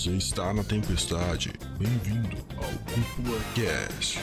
[0.00, 1.52] Você está na tempestade.
[1.78, 4.18] Bem-vindo ao Cúpula Cast.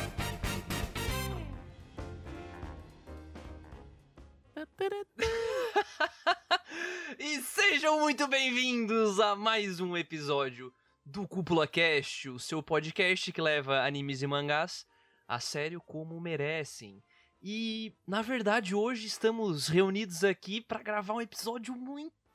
[7.20, 10.74] e sejam muito bem-vindos a mais um episódio
[11.06, 14.84] do Cúpula Cast, o seu podcast que leva animes e mangás
[15.28, 17.04] a sério como merecem.
[17.40, 21.76] E, na verdade, hoje estamos reunidos aqui para gravar um episódio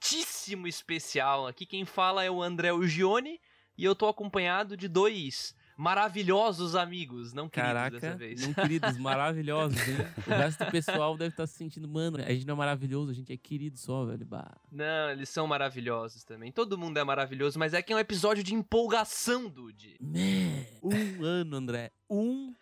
[0.02, 1.46] muitíssimo especial.
[1.46, 3.40] Aqui quem fala é o André Ugione
[3.78, 8.40] e eu tô acompanhado de dois maravilhosos amigos, não queridos Caraca, dessa vez.
[8.42, 9.96] não queridos, maravilhosos, hein?
[10.26, 13.14] O resto do pessoal deve estar se sentindo, mano, a gente não é maravilhoso, a
[13.14, 14.26] gente é querido só, velho.
[14.26, 14.60] Bah.
[14.70, 16.52] Não, eles são maravilhosos também.
[16.52, 19.96] Todo mundo é maravilhoso, mas é que é um episódio de empolgação, Dude.
[20.00, 20.66] Né?
[20.82, 21.92] Um ano, André.
[22.10, 22.54] Um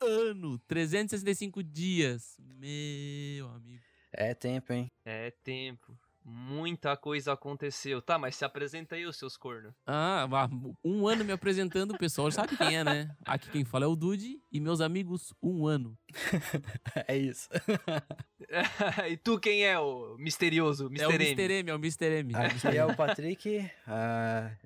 [0.00, 0.58] ano.
[0.68, 2.36] 365 dias.
[2.38, 3.82] Meu amigo.
[4.12, 4.90] É tempo, hein?
[5.04, 5.98] É tempo.
[6.28, 8.02] Muita coisa aconteceu.
[8.02, 9.72] Tá, mas se apresenta aí os seus cornos.
[9.86, 10.26] Ah,
[10.84, 13.14] um ano me apresentando, o pessoal sabe quem é, né?
[13.24, 15.96] Aqui quem fala é o Dude e meus amigos, um ano.
[17.06, 17.48] é isso.
[19.08, 21.04] e tu quem é o misterioso, Mr.
[21.04, 21.24] É o M?
[21.24, 21.52] Mr.
[21.52, 22.06] M, é o Mr.
[22.06, 22.34] M.
[22.34, 23.70] Aqui é o Patrick.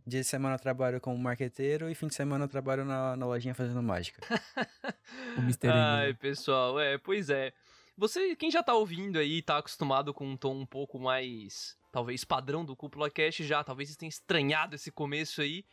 [0.07, 3.27] Dia de semana eu trabalho como marqueteiro e fim de semana eu trabalho na, na
[3.27, 4.23] lojinha fazendo mágica.
[5.37, 5.67] o Mr.
[5.67, 5.73] M.
[5.75, 6.13] Ai, né?
[6.15, 7.53] pessoal, é, pois é.
[8.01, 12.25] Você, quem já tá ouvindo aí, tá acostumado com um tom um pouco mais, talvez
[12.25, 15.67] padrão do Cúpula Cast já, talvez tenham estranhado esse começo aí,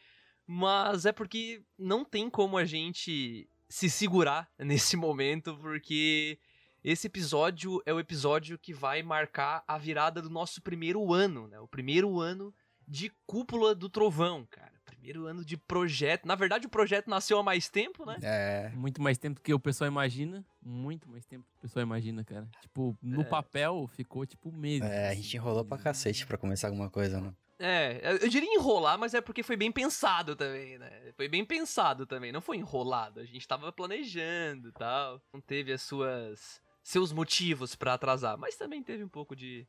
[0.46, 6.38] mas é porque não tem como a gente se segurar nesse momento, porque
[6.84, 11.58] esse episódio é o episódio que vai marcar a virada do nosso primeiro ano, né?
[11.62, 12.54] O primeiro ano
[12.86, 14.77] de Cúpula do Trovão, cara.
[15.08, 16.26] Primeiro ano de projeto.
[16.26, 18.18] Na verdade, o projeto nasceu há mais tempo, né?
[18.22, 18.70] É.
[18.76, 20.46] Muito mais tempo do que o pessoal imagina.
[20.62, 22.46] Muito mais tempo do que o pessoal imagina, cara.
[22.62, 23.24] Tipo, no É.
[23.24, 24.90] papel ficou tipo meses.
[24.90, 27.34] É, a gente enrolou pra cacete pra começar alguma coisa, né?
[27.58, 30.92] É, eu diria enrolar, mas é porque foi bem pensado também, né?
[31.16, 33.22] Foi bem pensado também, não foi enrolado.
[33.22, 35.22] A gente tava planejando e tal.
[35.34, 36.62] Não teve as suas.
[36.84, 39.66] seus motivos pra atrasar, mas também teve um pouco de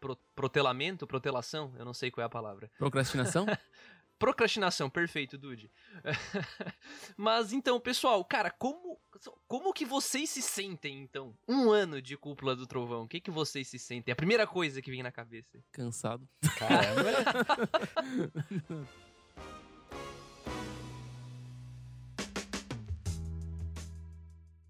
[0.00, 2.70] pro- protelamento, protelação, eu não sei qual é a palavra.
[2.78, 3.46] Procrastinação?
[4.20, 5.70] Procrastinação, perfeito, Dude.
[7.16, 9.00] Mas então, pessoal, cara, como
[9.48, 11.34] como que vocês se sentem então?
[11.48, 14.12] Um ano de cúpula do trovão, o que que vocês se sentem?
[14.12, 15.58] A primeira coisa que vem na cabeça.
[15.72, 16.28] Cansado.
[16.58, 17.10] Caramba.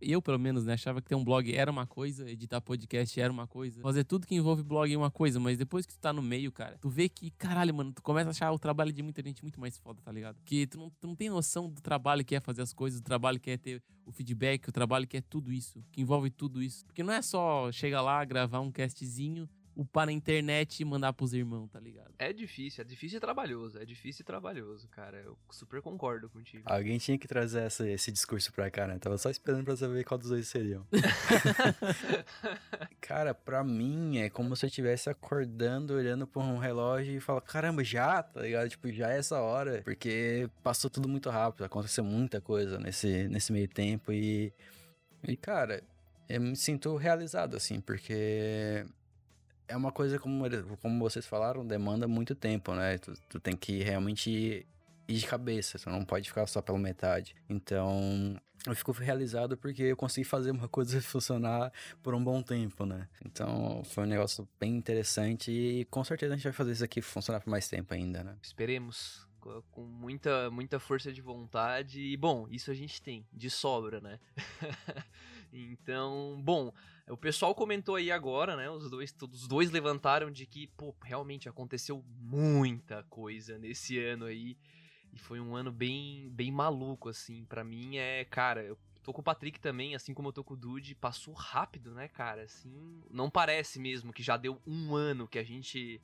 [0.00, 3.32] Eu, pelo menos, né, achava que ter um blog era uma coisa, editar podcast era
[3.32, 6.12] uma coisa, fazer tudo que envolve blog é uma coisa, mas depois que tu tá
[6.12, 9.02] no meio, cara, tu vê que, caralho, mano, tu começa a achar o trabalho de
[9.02, 10.36] muita gente muito mais foda, tá ligado?
[10.44, 13.04] Que tu não, tu não tem noção do trabalho que é fazer as coisas, do
[13.04, 16.62] trabalho que é ter o feedback, o trabalho que é tudo isso, que envolve tudo
[16.62, 16.84] isso.
[16.86, 19.48] Porque não é só chegar lá, gravar um castzinho,
[19.80, 22.12] upar na internet e mandar pros irmãos, tá ligado?
[22.18, 25.16] É difícil, é difícil e trabalhoso, é difícil e trabalhoso, cara.
[25.18, 26.62] Eu super concordo contigo.
[26.66, 28.98] Alguém tinha que trazer essa- esse discurso pra cá, né?
[28.98, 30.86] Tava só esperando pra saber qual dos dois seriam.
[33.00, 37.42] Cara, pra mim é como se eu estivesse acordando, olhando pra um relógio e falando,
[37.42, 38.68] caramba, já, tá ligado?
[38.68, 39.80] Tipo, já é essa hora.
[39.82, 44.52] Porque passou tudo muito rápido, aconteceu muita coisa nesse, nesse meio tempo e.
[45.26, 45.82] E, cara,
[46.28, 48.84] eu me sinto realizado, assim, porque.
[49.70, 50.44] É uma coisa, como,
[50.82, 52.98] como vocês falaram, demanda muito tempo, né?
[52.98, 54.31] Tu, tu tem que realmente
[55.08, 57.34] ir de cabeça, tu não pode ficar só pela metade.
[57.48, 58.36] Então,
[58.66, 61.72] eu fico realizado porque eu consegui fazer uma coisa funcionar
[62.03, 63.09] por um bom tempo, né?
[63.25, 67.00] Então, foi um negócio bem interessante e com certeza a gente vai fazer isso aqui
[67.00, 68.36] funcionar por mais tempo ainda, né?
[68.42, 69.26] Esperemos.
[69.41, 72.00] co- Com muita, muita força de vontade.
[72.00, 74.19] E, bom, isso a gente tem, de sobra, né?
[75.53, 76.72] então, bom,
[77.10, 78.71] o pessoal comentou aí agora, né?
[78.71, 84.56] Os dois, os dois levantaram de que, pô, realmente aconteceu muita coisa nesse ano aí.
[85.12, 87.44] E foi um ano bem, bem maluco, assim.
[87.44, 90.54] Pra mim é, cara, eu tô com o Patrick também, assim como eu tô com
[90.54, 92.43] o Dude, passou rápido, né, cara?
[92.43, 96.01] Assim, não parece mesmo que já deu um ano que a gente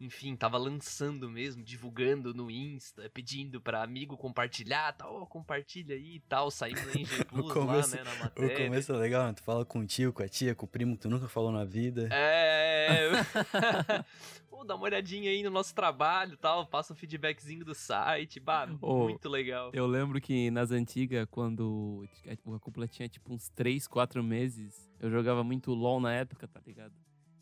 [0.00, 6.16] enfim, tava lançando mesmo, divulgando no Insta, pedindo pra amigo compartilhar, tal, ó, compartilha aí
[6.16, 8.66] e tal, saindo na Engie Plus começo- lá, né, na O matéria.
[8.66, 9.32] começo é legal, né?
[9.32, 11.50] Tu fala com o tio, com a tia, com o primo que tu nunca falou
[11.50, 12.08] na vida.
[12.12, 13.10] É.
[14.48, 18.40] Pô, dá uma olhadinha aí no nosso trabalho e tal, passa um feedbackzinho do site,
[18.40, 19.70] bah, Ô, muito legal.
[19.72, 22.08] Eu lembro que nas antigas, quando
[22.54, 26.60] a cúpula tinha tipo uns 3, 4 meses, eu jogava muito LOL na época, tá
[26.66, 26.94] ligado?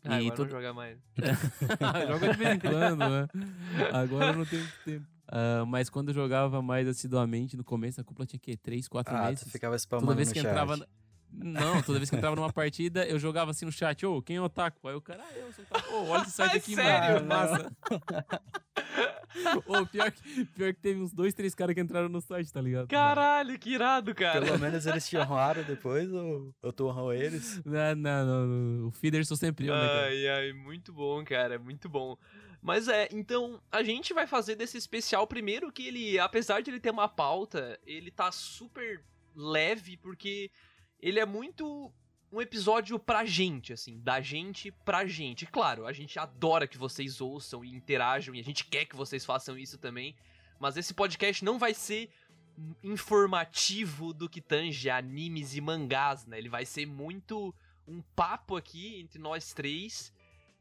[0.07, 0.97] Ah, e agora todo- não jogar mais.
[2.07, 3.27] Joga de vez em quando, né?
[3.93, 5.05] Agora eu não tenho tempo.
[5.27, 8.55] Ah, mas quando eu jogava mais assiduamente, no começo, a cúpula tinha o quê?
[8.55, 9.43] 3, 4 Ah, meses?
[9.43, 10.49] tu ficava spamando Toda vez no que chat.
[10.49, 10.77] entrava.
[10.77, 10.85] na-
[11.37, 14.37] Não, toda vez que eu entrava numa partida, eu jogava assim no chat, ô, quem
[14.37, 14.87] é o Otaku?
[14.87, 15.93] Aí o cara, ah, eu sou o Otaku.
[15.93, 17.15] Ô, olha esse site aqui, sério?
[17.15, 17.71] mano, massa.
[19.67, 22.61] Ô, pior, que, pior que teve uns dois, três caras que entraram no site, tá
[22.61, 22.87] ligado?
[22.87, 24.45] Caralho, que irado, cara.
[24.45, 27.61] Pelo menos eles te honraram depois ou, ou tu honrou eles?
[27.65, 28.87] Não, não, não, não.
[28.87, 30.05] O feeder sou sempre eu, né, cara?
[30.05, 32.17] Ai, ai, muito bom, cara, muito bom.
[32.61, 36.79] Mas é, então a gente vai fazer desse especial primeiro que ele, apesar de ele
[36.79, 39.03] ter uma pauta, ele tá super
[39.35, 40.49] leve porque
[40.99, 41.91] ele é muito
[42.31, 45.45] um episódio pra gente, assim, da gente pra gente.
[45.45, 49.23] Claro, a gente adora que vocês ouçam e interajam e a gente quer que vocês
[49.23, 50.15] façam isso também,
[50.59, 52.09] mas esse podcast não vai ser
[52.83, 56.37] informativo do que tange animes e mangás, né?
[56.37, 57.53] Ele vai ser muito
[57.87, 60.13] um papo aqui entre nós três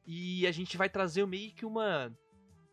[0.06, 2.12] e a gente vai trazer meio que uma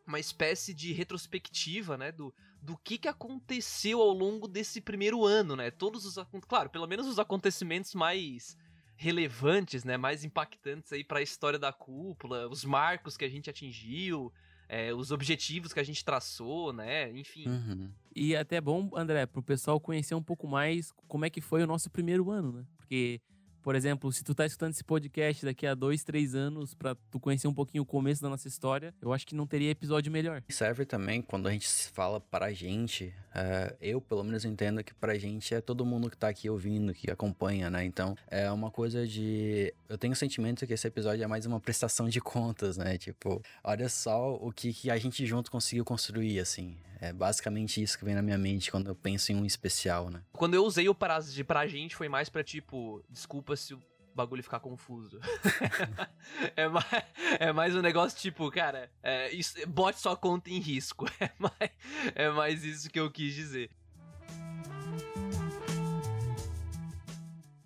[0.06, 5.56] uma espécie de retrospectiva, né, do, do que, que aconteceu ao longo desse primeiro ano,
[5.56, 5.72] né?
[5.72, 6.16] Todos os
[6.48, 8.56] claro, pelo menos os acontecimentos mais
[9.02, 13.50] relevantes, né, mais impactantes aí para a história da cúpula, os marcos que a gente
[13.50, 14.32] atingiu,
[14.70, 17.50] é, os objetivos que a gente traçou, né, enfim.
[17.50, 17.92] Uhum.
[18.16, 21.64] E até é bom, André, pro pessoal conhecer um pouco mais como é que foi
[21.64, 22.66] o nosso primeiro ano, né?
[22.78, 23.20] Porque
[23.62, 27.20] por exemplo, se tu tá escutando esse podcast daqui a dois, três anos pra tu
[27.20, 30.44] conhecer um pouquinho o começo da nossa história, eu acho que não teria episódio melhor.
[30.50, 35.18] Serve também quando a gente fala pra gente, é, eu pelo menos entendo que pra
[35.18, 37.84] gente é todo mundo que tá aqui ouvindo, que acompanha, né?
[37.86, 39.74] Então é uma coisa de.
[39.88, 42.98] Eu tenho o sentimento que esse episódio é mais uma prestação de contas, né?
[42.98, 46.76] Tipo, olha só o que, que a gente junto conseguiu construir, assim.
[47.02, 50.22] É basicamente isso que vem na minha mente quando eu penso em um especial, né?
[50.34, 53.82] Quando eu usei o pra, pra gente foi mais pra tipo, desculpa se o
[54.14, 55.20] bagulho ficar confuso.
[56.56, 56.86] é, mais,
[57.40, 61.08] é mais um negócio tipo, cara, é, isso, bote sua conta em risco.
[61.20, 61.72] É mais,
[62.14, 63.72] é mais isso que eu quis dizer.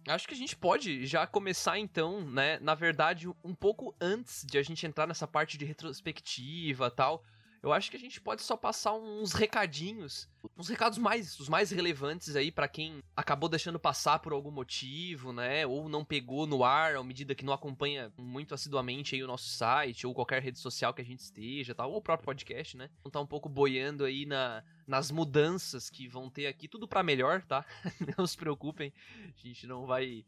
[0.08, 2.58] Acho que a gente pode já começar então, né?
[2.60, 7.22] Na verdade, um pouco antes de a gente entrar nessa parte de retrospectiva tal
[7.66, 11.72] eu acho que a gente pode só passar uns recadinhos, uns recados mais, os mais
[11.72, 16.64] relevantes aí para quem acabou deixando passar por algum motivo, né, ou não pegou no
[16.64, 20.60] ar à medida que não acompanha muito assiduamente aí o nosso site ou qualquer rede
[20.60, 22.88] social que a gente esteja, tal, ou o próprio podcast, né?
[23.00, 27.02] Então tá um pouco boiando aí na, nas mudanças que vão ter aqui, tudo para
[27.02, 27.66] melhor, tá?
[28.16, 30.24] não se preocupem, a gente não vai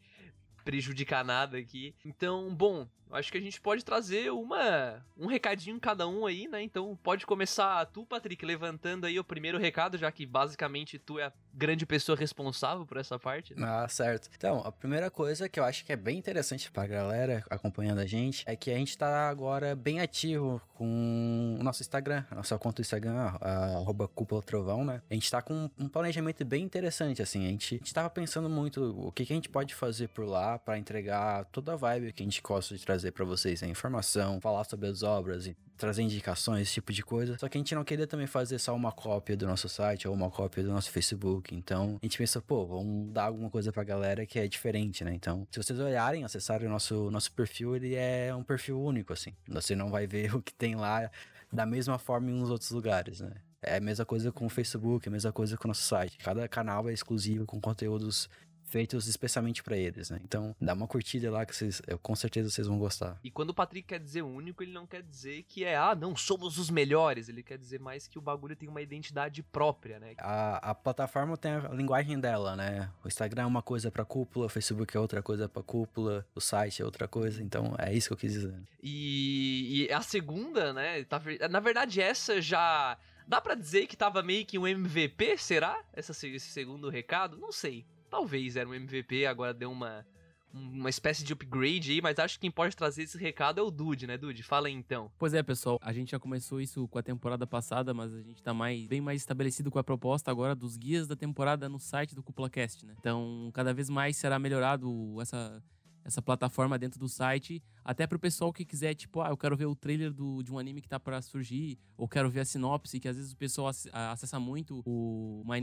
[0.68, 1.96] prejudicar nada aqui.
[2.04, 6.62] Então, bom, acho que a gente pode trazer uma um recadinho cada um aí, né?
[6.62, 11.26] Então, pode começar tu, Patrick, levantando aí o primeiro recado, já que basicamente tu é
[11.26, 13.56] a grande pessoa responsável por essa parte.
[13.56, 13.66] Né?
[13.68, 14.30] Ah, certo.
[14.36, 18.06] Então, a primeira coisa que eu acho que é bem interessante pra galera acompanhando a
[18.06, 22.58] gente é que a gente tá agora bem ativo com o nosso Instagram, a nossa
[22.60, 25.02] conta do Instagram, arroba Cúpula Trovão, né?
[25.10, 27.46] A gente tá com um planejamento bem interessante, assim.
[27.46, 30.26] A gente, a gente tava pensando muito o que, que a gente pode fazer por
[30.26, 33.68] lá para entregar toda a vibe que a gente gosta de trazer para vocês, a
[33.68, 37.38] informação, falar sobre as obras e trazer indicações, esse tipo de coisa.
[37.38, 40.14] Só que a gente não queria também fazer só uma cópia do nosso site ou
[40.14, 41.56] uma cópia do nosso Facebook.
[41.56, 45.14] Então, a gente pensou, pô, vamos dar alguma coisa pra galera que é diferente, né?
[45.14, 49.34] Então, se vocês olharem, acessarem o nosso, nosso perfil, ele é um perfil único, assim.
[49.48, 51.10] Você não vai ver o que tem lá
[51.52, 53.32] da mesma forma em uns outros lugares, né?
[53.62, 56.18] É a mesma coisa com o Facebook, é a mesma coisa com o nosso site.
[56.20, 58.30] Cada canal é exclusivo com conteúdos
[58.68, 60.20] feitos especialmente para eles, né?
[60.24, 63.20] Então, dá uma curtida lá que vocês, eu, com certeza vocês vão gostar.
[63.24, 66.16] E quando o Patrick quer dizer único, ele não quer dizer que é, ah, não,
[66.16, 67.30] somos os melhores.
[67.30, 70.14] Ele quer dizer mais que o bagulho tem uma identidade própria, né?
[70.20, 72.92] A, a plataforma tem a linguagem dela, né?
[73.04, 76.42] O Instagram é uma coisa pra cúpula, o Facebook é outra coisa pra cúpula, o
[76.42, 77.42] site é outra coisa.
[77.42, 78.56] Então, é isso que eu quis dizer.
[78.84, 81.04] E, e a segunda, né?
[81.06, 82.98] Tá, na verdade, essa já.
[83.26, 85.84] Dá para dizer que tava meio que um MVP, será?
[85.92, 87.38] Essa, esse segundo recado?
[87.38, 90.06] Não sei talvez era um MVP, agora deu uma,
[90.54, 93.72] uma espécie de upgrade aí, mas acho que quem pode trazer esse recado é o
[93.72, 94.44] Dude, né, Dude?
[94.44, 95.12] Fala aí então.
[95.18, 98.42] Pois é, pessoal, a gente já começou isso com a temporada passada, mas a gente
[98.42, 102.16] tá mais, bem mais estabelecido com a proposta agora dos guias da temporada no site
[102.16, 102.96] do CúpulaCast, né?
[103.00, 105.62] Então, cada vez mais será melhorado essa
[106.08, 109.66] essa plataforma dentro do site, até pro pessoal que quiser, tipo, ah, eu quero ver
[109.66, 112.98] o trailer do, de um anime que tá para surgir, ou quero ver a sinopse,
[112.98, 115.60] que às vezes o pessoal acessa muito o My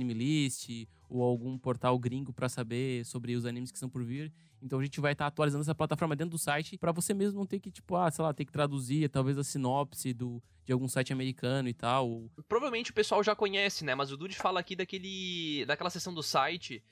[1.08, 4.30] ou algum portal gringo para saber sobre os animes que estão por vir.
[4.60, 7.38] Então a gente vai estar tá atualizando essa plataforma dentro do site para você mesmo
[7.38, 10.72] não ter que, tipo, ah, sei lá, ter que traduzir talvez a sinopse do, de
[10.72, 12.30] algum site americano e tal.
[12.46, 13.94] Provavelmente o pessoal já conhece, né?
[13.94, 16.82] Mas o Dude fala aqui daquele daquela seção do site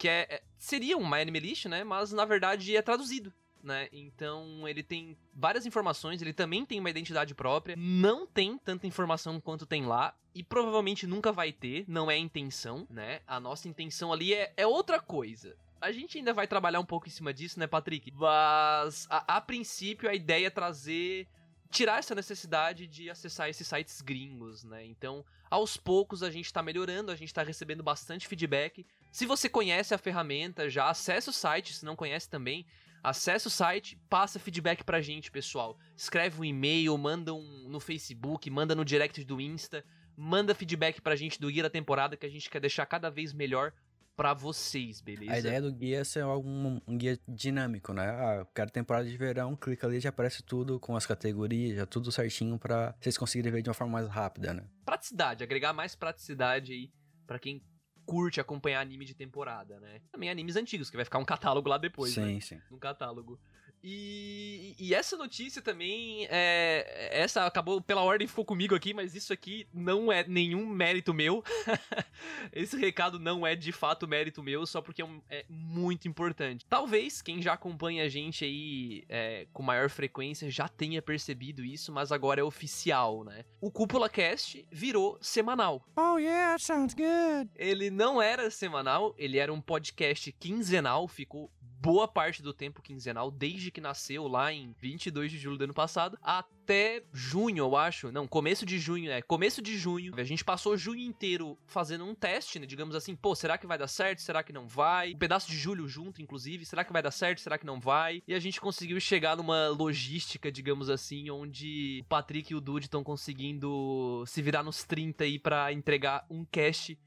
[0.00, 1.84] que é, é, seria um My Anime List, né?
[1.84, 3.30] Mas na verdade é traduzido.
[3.62, 3.90] Né?
[3.92, 9.38] Então ele tem várias informações, ele também tem uma identidade própria, não tem tanta informação
[9.38, 13.20] quanto tem lá e provavelmente nunca vai ter, não é a intenção, né?
[13.26, 15.54] A nossa intenção ali é, é outra coisa.
[15.78, 18.10] A gente ainda vai trabalhar um pouco em cima disso, né, Patrick?
[18.12, 21.28] Mas a, a princípio a ideia é trazer
[21.70, 24.84] tirar essa necessidade de acessar esses sites gringos, né?
[24.84, 28.84] Então, aos poucos a gente tá melhorando, a gente tá recebendo bastante feedback.
[29.10, 32.64] Se você conhece a ferramenta, já acessa o site, se não conhece também,
[33.02, 35.76] acessa o site, passa feedback pra gente, pessoal.
[35.96, 39.84] Escreve um e-mail, manda um no Facebook, manda no direct do Insta,
[40.16, 43.32] manda feedback pra gente do guia da temporada que a gente quer deixar cada vez
[43.32, 43.72] melhor
[44.16, 45.32] pra vocês, beleza?
[45.32, 48.10] A ideia do guia é ser algum, um guia dinâmico, né?
[48.10, 51.86] Ah, eu quero temporada de verão, clica ali já aparece tudo com as categorias, já
[51.86, 54.68] tudo certinho pra vocês conseguirem ver de uma forma mais rápida, né?
[54.84, 56.92] Praticidade, agregar mais praticidade aí
[57.26, 57.62] pra quem
[58.10, 60.00] curte acompanhar anime de temporada, né?
[60.10, 62.26] Também animes antigos, que vai ficar um catálogo lá depois, né?
[62.26, 62.60] sim, sim.
[62.68, 63.38] no catálogo.
[63.82, 69.32] E, e essa notícia também, é, essa acabou pela ordem ficou comigo aqui, mas isso
[69.32, 71.42] aqui não é nenhum mérito meu.
[72.52, 76.66] Esse recado não é de fato mérito meu, só porque é, um- é muito importante.
[76.68, 81.90] Talvez quem já acompanha a gente aí é, com maior frequência já tenha percebido isso,
[81.92, 83.44] mas agora é oficial, né?
[83.60, 85.82] O Cúpula Cast virou semanal.
[85.96, 87.50] Oh yeah, sounds good.
[87.56, 93.30] Ele não era semanal, ele era um podcast quinzenal, ficou boa parte do tempo quinzenal,
[93.30, 98.12] desde que nasceu lá em 22 de julho do ano passado, até junho, eu acho.
[98.12, 100.12] Não, começo de junho, é, começo de junho.
[100.16, 103.78] A gente passou junho inteiro fazendo um teste, né, digamos assim, pô, será que vai
[103.78, 104.20] dar certo?
[104.20, 105.14] Será que não vai?
[105.14, 107.40] Um pedaço de julho junto, inclusive, será que vai dar certo?
[107.40, 108.22] Será que não vai?
[108.28, 112.86] E a gente conseguiu chegar numa logística, digamos assim, onde o Patrick e o Dude
[112.86, 116.98] estão conseguindo se virar nos 30 aí pra entregar um cast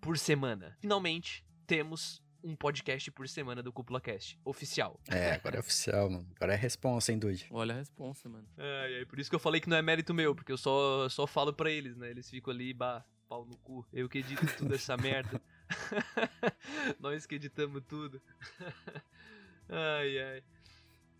[0.00, 0.76] por semana.
[0.80, 4.98] Finalmente, temos um podcast por semana do Cúpula Cast, oficial.
[5.06, 6.26] É, agora é oficial, mano.
[6.34, 7.46] Agora é responsa, hein, Dude?
[7.50, 8.48] Olha a responsa, mano.
[8.56, 11.08] Ai, ai, por isso que eu falei que não é mérito meu, porque eu só,
[11.10, 12.10] só falo pra eles, né?
[12.10, 13.86] Eles ficam ali, bah, pau no cu.
[13.92, 15.42] Eu que edito tudo essa merda.
[16.98, 18.22] Nós que editamos tudo.
[19.68, 20.42] ai, ai.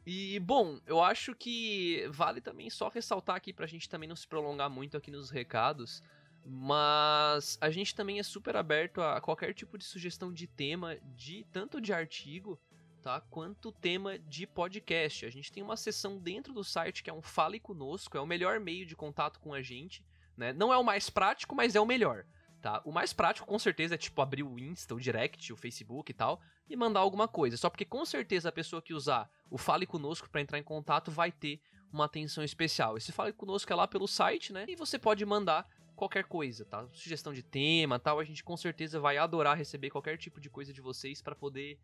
[0.07, 4.27] E, bom, eu acho que vale também só ressaltar aqui pra gente também não se
[4.27, 6.03] prolongar muito aqui nos recados,
[6.45, 11.45] mas a gente também é super aberto a qualquer tipo de sugestão de tema, de
[11.53, 12.59] tanto de artigo,
[13.03, 15.27] tá, quanto tema de podcast.
[15.27, 18.27] A gente tem uma seção dentro do site que é um Fale Conosco, é o
[18.27, 20.05] melhor meio de contato com a gente,
[20.37, 20.53] né?
[20.53, 22.25] Não é o mais prático, mas é o melhor.
[22.61, 22.83] Tá?
[22.85, 26.15] O mais prático, com certeza, é tipo abrir o Insta, o Direct, o Facebook e
[26.15, 27.57] tal, e mandar alguma coisa.
[27.57, 31.11] Só porque com certeza a pessoa que usar o Fale Conosco para entrar em contato
[31.11, 31.61] vai ter
[31.93, 32.97] uma atenção especial.
[32.97, 34.65] Esse Fale Conosco é lá pelo site, né?
[34.69, 35.69] E você pode mandar
[35.99, 36.87] qualquer coisa, tá?
[36.93, 40.73] Sugestão de tema, tal, a gente com certeza vai adorar receber qualquer tipo de coisa
[40.73, 41.79] de vocês para poder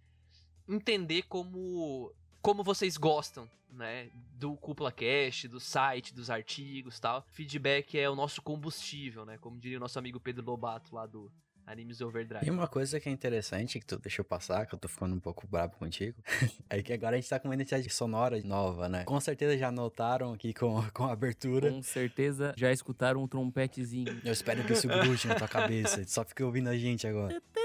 [0.68, 7.26] entender como como vocês gostam, né, do Cúpula Cast, do site, dos artigos, tal.
[7.30, 9.38] Feedback é o nosso combustível, né?
[9.38, 11.32] Como diria o nosso amigo Pedro Lobato lá do
[11.66, 12.46] Animes Overdrive.
[12.46, 15.20] E uma coisa que é interessante, que tu deixou passar, que eu tô ficando um
[15.20, 16.16] pouco brabo contigo,
[16.68, 19.04] é que agora a gente tá com uma identidade sonora nova, né?
[19.04, 21.70] Com certeza já notaram aqui com, com a abertura.
[21.70, 24.20] Com certeza já escutaram um trompetezinho.
[24.24, 26.04] Eu espero que isso grude na tua cabeça.
[26.06, 27.40] Só fica ouvindo a gente agora.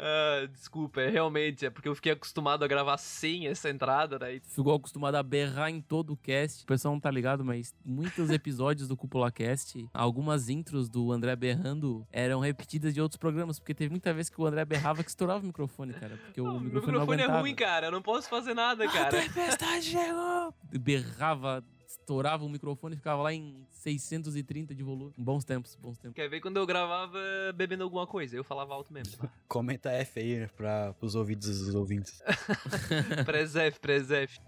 [0.00, 4.40] Ah, desculpa, é realmente, é porque eu fiquei acostumado a gravar sem essa entrada, né?
[4.42, 6.64] Ficou acostumado a berrar em todo o cast.
[6.64, 11.36] O pessoal não tá ligado, mas muitos episódios do Cúpula Cast, algumas intros do André
[11.36, 15.10] berrando eram repetidas de outros programas, porque teve muita vez que o André berrava que
[15.10, 16.16] estourava o microfone, cara.
[16.16, 19.10] Porque o Meu microfone, microfone não é ruim, cara, eu não posso fazer nada, cara.
[19.10, 20.54] tempestade chegou!
[20.72, 25.12] Berrava, estourava o microfone e ficava lá em 630 de volume.
[25.18, 26.14] Bons tempos, bons tempos.
[26.14, 27.18] Quer ver quando eu gravava
[27.54, 28.36] bebendo alguma coisa?
[28.36, 29.28] Eu falava alto mesmo.
[29.48, 32.22] Comenta F aí, né, pra, pros ouvidos dos ouvintes.
[33.26, 34.38] Presef, presef.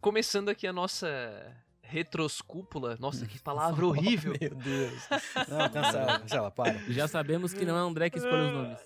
[0.00, 2.96] Começando aqui a nossa retroscúpula.
[3.00, 4.34] Nossa, que palavra horrível.
[4.40, 5.08] Meu Deus.
[5.48, 6.78] Não, cancela, cancela, para.
[6.88, 8.78] Já sabemos que não é o André que escolhe os nomes.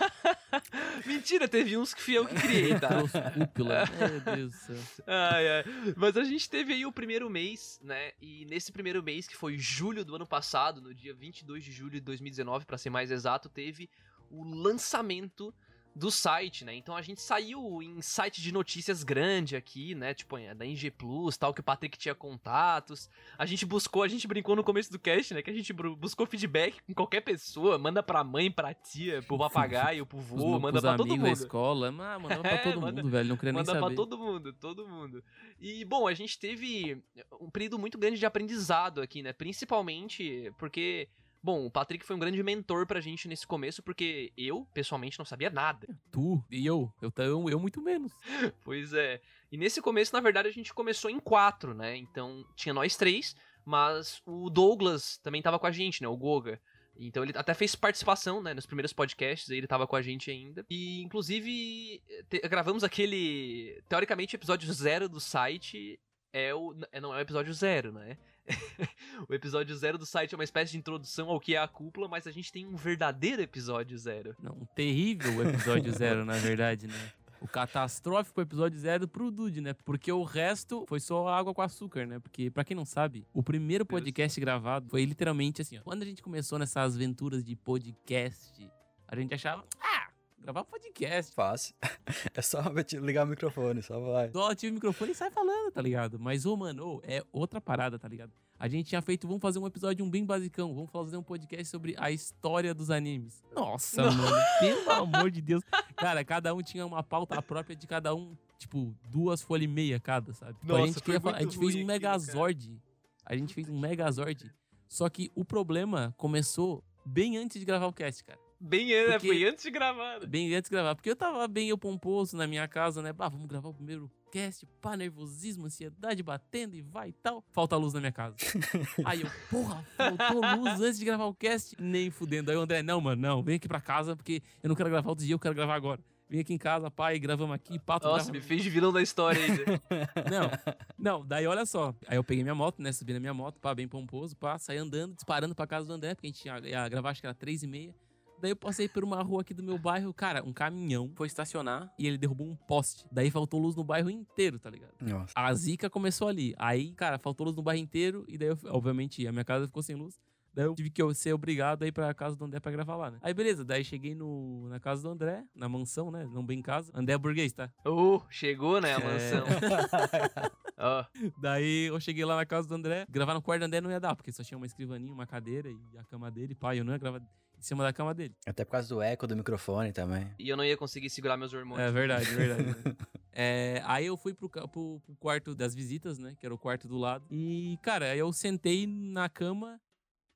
[1.06, 2.88] Mentira, teve uns que fui eu que criei, tá?
[2.88, 3.84] Retroscúpula.
[3.98, 4.76] Meu Deus do céu.
[5.06, 5.64] Ai, ai.
[5.96, 8.12] Mas a gente teve aí o primeiro mês, né?
[8.20, 11.92] E nesse primeiro mês, que foi julho do ano passado, no dia 22 de julho
[11.92, 13.88] de 2019, pra ser mais exato, teve
[14.30, 15.54] o lançamento
[15.94, 16.74] do site, né?
[16.74, 20.14] Então a gente saiu em site de notícias grande aqui, né?
[20.14, 23.10] Tipo, da NG Plus, tal, que o Patrick tinha contatos.
[23.36, 25.42] A gente buscou, a gente brincou no começo do cast, né?
[25.42, 30.06] Que a gente buscou feedback com qualquer pessoa, manda pra mãe, pra tia, pro papagaio,
[30.06, 31.28] pro vô, manda pros pra todo mundo.
[31.28, 31.92] escola.
[31.92, 33.28] Mas mandava pra É, todo manda- mundo, velho.
[33.28, 33.86] Não queria nem Manda saber.
[33.86, 35.22] pra todo mundo, todo mundo.
[35.60, 37.02] E, bom, a gente teve
[37.40, 39.32] um período muito grande de aprendizado aqui, né?
[39.32, 41.08] Principalmente porque,
[41.42, 45.24] bom, o Patrick foi um grande mentor pra gente nesse começo, porque eu, pessoalmente, não
[45.26, 45.88] sabia nada.
[46.10, 46.92] Tu e eu.
[47.02, 48.12] Eu, eu, eu muito menos.
[48.64, 49.20] Pois é.
[49.50, 51.96] E nesse começo, na verdade, a gente começou em quatro, né?
[51.96, 53.34] Então, tinha nós três,
[53.64, 56.08] mas o Douglas também tava com a gente, né?
[56.08, 56.60] O Goga.
[56.94, 60.30] Então ele até fez participação, né, nos primeiros podcasts, aí ele tava com a gente
[60.30, 60.64] ainda.
[60.68, 65.98] E inclusive te- gravamos aquele teoricamente episódio zero do site
[66.34, 68.18] é o é- não é o episódio zero, né?
[69.28, 72.08] o episódio zero do site é uma espécie de introdução ao que é a cúpula,
[72.08, 74.34] mas a gente tem um verdadeiro episódio zero.
[74.42, 77.12] Não, um terrível episódio zero, na verdade, né?
[77.40, 79.74] O catastrófico episódio zero pro Dude, né?
[79.84, 82.20] Porque o resto foi só água com açúcar, né?
[82.20, 84.00] Porque, pra quem não sabe, o primeiro Deus.
[84.00, 85.82] podcast gravado foi literalmente assim, ó.
[85.82, 88.70] Quando a gente começou nessas aventuras de podcast,
[89.08, 90.08] a gente achava, ah,
[90.42, 91.32] gravar podcast.
[91.34, 91.74] Fácil.
[92.34, 92.60] É só
[93.00, 94.30] ligar o microfone, só vai.
[94.30, 96.18] Só ativa o microfone e sai falando, tá ligado?
[96.18, 98.32] Mas, ô, mano, ô, é outra parada, tá ligado?
[98.58, 101.64] A gente tinha feito, vamos fazer um episódio um bem basicão, vamos fazer um podcast
[101.66, 103.42] sobre a história dos animes.
[103.54, 105.62] Nossa, mano, pelo amor de Deus.
[105.96, 109.98] Cara, cada um tinha uma pauta própria de cada um, tipo, duas folhas e meia
[110.00, 110.54] cada, sabe?
[110.60, 111.86] Tipo, a Nossa, gente, foi queria falar- a gente fez um aquilo.
[111.86, 112.82] Megazord.
[113.24, 114.52] A gente fez um Megazord.
[114.88, 118.38] Só que o problema começou bem antes de gravar o cast, cara.
[118.64, 119.12] Bem, né?
[119.18, 120.20] Porque- Foi antes de gravar.
[120.20, 120.26] né?
[120.26, 120.94] Bem antes de gravar.
[120.94, 123.12] Porque eu tava bem eu pomposo na minha casa, né?
[123.12, 127.44] Bah, vamos gravar o primeiro cast, pá, nervosismo, ansiedade batendo e vai e tal.
[127.50, 128.36] Falta luz na minha casa.
[129.04, 131.74] Aí eu, porra, faltou luz antes de gravar o cast?
[131.78, 132.50] Nem fudendo.
[132.50, 135.08] Aí o André, não, mano, não, vem aqui pra casa porque eu não quero gravar
[135.10, 136.00] outro dia, eu quero gravar agora.
[136.30, 139.38] Vem aqui em casa, pai, gravamos aqui, pato Nossa, me fez de vilão da história
[139.44, 139.64] ainda.
[140.30, 140.50] Não,
[140.96, 141.94] não, daí olha só.
[142.06, 142.90] Aí eu peguei minha moto, né?
[142.90, 146.14] Subi na minha moto, pá, bem pomposo, pá, saí andando, disparando pra casa do André,
[146.14, 147.94] porque a gente ia, ia gravar, acho que era três e meia.
[148.42, 151.94] Daí eu passei por uma rua aqui do meu bairro, cara, um caminhão foi estacionar
[151.96, 153.06] e ele derrubou um poste.
[153.12, 154.94] Daí faltou luz no bairro inteiro, tá ligado?
[155.00, 155.32] Nossa.
[155.36, 156.52] A zica começou ali.
[156.58, 159.80] Aí, cara, faltou luz no bairro inteiro e daí, eu, obviamente, a minha casa ficou
[159.80, 160.18] sem luz.
[160.54, 163.10] Daí eu tive que ser obrigado a ir pra casa do André pra gravar lá,
[163.10, 163.18] né?
[163.22, 163.64] Aí, beleza.
[163.64, 166.28] Daí cheguei no, na casa do André, na mansão, né?
[166.30, 166.90] Não bem em casa.
[166.94, 167.72] André é burguês, tá?
[167.86, 169.04] Oh, chegou, né, a É.
[169.04, 169.44] mansão.
[170.78, 171.04] Ó,
[171.40, 173.06] Daí eu cheguei lá na casa do André.
[173.08, 175.70] Gravar no quarto do André não ia dar, porque só tinha uma escrivaninha, uma cadeira
[175.70, 176.54] e a cama dele.
[176.54, 178.34] Pai, eu não ia gravar em cima da cama dele.
[178.46, 180.30] Até por causa do eco do microfone também.
[180.38, 181.86] e eu não ia conseguir segurar meus hormônios.
[181.88, 182.62] É verdade, é verdade.
[182.64, 182.74] né?
[183.34, 186.34] É, aí eu fui pro, pro- pro quarto das visitas, né?
[186.38, 187.24] Que era o quarto do lado.
[187.30, 189.80] E, cara, aí eu sentei na cama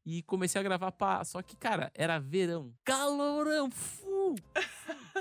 [0.06, 1.24] e comecei a gravar pá.
[1.24, 2.72] Só que, cara, era verão.
[2.84, 3.68] Calorão!
[3.70, 4.36] Fu!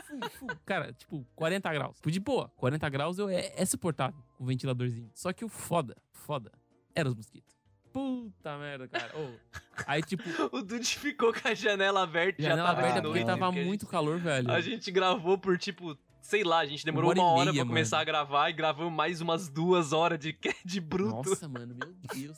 [0.03, 0.47] Fu, fu.
[0.65, 1.97] Cara, tipo, 40 graus.
[1.97, 2.49] Tipo, de boa.
[2.55, 5.09] 40 graus eu, é, é suportável com o ventiladorzinho.
[5.15, 6.51] Só que o foda, foda,
[6.93, 7.55] era os mosquitos.
[7.91, 9.11] Puta merda, cara.
[9.17, 9.29] Ô,
[9.87, 12.41] aí, tipo, O Dude ficou com a janela aberta.
[12.43, 14.51] já janela tava de aberta noite, porque tava porque muito gente- calor, velho.
[14.51, 17.69] A gente gravou por tipo, sei lá, a gente demorou hora uma hora, meia, pra
[17.69, 18.01] começar mano.
[18.01, 21.29] a gravar e gravamos mais umas duas horas de, de bruto.
[21.29, 22.37] Nossa, mano, meu Deus.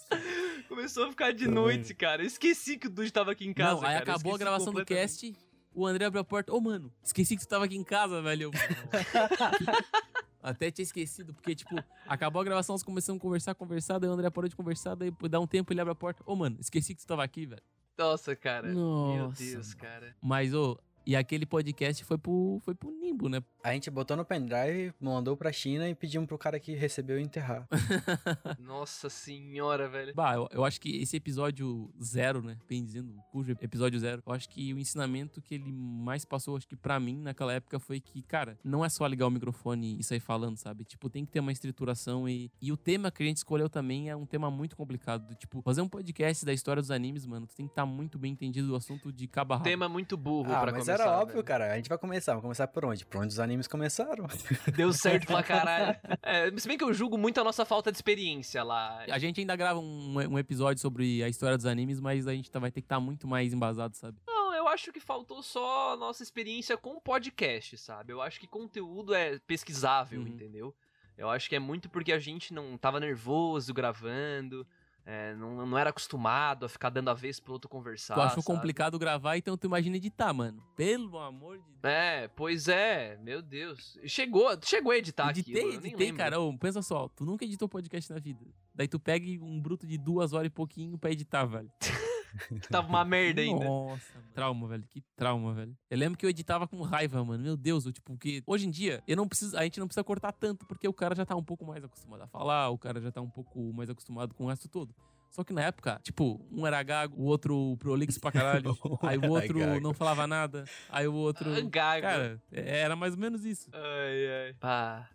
[0.67, 1.55] Começou a ficar de Também.
[1.55, 2.21] noite, cara.
[2.21, 3.75] Eu esqueci que o Dude tava aqui em casa.
[3.75, 4.03] Não, aí cara.
[4.03, 5.35] Acabou a gravação do cast,
[5.73, 6.53] o André abriu a porta.
[6.53, 8.51] Ô, mano, esqueci que tu tava aqui em casa, velho.
[10.41, 11.75] Até tinha esquecido, porque, tipo,
[12.05, 15.11] acabou a gravação, nós começamos a conversar, conversar, daí o André parou de conversar, daí
[15.29, 16.23] dá um tempo ele abre a porta.
[16.25, 17.61] Ô, mano, esqueci que tu tava aqui, velho.
[17.97, 18.67] Nossa, cara.
[18.67, 19.43] Meu Nossa.
[19.43, 19.79] Deus, mano.
[19.79, 20.15] cara.
[20.21, 23.41] Mas, ô, e aquele podcast foi pro, foi pro Nimbo, né?
[23.63, 27.65] A gente botou no pendrive, mandou pra China e pedimos pro cara que recebeu enterrar.
[28.59, 30.13] Nossa senhora, velho.
[30.13, 32.57] Bah, eu, eu acho que esse episódio zero, né?
[32.67, 36.67] Bem dizendo, cujo episódio zero, eu acho que o ensinamento que ele mais passou, acho
[36.67, 40.03] que pra mim, naquela época, foi que, cara, não é só ligar o microfone e
[40.03, 40.83] sair falando, sabe?
[40.83, 44.09] Tipo, tem que ter uma estruturação e, e o tema que a gente escolheu também
[44.09, 45.25] é um tema muito complicado.
[45.29, 48.19] do Tipo, fazer um podcast da história dos animes, mano, tu tem que estar muito
[48.19, 49.63] bem entendido do assunto de cabo a rabo.
[49.69, 50.96] Tema muito burro Ah, pra mas começar.
[51.03, 51.43] Era óbvio, velho.
[51.45, 51.73] cara.
[51.73, 52.31] A gente vai começar.
[52.33, 53.05] Vamos começar por onde?
[53.05, 54.25] Por onde os animes começaram.
[54.75, 55.97] Deu certo pra caralho.
[56.23, 59.03] É, se bem que eu julgo muito a nossa falta de experiência lá.
[59.09, 62.49] A gente ainda grava um, um episódio sobre a história dos animes, mas a gente
[62.51, 64.17] tá- vai ter que estar muito mais embasado, sabe?
[64.27, 68.11] Não, eu acho que faltou só a nossa experiência com podcast, sabe?
[68.13, 70.27] Eu acho que conteúdo é pesquisável, Uhum.
[70.27, 70.75] entendeu?
[71.17, 74.67] Eu acho que é muito porque a gente não tava nervoso gravando,
[75.09, 78.13] é, não, não era acostumado a ficar dando a vez pro outro conversar.
[78.13, 78.57] tu achou sabe?
[78.57, 80.61] complicado gravar, então tu imagina editar, mano.
[80.75, 81.83] Pelo amor de Deus.
[81.83, 83.97] É, pois é, meu Deus.
[84.05, 86.17] Chegou, chegou a editar editei, aquilo, editei, lembro.
[86.17, 86.41] cara.
[86.41, 88.45] Ô, pensa só, tu nunca editou podcast na vida.
[88.75, 91.71] Daí tu pega um bruto de duas horas e pouquinho pra editar, velho.
[92.37, 93.65] Que tava uma merda ainda.
[93.65, 94.27] Nossa, mano.
[94.33, 94.83] trauma, velho.
[94.89, 95.77] Que trauma, velho.
[95.89, 97.43] Eu lembro que eu editava com raiva, mano.
[97.43, 100.03] Meu Deus, eu, tipo, porque hoje em dia eu não preciso, a gente não precisa
[100.03, 103.01] cortar tanto porque o cara já tá um pouco mais acostumado a falar, o cara
[103.01, 104.93] já tá um pouco mais acostumado com o resto todo.
[105.29, 109.29] Só que na época, tipo, um era gago, o outro prolixo pra caralho, aí o
[109.29, 109.79] outro gago.
[109.79, 111.53] não falava nada, aí o outro.
[111.53, 112.01] Ah, gago.
[112.01, 113.69] Cara, era mais ou menos isso.
[113.73, 114.53] Ai, ai.
[114.53, 115.09] Pá,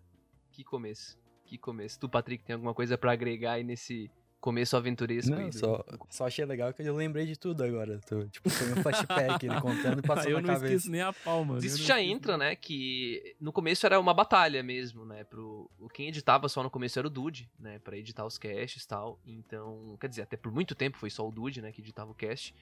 [0.50, 1.18] que começo.
[1.44, 1.98] Que começo.
[1.98, 4.10] Tu, Patrick, tem alguma coisa pra agregar aí nesse
[4.42, 5.30] começo aventuresco?
[5.30, 7.98] Não, só, só achei legal que eu lembrei de tudo agora.
[8.06, 10.66] Tô, tipo, foi um flashback, ele contando e passando Aí eu na não cabeça.
[10.74, 11.58] esqueço nem a palma.
[11.58, 12.54] Isso já esqueço entra, né?
[12.54, 15.24] Que no começo era uma batalha mesmo, né?
[15.24, 17.78] Pro, o- quem editava só no começo era o Dude, né?
[17.78, 19.18] Pra editar os casts e tal.
[19.24, 21.72] Então, quer dizer, até por muito tempo foi só o Dude, né?
[21.72, 22.54] Que editava o cast.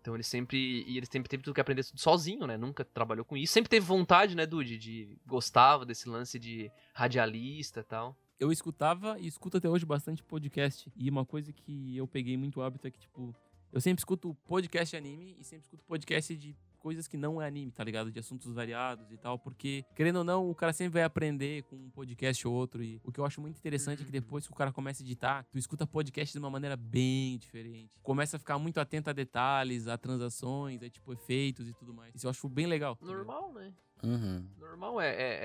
[0.00, 0.82] Então ele sempre.
[0.88, 2.56] E ele sempre teve tudo que aprender tudo sozinho, né?
[2.56, 3.52] Nunca trabalhou com isso.
[3.52, 4.78] Sempre teve vontade, né, Dude?
[4.78, 5.16] De.
[5.26, 8.16] Gostava desse lance de radialista e tal.
[8.40, 10.90] Eu escutava e escuto até hoje bastante podcast.
[10.96, 13.36] E uma coisa que eu peguei muito hábito é que, tipo,
[13.70, 17.46] eu sempre escuto podcast de anime e sempre escuto podcast de coisas que não é
[17.46, 18.10] anime, tá ligado?
[18.10, 21.76] De assuntos variados e tal, porque, querendo ou não, o cara sempre vai aprender com
[21.76, 22.82] um podcast ou outro.
[22.82, 25.04] E o que eu acho muito interessante é que depois que o cara começa a
[25.04, 27.92] editar, tu escuta podcast de uma maneira bem diferente.
[28.02, 32.14] Começa a ficar muito atento a detalhes, a transações, a tipo efeitos e tudo mais.
[32.14, 32.96] Isso eu acho bem legal.
[32.96, 33.06] tá?
[33.06, 33.72] Normal, né?
[34.02, 34.46] Uhum.
[34.58, 35.38] Normal, é, é,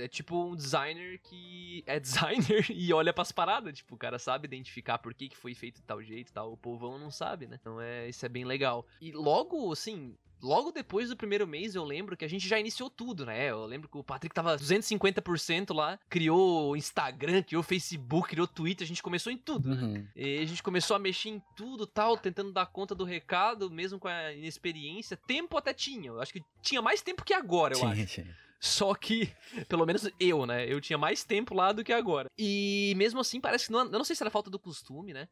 [0.00, 3.76] é, é tipo um designer que é designer e olha pras paradas.
[3.76, 6.52] Tipo, o cara sabe identificar por que, que foi feito de tal jeito e tal.
[6.52, 7.56] O povão não sabe, né?
[7.60, 8.86] Então é, isso é bem legal.
[9.00, 12.90] E logo, assim, logo depois do primeiro mês, eu lembro que a gente já iniciou
[12.90, 13.50] tudo, né?
[13.50, 18.44] Eu lembro que o Patrick tava 250% lá, criou o Instagram, criou o Facebook, criou
[18.44, 19.82] o Twitter, a gente começou em tudo, né?
[19.82, 20.06] Uhum.
[20.16, 23.98] E a gente começou a mexer em tudo tal, tentando dar conta do recado, mesmo
[23.98, 25.16] com a inexperiência.
[25.16, 26.08] Tempo até tinha.
[26.08, 27.94] Eu acho que tinha mais tempo que agora, eu acho.
[27.94, 28.36] Tinha, tinha.
[28.60, 29.32] Só que,
[29.68, 30.70] pelo menos eu, né?
[30.70, 32.28] Eu tinha mais tempo lá do que agora.
[32.38, 33.80] E mesmo assim, parece que não.
[33.80, 35.28] Eu não sei se era falta do costume, né?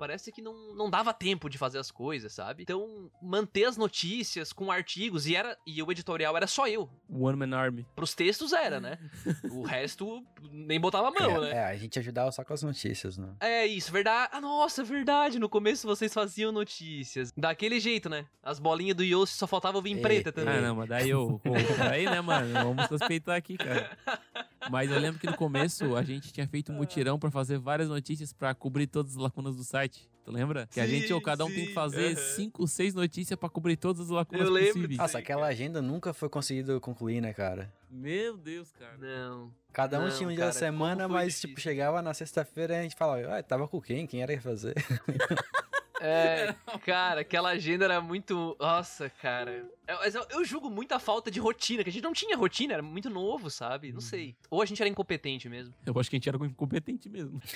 [0.00, 2.62] Parece que não, não dava tempo de fazer as coisas, sabe?
[2.62, 6.88] Então, manter as notícias com artigos, e era e o editorial era só eu.
[7.06, 7.86] One Man Army.
[7.94, 8.98] Pros textos era, né?
[9.52, 11.56] O resto nem botava a mão, é, né?
[11.58, 13.34] é, a gente ajudava só com as notícias, né?
[13.40, 14.30] É isso, verdade.
[14.32, 15.38] Ah, nossa, verdade.
[15.38, 17.30] No começo vocês faziam notícias.
[17.36, 18.24] Daquele jeito, né?
[18.42, 20.54] As bolinhas do Yoshi só faltava vir É, preta também.
[20.54, 21.38] Ah, não, mas daí eu.
[21.44, 22.54] pô, Daí, né, mano?
[22.54, 23.98] Vamos suspeitar aqui, cara.
[24.70, 27.88] Mas eu lembro que no começo a gente tinha feito um mutirão pra fazer várias
[27.88, 30.08] notícias pra cobrir todas as lacunas do site.
[30.24, 30.66] Tu lembra?
[30.70, 32.24] Que a gente, Sim, ou cada um tem sim, que fazer aham.
[32.36, 34.98] cinco, seis notícias pra cobrir todas as lacunas Eu lembro possíveis.
[34.98, 37.72] Nossa, aquela agenda nunca foi conseguido concluir, né, cara?
[37.90, 38.96] Meu Deus, cara.
[38.98, 39.52] Não.
[39.72, 41.48] Cada um Não, tinha um dia da semana, mas, difícil.
[41.50, 44.06] tipo, chegava na sexta-feira e a gente falava, ah, tava com quem?
[44.06, 44.74] Quem era que ia fazer?
[46.00, 48.56] É, cara, aquela agenda era muito.
[48.58, 49.68] Nossa, cara.
[49.86, 52.36] Eu, mas eu, eu julgo muito a falta de rotina, que a gente não tinha
[52.36, 53.92] rotina, era muito novo, sabe?
[53.92, 54.34] Não sei.
[54.48, 55.74] Ou a gente era incompetente mesmo.
[55.84, 57.40] Eu acho que a gente era incompetente mesmo.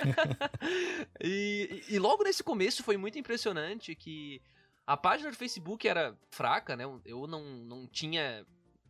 [1.22, 4.40] E, e logo nesse começo foi muito impressionante que
[4.87, 6.85] a página do Facebook era fraca, né?
[7.04, 8.44] Eu não, não tinha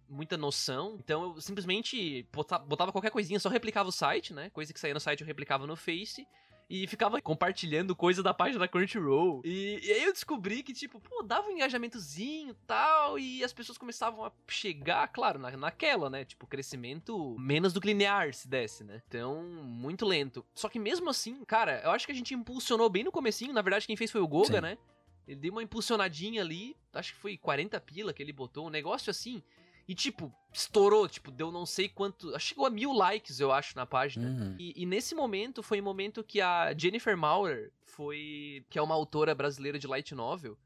[0.08, 0.96] muita noção.
[1.02, 4.50] Então eu simplesmente bota- botava qualquer coisinha, só replicava o site, né?
[4.50, 6.26] Coisa que saía no site eu replicava no Face.
[6.68, 9.42] E ficava compartilhando coisa da página da Crunchyroll.
[9.44, 13.18] E, e aí eu descobri que, tipo, pô, dava um engajamentozinho e tal.
[13.18, 16.24] E as pessoas começavam a chegar, claro, na, naquela, né?
[16.24, 19.02] Tipo, crescimento menos do que linear se desse, né?
[19.06, 20.44] Então, muito lento.
[20.54, 23.52] Só que mesmo assim, cara, eu acho que a gente impulsionou bem no comecinho.
[23.52, 24.60] Na verdade, quem fez foi o Goga, Sim.
[24.60, 24.78] né?
[25.26, 26.76] Ele deu uma impulsionadinha ali.
[26.92, 28.66] Acho que foi 40 pila que ele botou.
[28.66, 29.42] Um negócio assim.
[29.86, 31.08] E, tipo, estourou.
[31.08, 32.38] Tipo, deu não sei quanto.
[32.38, 34.28] Chegou a mil likes, eu acho, na página.
[34.28, 34.56] Uhum.
[34.58, 38.64] E, e nesse momento foi o momento que a Jennifer Maurer foi.
[38.70, 40.56] que é uma autora brasileira de light novel.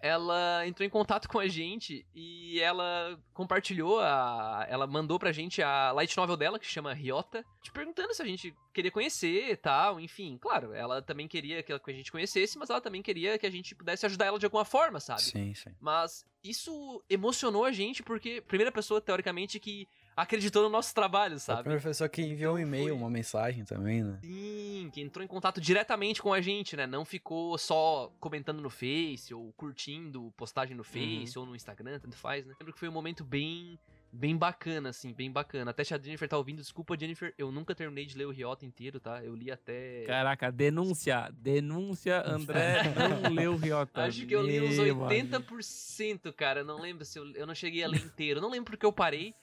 [0.00, 4.66] Ela entrou em contato com a gente e ela compartilhou a.
[4.68, 8.26] Ela mandou pra gente a light novel dela, que chama Ryota, te perguntando se a
[8.26, 9.98] gente queria conhecer e tal.
[9.98, 13.50] Enfim, claro, ela também queria que a gente conhecesse, mas ela também queria que a
[13.50, 15.22] gente pudesse ajudar ela de alguma forma, sabe?
[15.22, 15.70] Sim, sim.
[15.80, 19.88] Mas isso emocionou a gente porque, primeira pessoa, teoricamente, que
[20.22, 21.60] acreditou no nosso trabalho, Foi a sabe?
[21.62, 24.18] primeira pessoa que enviou um Então e-mail, foi- uma mensagem também, né?
[24.22, 26.86] Sim, que entrou em contato diretamente com a gente, né?
[26.86, 32.16] Não ficou só comentando no Face ou curtindo postagem no Face ou no Instagram, tanto
[32.16, 32.54] faz, né?
[32.60, 33.78] Lembro que foi um momento bem
[34.10, 35.70] bem bacana, assim, bem bacana.
[35.70, 38.64] Até se a Jennifer tá ouvindo, desculpa, Jennifer, eu nunca terminei de ler o Ryota
[38.64, 39.22] inteiro, tá?
[39.22, 40.04] Eu li até...
[40.06, 41.28] Caraca, denúncia.
[41.36, 44.04] Denúncia, André não leu Ryota.
[44.04, 45.28] Acho que eu li uns Meu amigo.
[45.38, 46.64] 80%, cara.
[46.64, 48.40] Não lembro se eu, eu não cheguei a ler inteiro.
[48.40, 49.34] Não lembro porque eu parei.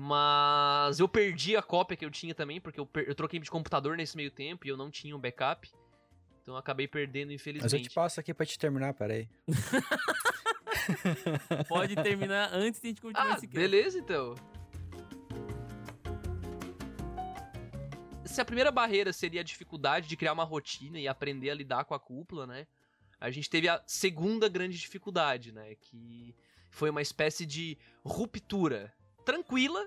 [0.00, 3.50] Mas eu perdi a cópia que eu tinha também, porque eu, per- eu troquei de
[3.50, 5.68] computador nesse meio tempo e eu não tinha um backup.
[6.40, 7.88] Então eu acabei perdendo, Mas eu infelizmente.
[7.88, 9.28] te passo aqui pra te terminar, peraí.
[11.68, 13.56] Pode terminar antes de a gente continuar Ah, esse cast.
[13.58, 14.36] beleza então.
[18.24, 21.84] Se a primeira barreira seria a dificuldade de criar uma rotina e aprender a lidar
[21.86, 22.68] com a cúpula, né?
[23.20, 25.74] A gente teve a segunda grande dificuldade, né?
[25.74, 26.36] Que
[26.70, 28.94] foi uma espécie de ruptura
[29.28, 29.86] tranquila,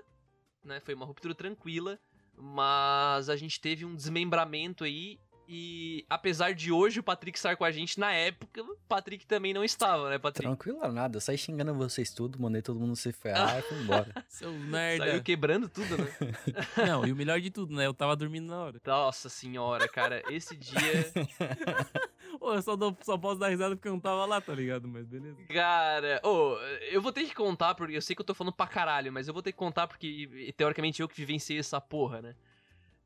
[0.64, 0.78] né?
[0.78, 1.98] Foi uma ruptura tranquila,
[2.36, 5.18] mas a gente teve um desmembramento aí.
[5.48, 9.52] E apesar de hoje o Patrick estar com a gente, na época o Patrick também
[9.52, 10.46] não estava, né, Patrick?
[10.46, 11.16] Tranquilo, nada.
[11.16, 14.12] Eu saí xingando vocês tudo, mandei todo mundo se ferrar e fui embora.
[14.30, 15.06] Seu merda.
[15.06, 16.06] Saiu quebrando tudo, né?
[16.86, 17.84] Não, e o melhor de tudo, né?
[17.84, 18.80] Eu tava dormindo na hora.
[18.86, 20.78] Nossa senhora, cara, esse dia.
[22.42, 24.88] Pô, eu só, dou- só posso dar risada porque eu não tava lá, tá ligado?
[24.88, 25.36] Mas beleza.
[25.48, 26.56] Cara, ô,
[26.90, 29.28] eu vou ter que contar, porque eu sei que eu tô falando pra caralho, mas
[29.28, 32.34] eu vou ter que contar porque, teoricamente, eu que vivenciei essa porra, né?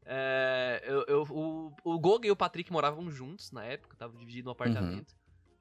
[0.06, 4.46] É, eu, eu- o, o Goga e o Patrick moravam juntos na época, estavam divididos
[4.46, 5.14] no apartamento.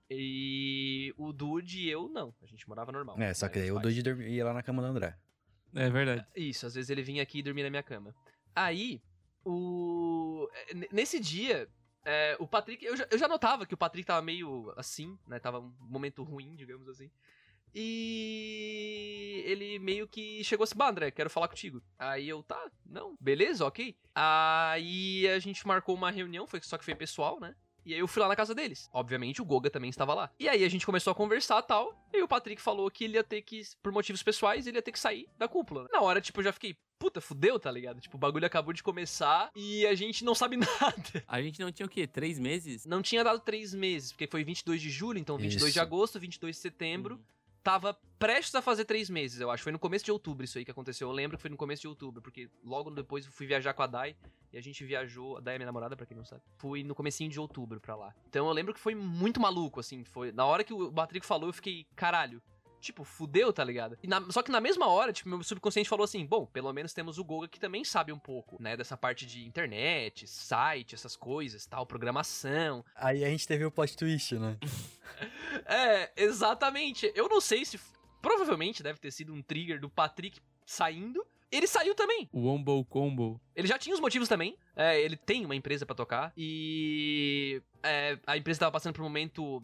[0.09, 2.33] E o Dude e eu, não.
[2.41, 3.19] A gente morava normal.
[3.19, 5.17] É, só que Mas aí o Dude dormia- ia lá na cama do André.
[5.73, 6.25] É verdade.
[6.33, 8.15] Isso, às vezes ele vinha aqui e dormia na minha cama.
[8.55, 9.01] Aí,
[9.43, 10.47] o.
[10.53, 11.67] é, n- Nesse dia,
[12.05, 12.85] é, o Patrick.
[12.85, 15.39] Eu já, eu já notava que o Patrick tava meio assim, né?
[15.39, 17.09] Tava um momento ruim, digamos assim.
[17.73, 21.81] E ele meio que chegou assim, bah, André, quero falar contigo.
[21.99, 23.97] Aí eu, tá, não, beleza, ok.
[24.13, 27.53] Aí a gente marcou uma reunião, foi só que foi pessoal, né?
[27.85, 28.89] E aí eu fui lá na casa deles.
[28.91, 30.31] Obviamente o Goga também estava lá.
[30.39, 32.09] E aí a gente começou a conversar e tal.
[32.11, 34.91] E o Patrick falou que ele ia ter que, por motivos pessoais, ele ia ter
[34.91, 35.87] que sair da cúpula.
[35.91, 38.01] Na hora, tipo, eu já fiquei, puta, fudeu, tá ligado?
[38.01, 41.23] Tipo, o bagulho acabou de começar e a gente não sabe nada.
[41.27, 42.07] A gente não tinha o quê?
[42.07, 42.85] Três meses?
[42.85, 45.81] Não tinha dado três meses, porque foi 22 de julho, então 22 de Isso.
[45.81, 47.19] agosto, 22 de setembro.
[47.65, 49.63] Tava prestes a fazer três meses, eu acho.
[49.63, 51.09] Foi no começo de outubro isso aí que aconteceu.
[51.09, 53.81] Eu lembro que foi no começo de outubro, porque logo depois eu fui viajar com
[53.81, 54.15] a Dai.
[54.53, 55.37] E a gente viajou.
[55.37, 56.43] A Dai é minha namorada, pra quem não sabe.
[56.59, 58.13] Fui no comecinho de outubro pra lá.
[58.29, 60.03] Então eu lembro que foi muito maluco, assim.
[60.03, 60.31] Foi.
[60.31, 62.39] Na hora que o Patrick falou, eu fiquei, caralho.
[62.81, 63.97] Tipo, fudeu, tá ligado?
[64.03, 66.93] E na- só que na mesma hora, tipo, meu subconsciente falou assim: bom, pelo menos
[66.93, 68.77] temos o Goga que também sabe um pouco, né?
[68.77, 72.85] Dessa parte de internet, site, essas coisas, tal, programação.
[72.95, 74.57] Aí a gente teve o plot twist, né?
[75.65, 77.11] É, exatamente.
[77.15, 77.79] Eu não sei se.
[78.21, 81.25] Provavelmente deve ter sido um trigger do Patrick saindo.
[81.51, 82.27] Ele saiu também.
[82.33, 83.39] O Wombo Combo.
[83.55, 84.57] Ele já tinha os motivos também.
[84.75, 86.33] É, ele tem uma empresa pra tocar.
[86.35, 87.61] E.
[87.83, 89.63] é, a empresa tava passando por um momento.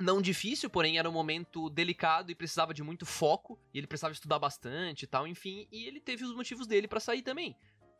[0.00, 3.58] Não difícil, porém era um momento delicado e precisava de muito foco.
[3.72, 5.68] E ele precisava estudar bastante e tal, enfim.
[5.70, 7.54] E ele teve os motivos dele pra sair também.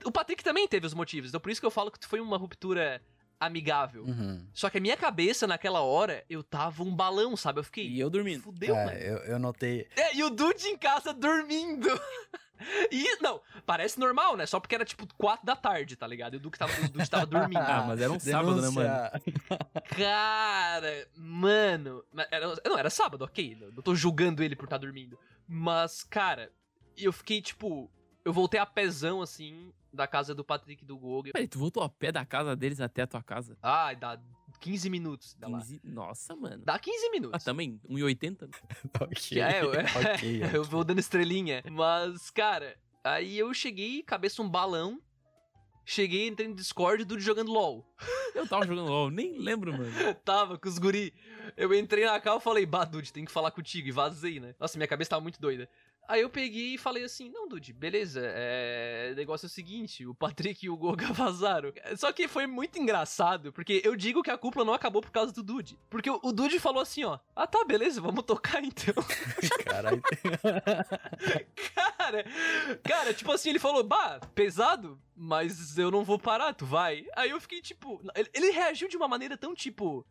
[0.05, 1.29] O Patrick também teve os motivos.
[1.31, 3.03] Então por isso que eu falo que foi uma ruptura
[3.39, 4.05] amigável.
[4.05, 4.47] Uhum.
[4.53, 7.61] Só que a minha cabeça, naquela hora, eu tava um balão, sabe?
[7.61, 7.87] Eu fiquei.
[7.87, 8.43] E eu dormindo.
[8.43, 8.99] Fudeu, Cara, mano.
[8.99, 9.89] eu, eu notei.
[9.97, 11.89] É, e o Dude em casa dormindo.
[12.91, 14.47] E, não, parece normal, né?
[14.47, 16.35] Só porque era tipo 4 da tarde, tá ligado?
[16.35, 17.59] E o Dude tava, o Dude tava dormindo.
[17.59, 18.91] Ah, mas era um sábado, né, mano?
[19.97, 22.05] Cara, mano.
[22.31, 23.57] Era, não, era sábado, ok.
[23.75, 25.19] Não tô julgando ele por estar dormindo.
[25.47, 26.53] Mas, cara,
[26.97, 27.91] eu fiquei tipo.
[28.25, 31.33] Eu voltei a pezão, assim, da casa do Patrick e do Goga.
[31.33, 33.57] Peraí, tu voltou a pé da casa deles até a tua casa?
[33.63, 34.19] Ai, dá
[34.61, 35.35] 15 minutos.
[35.39, 35.59] Dá, lá.
[35.59, 35.81] 15...
[35.85, 36.63] Nossa, mano.
[36.65, 37.45] dá 15 Ah, minutos.
[37.45, 37.81] também?
[37.89, 38.43] 1,80?
[38.43, 38.49] né?
[39.01, 39.43] ok.
[39.43, 40.43] É, eu, ok.
[40.55, 41.63] eu vou dando estrelinha.
[41.71, 45.01] Mas, cara, aí eu cheguei, cabeça um balão.
[45.85, 47.85] Cheguei, entrei no Discord, Dude jogando LOL.
[48.33, 49.91] Eu tava jogando LOL, nem lembro, mano.
[50.25, 51.13] Tava com os guri.
[51.57, 53.89] Eu entrei na cal e falei, bah, Dude, tem que falar contigo.
[53.89, 54.55] E vazei, né?
[54.61, 55.69] Nossa, minha cabeça tava muito doida.
[56.09, 59.11] Aí eu peguei e falei assim, não, Dude, beleza, é...
[59.13, 61.73] o negócio é o seguinte, o Patrick e o Goga vazaram.
[61.97, 65.33] Só que foi muito engraçado, porque eu digo que a cúpula não acabou por causa
[65.33, 65.79] do Dude.
[65.89, 68.95] Porque o o Dude falou assim, ó, ah tá, beleza, vamos tocar então.
[69.65, 70.03] Caralho.
[71.75, 72.25] Cara,
[72.83, 77.07] cara, tipo assim, ele falou, bah, pesado, mas eu não vou parar, tu vai.
[77.15, 80.05] Aí eu fiquei tipo, ele, ele reagiu de uma maneira tão tipo,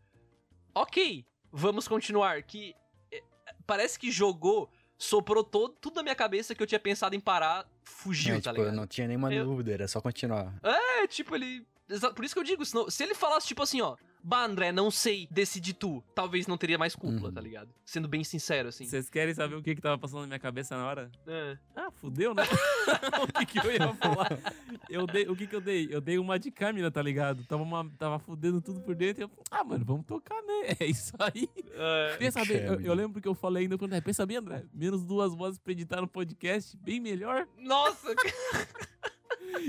[0.74, 2.74] ok, vamos continuar, que
[3.12, 3.22] eh,
[3.68, 7.66] parece que jogou, soprou todo, tudo na minha cabeça que eu tinha pensado em parar,
[7.84, 8.76] fugiu, É, tá tipo, eu ligado?
[8.76, 10.54] não tinha nenhuma Eu- dúvida, era só continuar.
[10.62, 11.66] É, tipo, ele.
[12.16, 14.92] Por isso que eu digo, senão- se ele falasse, tipo assim, ó, bah, André, não
[14.92, 17.34] sei, decide tu, talvez não teria mais cúpula, Uhum.
[17.34, 17.74] tá ligado?
[17.86, 18.86] Sendo bem sincero, assim.
[18.86, 21.12] Vocês querem saber o que que tava passando na minha cabeça na hora?
[21.26, 21.58] É.
[21.76, 22.44] Ah, fudeu, né?
[23.24, 24.38] o que que eu ia falar?
[24.90, 25.88] Eu dei, o que que eu dei?
[25.90, 27.44] Eu dei uma de câmera, tá ligado?
[27.46, 29.32] Tava, uma, tava fudendo tudo por dentro e eu...
[29.50, 30.60] Ah, mano, vamos tocar, né?
[30.80, 31.50] É isso aí.
[31.74, 32.18] É.
[32.18, 35.04] Pensa bem, eu, eu lembro que eu falei ainda pro André, pensa bem, André, menos
[35.06, 37.48] duas vozes pra editar no podcast, bem melhor.
[37.58, 38.14] Nossa,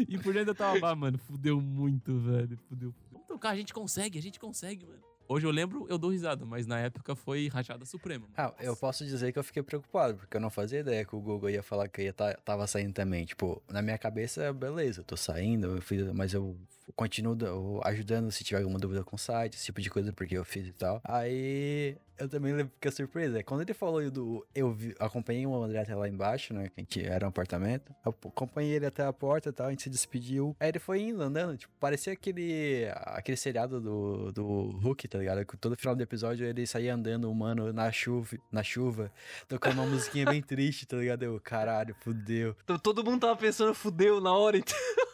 [0.08, 2.94] E por dentro eu tava, ah, mano, fudeu muito, velho, fudeu.
[3.12, 5.00] Vamos tocar, a gente consegue, a gente consegue, mano.
[5.28, 8.26] Hoje eu lembro, eu dou risada, mas na época foi rachada suprema.
[8.26, 8.34] mano.
[8.36, 11.20] Ah, eu posso dizer que eu fiquei preocupado, porque eu não fazia ideia que o
[11.20, 13.24] Google ia falar que eu ia tá, tava saindo também.
[13.24, 16.56] Tipo, na minha cabeça, beleza, eu tô saindo, eu fiz, mas eu
[16.92, 20.44] continuo ajudando se tiver alguma dúvida com o site, esse tipo de coisa, porque eu
[20.44, 21.00] fiz e tal.
[21.04, 24.46] Aí eu também lembro que a surpresa é quando ele falou do.
[24.54, 26.70] Eu vi- acompanhei o André até lá embaixo, né?
[26.88, 27.94] Que era um apartamento.
[28.04, 30.54] Eu acompanhei ele até a porta e tal, a gente se despediu.
[30.60, 31.56] Aí ele foi indo, andando.
[31.56, 32.86] Tipo, parecia aquele.
[33.06, 34.44] aquele seriado do, do
[34.82, 35.44] Hulk, tá ligado?
[35.46, 39.10] Que todo final do episódio ele saía andando, humano, na chuva, na chuva,
[39.48, 41.22] tocando uma musiquinha bem triste, tá ligado?
[41.22, 42.54] Eu, caralho, fudeu.
[42.64, 44.76] Então, todo mundo tava pensando, fudeu na hora, então.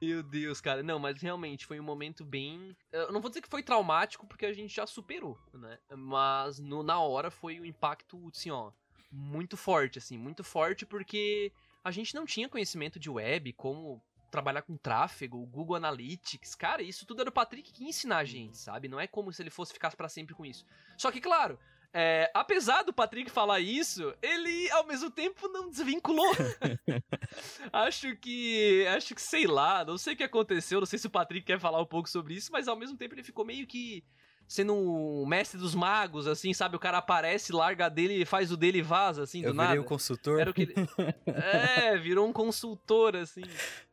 [0.00, 0.82] Meu Deus, cara.
[0.82, 2.76] Não, mas realmente foi um momento bem.
[2.90, 5.78] Eu não vou dizer que foi traumático, porque a gente já superou, né?
[5.94, 8.72] Mas no, na hora foi um impacto, assim, ó,
[9.12, 11.52] muito forte, assim, muito forte, porque
[11.84, 16.54] a gente não tinha conhecimento de web, como trabalhar com tráfego, Google Analytics.
[16.54, 18.88] Cara, isso tudo era o Patrick que ia ensinar a gente, sabe?
[18.88, 20.64] Não é como se ele fosse ficar pra sempre com isso.
[20.96, 21.58] Só que, claro.
[21.92, 26.30] É, apesar do Patrick falar isso, ele ao mesmo tempo não desvinculou
[27.72, 28.86] acho que.
[28.88, 30.78] Acho que, sei lá, não sei o que aconteceu.
[30.80, 33.14] Não sei se o Patrick quer falar um pouco sobre isso, mas ao mesmo tempo
[33.14, 34.04] ele ficou meio que
[34.46, 36.74] sendo um mestre dos magos, assim, sabe?
[36.74, 39.68] O cara aparece, larga dele, faz o dele e vaza, assim, do Eu nada.
[39.68, 40.40] virei o consultor.
[40.40, 40.74] Era o que ele...
[41.26, 43.42] É, virou um consultor, assim.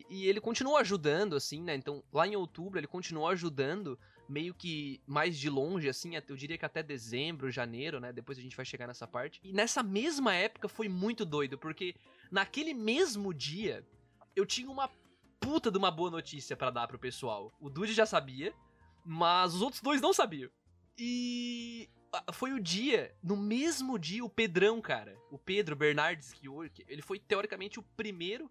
[0.09, 1.75] E ele continuou ajudando, assim, né?
[1.75, 6.57] Então, lá em outubro, ele continuou ajudando, meio que mais de longe, assim, eu diria
[6.57, 8.11] que até dezembro, janeiro, né?
[8.11, 9.39] Depois a gente vai chegar nessa parte.
[9.43, 11.95] E nessa mesma época foi muito doido, porque
[12.31, 13.85] naquele mesmo dia,
[14.35, 14.89] eu tinha uma
[15.39, 17.53] puta de uma boa notícia pra dar pro pessoal.
[17.59, 18.53] O Dude já sabia,
[19.05, 20.49] mas os outros dois não sabiam.
[20.97, 26.49] E ah, foi o dia, no mesmo dia, o Pedrão, cara, o Pedro Bernardes, que
[26.49, 28.49] hoje, ele foi teoricamente o primeiro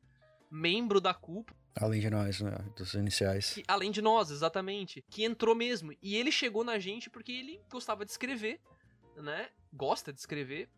[0.50, 2.56] membro da cúpula, Além de nós, né?
[2.74, 3.52] Dos iniciais.
[3.52, 5.92] que- além de nós, exatamente, que entrou mesmo.
[6.02, 8.58] E ele chegou na gente porque ele gostava de escrever,
[9.16, 9.50] né?
[9.72, 10.70] Gosta de escrever.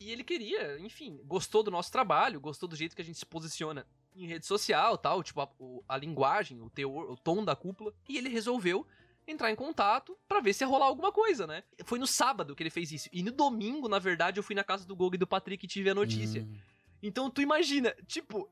[0.00, 3.26] E ele queria, enfim, gostou do nosso trabalho, gostou do jeito que a gente se
[3.26, 5.48] posiciona em rede social tal, tipo, a,
[5.94, 7.92] a linguagem, o teor, o tom da cúpula.
[8.08, 8.86] E ele resolveu
[9.26, 11.62] entrar em contato pra ver se ia rolar alguma coisa, né?
[11.84, 13.08] Foi no sábado que ele fez isso.
[13.12, 15.68] E no domingo, na verdade, eu fui na casa do Gog e do Patrick e
[15.68, 16.40] tive a notícia.
[16.42, 16.56] Hum.
[17.02, 18.48] Então tu imagina, tipo,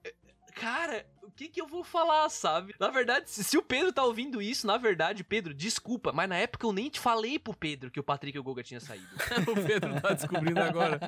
[0.56, 2.74] cara, o que que eu vou falar, sabe?
[2.80, 6.36] Na verdade, se, se o Pedro tá ouvindo isso, na verdade, Pedro, desculpa, mas na
[6.36, 9.06] época eu nem te falei pro Pedro que o Patrick e o Goga tinham saído.
[9.52, 10.98] o Pedro tá descobrindo agora.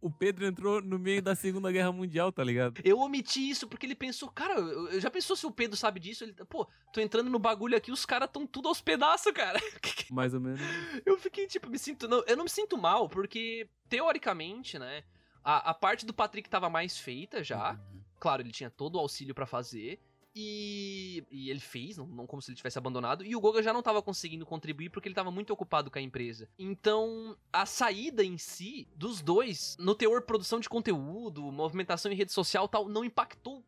[0.00, 2.80] O Pedro entrou no meio da Segunda Guerra Mundial, tá ligado?
[2.84, 5.98] Eu omiti isso porque ele pensou, cara, eu, eu já pensou se o Pedro sabe
[5.98, 6.22] disso?
[6.22, 9.60] Ele, pô, tô entrando no bagulho aqui, os caras tão tudo aos pedaços, cara.
[10.12, 10.60] Mais ou menos.
[11.04, 12.06] Eu fiquei, tipo, me sinto.
[12.06, 15.02] Não, eu não me sinto mal, porque, teoricamente, né?
[15.42, 17.72] A, a parte do Patrick tava mais feita já.
[17.72, 17.91] Uhum.
[18.22, 19.98] Claro, ele tinha todo o auxílio pra fazer.
[20.32, 23.24] E, e ele fez, não, não como se ele tivesse abandonado.
[23.24, 26.00] E o Goga já não tava conseguindo contribuir porque ele tava muito ocupado com a
[26.00, 26.48] empresa.
[26.56, 32.30] Então, a saída em si dos dois, no teor produção de conteúdo, movimentação em rede
[32.30, 33.64] social e tal, não impactou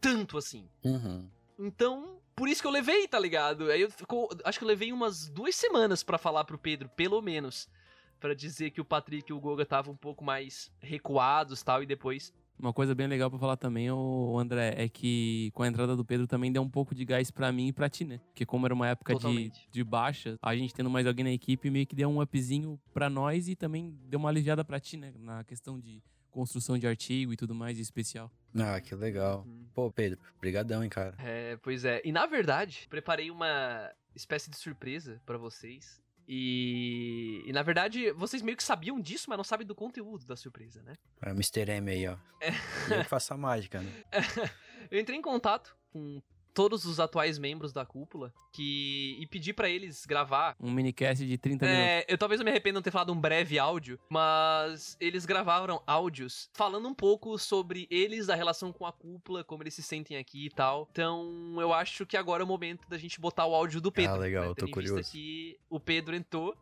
[0.00, 0.66] tanto assim.
[0.82, 1.28] Uhum.
[1.58, 3.70] Então, por isso que eu levei, tá ligado?
[3.70, 7.20] Aí eu ficou, acho que eu levei umas duas semanas pra falar pro Pedro, pelo
[7.20, 7.68] menos,
[8.22, 11.86] Pra dizer que o Patrick e o Goga estavam um pouco mais recuados, tal, e
[11.86, 15.96] depois Uma coisa bem legal pra falar também, ô André, é que com a entrada
[15.96, 18.20] do Pedro também deu um pouco de gás pra mim e pra ti, né?
[18.28, 19.68] Porque como era uma época de, Totalmente.
[19.68, 23.10] de baixa, a gente tendo mais alguém na equipe meio que deu um upzinho pra
[23.10, 25.12] nós e também deu uma aliviada pra ti, né?
[25.18, 28.30] Na questão de construção de artigo e tudo mais em especial.
[28.54, 29.44] Ah, que legal.
[29.74, 31.16] Pô, Pedro, brigadão, hein, cara.
[31.18, 32.00] É, pois é.
[32.04, 36.01] E na verdade, preparei uma espécie de surpresa pra vocês.
[36.28, 40.36] E, e na verdade, vocês meio que sabiam disso, mas não sabem do conteúdo da
[40.36, 40.94] surpresa, né?
[41.20, 41.70] É o Mr.
[41.70, 42.16] M aí, ó.
[42.40, 43.90] E eu que faço a mágica, né?
[44.90, 46.20] Eu entrei em contato com
[46.54, 51.38] todos os atuais membros da cúpula que e pedi pra eles gravar Um minicast de
[51.38, 51.86] 30 minutos.
[51.86, 55.24] É, eu talvez eu me arrependa de não ter falado um breve áudio, mas eles
[55.24, 59.82] gravaram áudios falando um pouco sobre eles, a relação com a cúpula, como eles se
[59.82, 60.88] sentem aqui e tal.
[60.90, 64.14] Então, eu acho que agora é o momento da gente botar o áudio do Pedro.
[64.14, 64.50] Ah, legal, né?
[64.50, 65.10] eu tô curioso.
[65.10, 66.56] que o Pedro entrou.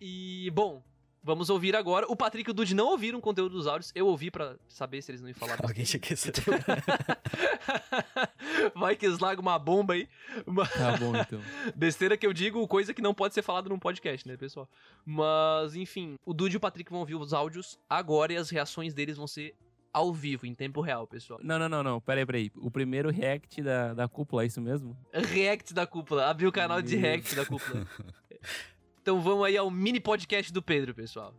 [0.00, 0.82] E, bom,
[1.22, 2.06] vamos ouvir agora.
[2.08, 3.92] O Patrick e o Dude não ouviram o conteúdo dos áudios.
[3.94, 6.14] Eu ouvi pra saber se eles não iam falar Alguém tinha que.
[8.74, 10.08] Vai que eles largam uma bomba aí.
[10.46, 11.40] Uma- Tá bom, então.
[11.74, 14.68] Besteira que eu digo, coisa que não pode ser falado num podcast, né, pessoal?
[15.04, 18.94] Mas, enfim, o Dude e o Patrick vão ouvir os áudios agora e as reações
[18.94, 19.54] deles vão ser
[19.92, 21.38] ao vivo, em tempo real, pessoal.
[21.42, 22.00] Não, não, não, não.
[22.00, 22.50] Peraí, peraí.
[22.56, 24.96] O primeiro react da, da cúpula, é isso mesmo?
[25.12, 26.96] React da cúpula, abri o canal de.
[26.96, 27.86] React da cúpula.
[29.02, 31.34] Então vamos aí ao mini podcast do Pedro, pessoal.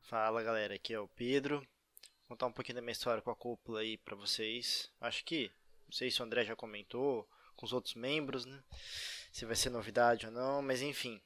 [0.00, 1.60] Fala galera, aqui é o Pedro.
[1.60, 4.90] Vou contar um pouquinho da minha história com a cúpula aí pra vocês.
[5.00, 5.52] Acho que,
[5.86, 8.60] não sei se o André já comentou, com os outros membros, né?
[9.30, 11.22] Se vai ser novidade ou não, mas enfim.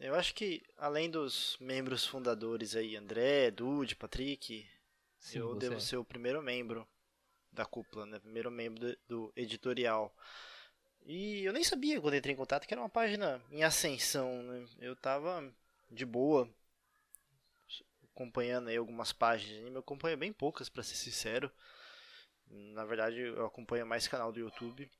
[0.00, 4.68] Eu acho que, além dos membros fundadores aí, André, Dude, Patrick,
[5.16, 5.80] Sim, eu devo é.
[5.80, 6.84] ser o primeiro membro
[7.54, 8.18] da cúpula, né?
[8.18, 10.14] Primeiro membro do, editorial.
[11.06, 14.66] E eu nem sabia quando entrei em contato que era uma página em ascensão, né?
[14.80, 15.52] Eu tava
[15.90, 16.48] de boa
[18.14, 19.76] acompanhando aí algumas páginas de anime.
[19.76, 21.50] Eu acompanho bem poucas, pra ser sincero.
[22.46, 24.90] Na verdade, eu acompanho mais canal do YouTube.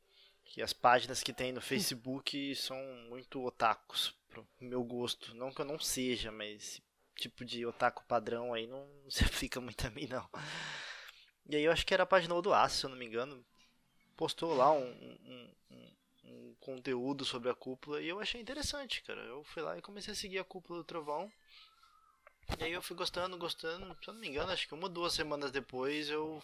[0.44, 2.76] Que as páginas que tem no Facebook são
[3.08, 5.34] muito otakus, pro meu gosto.
[5.34, 6.82] Não que eu não seja, mas esse
[7.16, 10.28] tipo de otaku padrão aí não se aplica muito a mim, não.
[11.48, 13.44] E aí eu acho que era a página do Aço, se eu não me engano.
[14.16, 15.92] Postou lá um, um, um-
[16.24, 19.22] um conteúdo sobre a cúpula e eu achei interessante, cara.
[19.22, 21.32] Eu fui lá e comecei a seguir a cúpula do Trovão.
[22.58, 23.96] E aí eu fui gostando, gostando.
[24.02, 26.42] Se eu não me engano, acho que uma ou duas semanas depois eu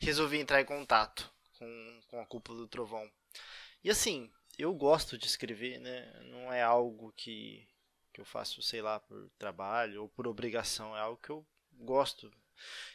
[0.00, 3.10] resolvi entrar em contato com, com a cúpula do Trovão.
[3.84, 6.12] E assim, eu gosto de escrever, né?
[6.24, 7.68] Não é algo que,
[8.12, 10.96] que eu faço, sei lá, por trabalho ou por obrigação.
[10.96, 12.32] É algo que eu gosto.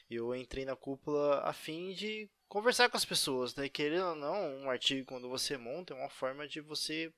[0.10, 3.70] Eu entrei na cúpula a fim de conversar com as pessoas, né?
[3.70, 7.14] Querendo ou não, um artigo quando você monta é uma forma de você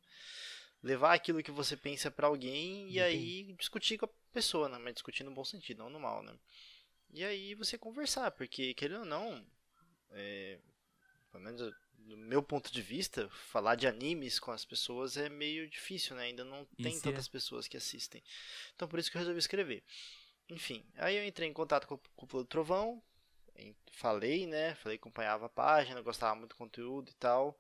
[0.82, 4.78] levar aquilo que você pensa pra alguém e aí discutir com a pessoa, né?
[4.78, 6.34] Mas discutir no bom sentido, não no mal, né?
[7.12, 9.46] E aí você conversar, porque querendo ou não,
[10.12, 10.60] é,
[11.32, 11.74] pelo menos
[12.10, 16.24] do meu ponto de vista, falar de animes com as pessoas é meio difícil, né?
[16.24, 17.12] Ainda não tem Isso é.
[17.12, 18.24] tantas pessoas que assistem.
[18.76, 19.84] Então por isso que eu resolvi escrever.
[20.50, 23.02] Enfim, aí eu entrei em contato com o Cúpula do Trovão,
[23.92, 24.74] falei, né?
[24.76, 27.58] Falei que acompanhava a página, gostava muito do conteúdo e tal.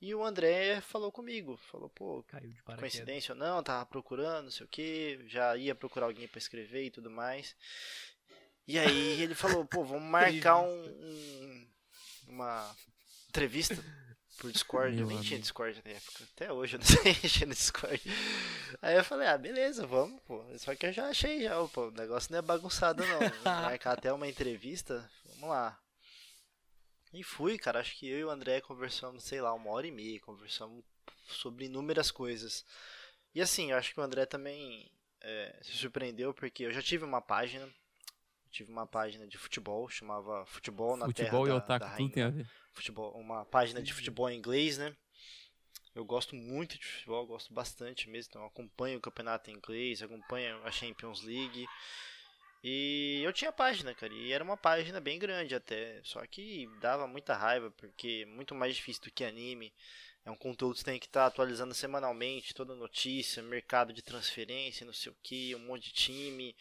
[0.00, 2.92] E o André falou comigo, falou, pô, Caiu de paraquedas.
[2.92, 6.84] coincidência ou não, tava procurando, não sei o que, já ia procurar alguém pra escrever
[6.84, 7.56] e tudo mais.
[8.66, 11.68] E aí ele falou, pô, vamos marcar um, um-
[12.28, 12.76] uma
[13.30, 13.74] entrevista
[14.38, 15.40] por Discord, eu Meu nem tinha.
[15.40, 18.02] Discord na época, até hoje eu não sei mexer no Discord.
[18.80, 20.42] Aí eu falei, ah, beleza, vamos, pô.
[20.58, 23.18] Só que eu já achei já, pô, o negócio não é bagunçado não.
[23.62, 25.78] Marcar até uma entrevista, vamos lá.
[27.12, 29.90] E fui, cara, acho que eu e o André conversamos, sei lá, uma hora e
[29.90, 30.84] meia, conversamos
[31.26, 32.64] sobre inúmeras coisas.
[33.34, 37.04] E assim, eu acho que o André também é, se surpreendeu, porque eu já tive
[37.04, 37.68] uma página,
[38.48, 42.12] tive uma página de futebol, chamava Futebol na Futebol e Terra da, otaku, da tudo
[42.12, 42.46] tem a ver.
[42.72, 44.96] Futebol, uma página de futebol em inglês, né?
[45.94, 50.62] Eu gosto muito de futebol, gosto bastante mesmo, então acompanho o campeonato em inglês, acompanho
[50.64, 51.66] a Champions League.
[52.62, 57.06] E eu tinha página, cara, e era uma página bem grande até, só que dava
[57.06, 59.72] muita raiva, porque é muito mais difícil do que anime.
[60.24, 64.84] É um conteúdo que você tem que estar atualizando semanalmente, toda notícia, mercado de transferência,
[64.84, 66.54] não sei o que, um monte de time.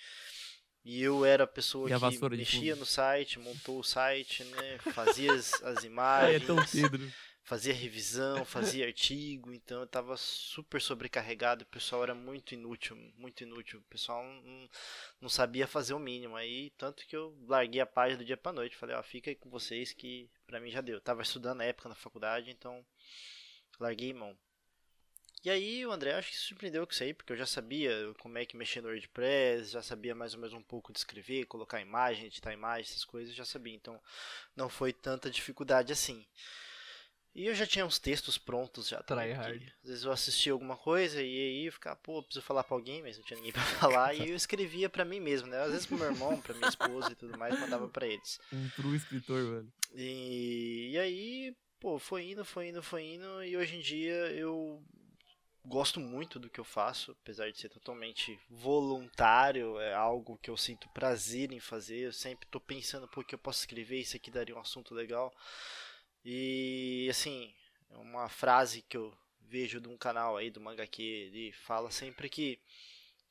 [0.90, 4.78] E eu era a pessoa a que mexia no site, montou o site, né?
[4.94, 7.12] Fazia as, as imagens é tão Pedro.
[7.44, 13.44] fazia revisão, fazia artigo, então eu tava super sobrecarregado, o pessoal era muito inútil, muito
[13.44, 14.70] inútil, o pessoal não,
[15.24, 18.54] não sabia fazer o mínimo, aí tanto que eu larguei a página do dia pra
[18.54, 21.58] noite, falei, ó, fica aí com vocês que pra mim já deu, eu tava estudando
[21.58, 22.82] na época na faculdade, então
[23.78, 24.38] larguei mão.
[25.48, 28.14] E aí o André acho que se surpreendeu com isso aí, porque eu já sabia
[28.20, 31.46] como é que mexer no WordPress, já sabia mais ou menos um pouco de escrever,
[31.46, 33.98] colocar imagem, editar imagem, essas coisas, já sabia, então
[34.58, 36.26] não foi tanta dificuldade assim.
[37.34, 39.32] E eu já tinha uns textos prontos já também.
[39.32, 39.64] Hard.
[39.84, 43.02] Às vezes eu assistia alguma coisa e aí eu ficava, pô, preciso falar pra alguém,
[43.02, 44.14] mas não tinha ninguém pra falar.
[44.16, 45.62] e eu escrevia pra mim mesmo, né?
[45.62, 48.38] Às vezes pro meu irmão, pra minha esposa e tudo mais, mandava pra eles.
[48.52, 49.74] Um true escritor, velho.
[49.96, 53.42] E, e aí, pô, foi indo, foi indo, foi indo.
[53.46, 54.84] E hoje em dia eu
[55.68, 60.58] gosto muito do que eu faço, apesar de ser totalmente voluntário, é algo que eu
[60.58, 62.00] sinto prazer em fazer.
[62.00, 65.34] Eu sempre tô pensando, pô, que eu posso escrever, isso aqui daria um assunto legal.
[66.24, 67.54] E assim,
[67.90, 72.60] uma frase que eu vejo de um canal aí do Mangake, ele fala sempre que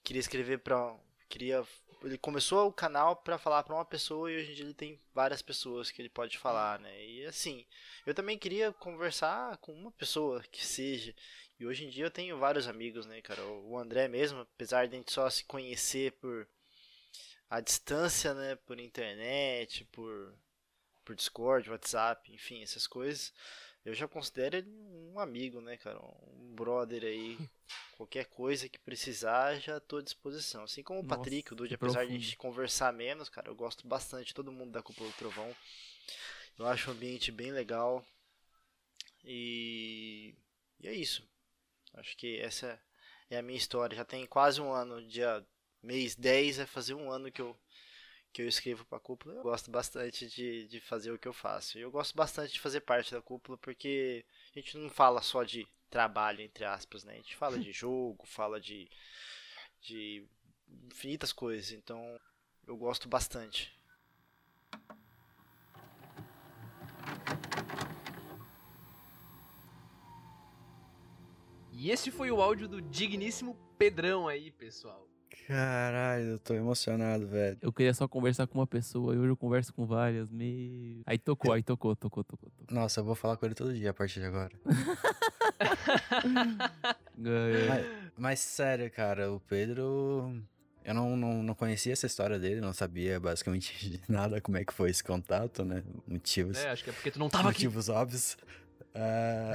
[0.05, 0.95] queria escrever pra.
[1.29, 1.65] queria
[2.03, 5.01] ele começou o canal pra falar pra uma pessoa e hoje em dia ele tem
[5.15, 7.05] várias pessoas que ele pode falar, né?
[7.05, 7.65] E assim,
[8.05, 11.15] eu também queria conversar com uma pessoa que seja.
[11.59, 13.45] E hoje em dia eu tenho vários amigos, né, cara?
[13.47, 16.47] O André mesmo, apesar de a gente só se conhecer por
[17.49, 20.35] a distância, né, por internet, por
[21.05, 23.33] por Discord, WhatsApp, enfim, essas coisas,
[23.85, 25.99] eu já considero ele um amigo, né, cara?
[26.03, 27.39] Um brother aí.
[27.93, 30.65] Qualquer coisa que precisar, já tô à disposição.
[30.65, 32.19] Assim como o Nossa, Patrick, o Dude, apesar de a profundo.
[32.19, 35.57] gente conversar menos, cara, eu gosto bastante de todo mundo da Cúpula do Trovão.
[36.59, 38.05] Eu acho o ambiente bem legal.
[39.25, 40.35] E,
[40.81, 41.27] e é isso.
[41.97, 42.81] Acho que essa
[43.31, 43.97] é a minha história.
[43.97, 45.45] Já tem quase um ano, dia
[45.83, 47.57] mês 10 é fazer um ano que eu
[48.33, 49.35] que eu escrevo pra cúpula.
[49.35, 51.79] Eu gosto bastante de, de fazer o que eu faço.
[51.79, 55.43] E eu gosto bastante de fazer parte da cúpula porque a gente não fala só
[55.43, 57.15] de trabalho, entre aspas, né?
[57.15, 58.91] A gente fala de jogo, fala de,
[59.81, 60.27] de
[60.85, 61.73] infinitas coisas.
[61.73, 62.21] Então
[62.67, 63.75] eu gosto bastante.
[71.79, 75.07] E esse foi o áudio do digníssimo Pedrão aí, pessoal.
[75.47, 77.59] Caralho, eu tô emocionado, velho.
[77.61, 80.29] Eu queria só conversar com uma pessoa e hoje eu converso com várias.
[80.31, 81.03] Me...
[81.05, 82.75] Aí tocou, aí tocou, tocou, tocou, tocou.
[82.75, 84.51] Nossa, eu vou falar com ele todo dia a partir de agora.
[87.17, 90.43] Mas, mas sério, cara, o Pedro.
[90.85, 94.65] Eu não, não, não conhecia essa história dele, não sabia basicamente de nada como é
[94.65, 95.83] que foi esse contato, né?
[96.07, 97.65] Motivos, É, acho que é porque tu não tava aqui.
[97.65, 98.37] motivos óbvios.
[98.95, 99.55] Ah,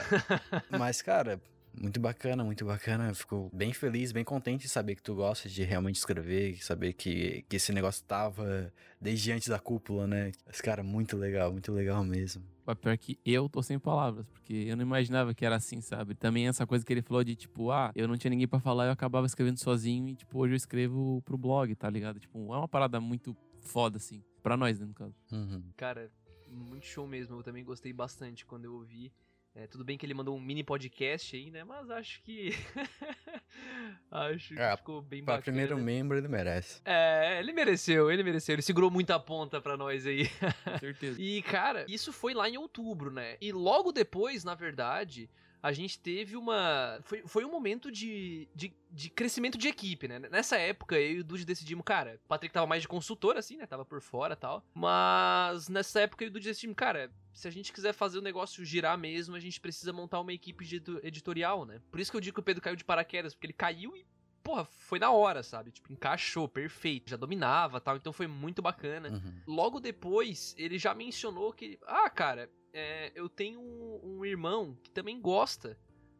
[0.78, 1.40] mas, cara,
[1.74, 3.10] muito bacana, muito bacana.
[3.10, 6.94] Eu fico bem feliz, bem contente de saber que tu gosta de realmente escrever, saber
[6.94, 10.32] que, que esse negócio tava desde antes da cúpula, né?
[10.50, 12.44] Esse cara, muito legal, muito legal mesmo.
[12.66, 16.14] Mas pior que eu tô sem palavras, porque eu não imaginava que era assim, sabe?
[16.14, 18.86] Também essa coisa que ele falou de tipo, ah, eu não tinha ninguém pra falar,
[18.86, 22.20] eu acabava escrevendo sozinho e tipo, hoje eu escrevo pro blog, tá ligado?
[22.20, 24.24] Tipo, é uma parada muito foda, assim.
[24.44, 25.16] Pra nós, né, no caso.
[25.32, 25.64] Uhum.
[25.78, 26.12] Cara,
[26.48, 27.38] muito show mesmo.
[27.38, 29.12] Eu também gostei bastante quando eu ouvi.
[29.54, 31.64] É, tudo bem que ele mandou um mini podcast aí, né?
[31.66, 32.52] Mas acho que.
[34.10, 35.44] acho que Ah, ficou bem Pra bacana.
[35.44, 36.82] primeiro membro, ele merece.
[36.86, 38.54] É, ele mereceu, ele mereceu.
[38.54, 40.30] Ele segurou muita ponta pra nós aí.
[40.64, 41.18] Com certeza.
[41.22, 43.38] E, cara, isso foi lá em outubro, né?
[43.42, 45.30] E logo depois, na verdade,
[45.62, 47.00] a gente teve uma.
[47.04, 50.18] Foi, foi um momento de, de, de crescimento de equipe, né?
[50.20, 53.58] Nessa época, eu e o Dude decidimos, cara, o Patrick tava mais de consultor, assim,
[53.58, 53.68] né?
[53.68, 54.66] Tava por fora e tal.
[54.74, 58.24] Mas nessa época, eu e o Dude decidimos, cara, se a gente quiser fazer o
[58.24, 61.80] negócio girar mesmo, a gente precisa montar uma equipe de editorial, né?
[61.92, 64.06] Por isso que eu digo que o Pedro caiu de paraquedas, porque ele caiu e.
[64.44, 65.70] Porra, foi na hora, sabe?
[65.70, 67.12] Tipo, encaixou, perfeito.
[67.12, 69.10] Já dominava tal, então foi muito bacana.
[69.10, 69.42] Uhum.
[69.46, 74.92] Logo depois, ele já mencionou que, ah, cara, é, eu tenho um, um irmão que
[74.92, 75.78] também gosta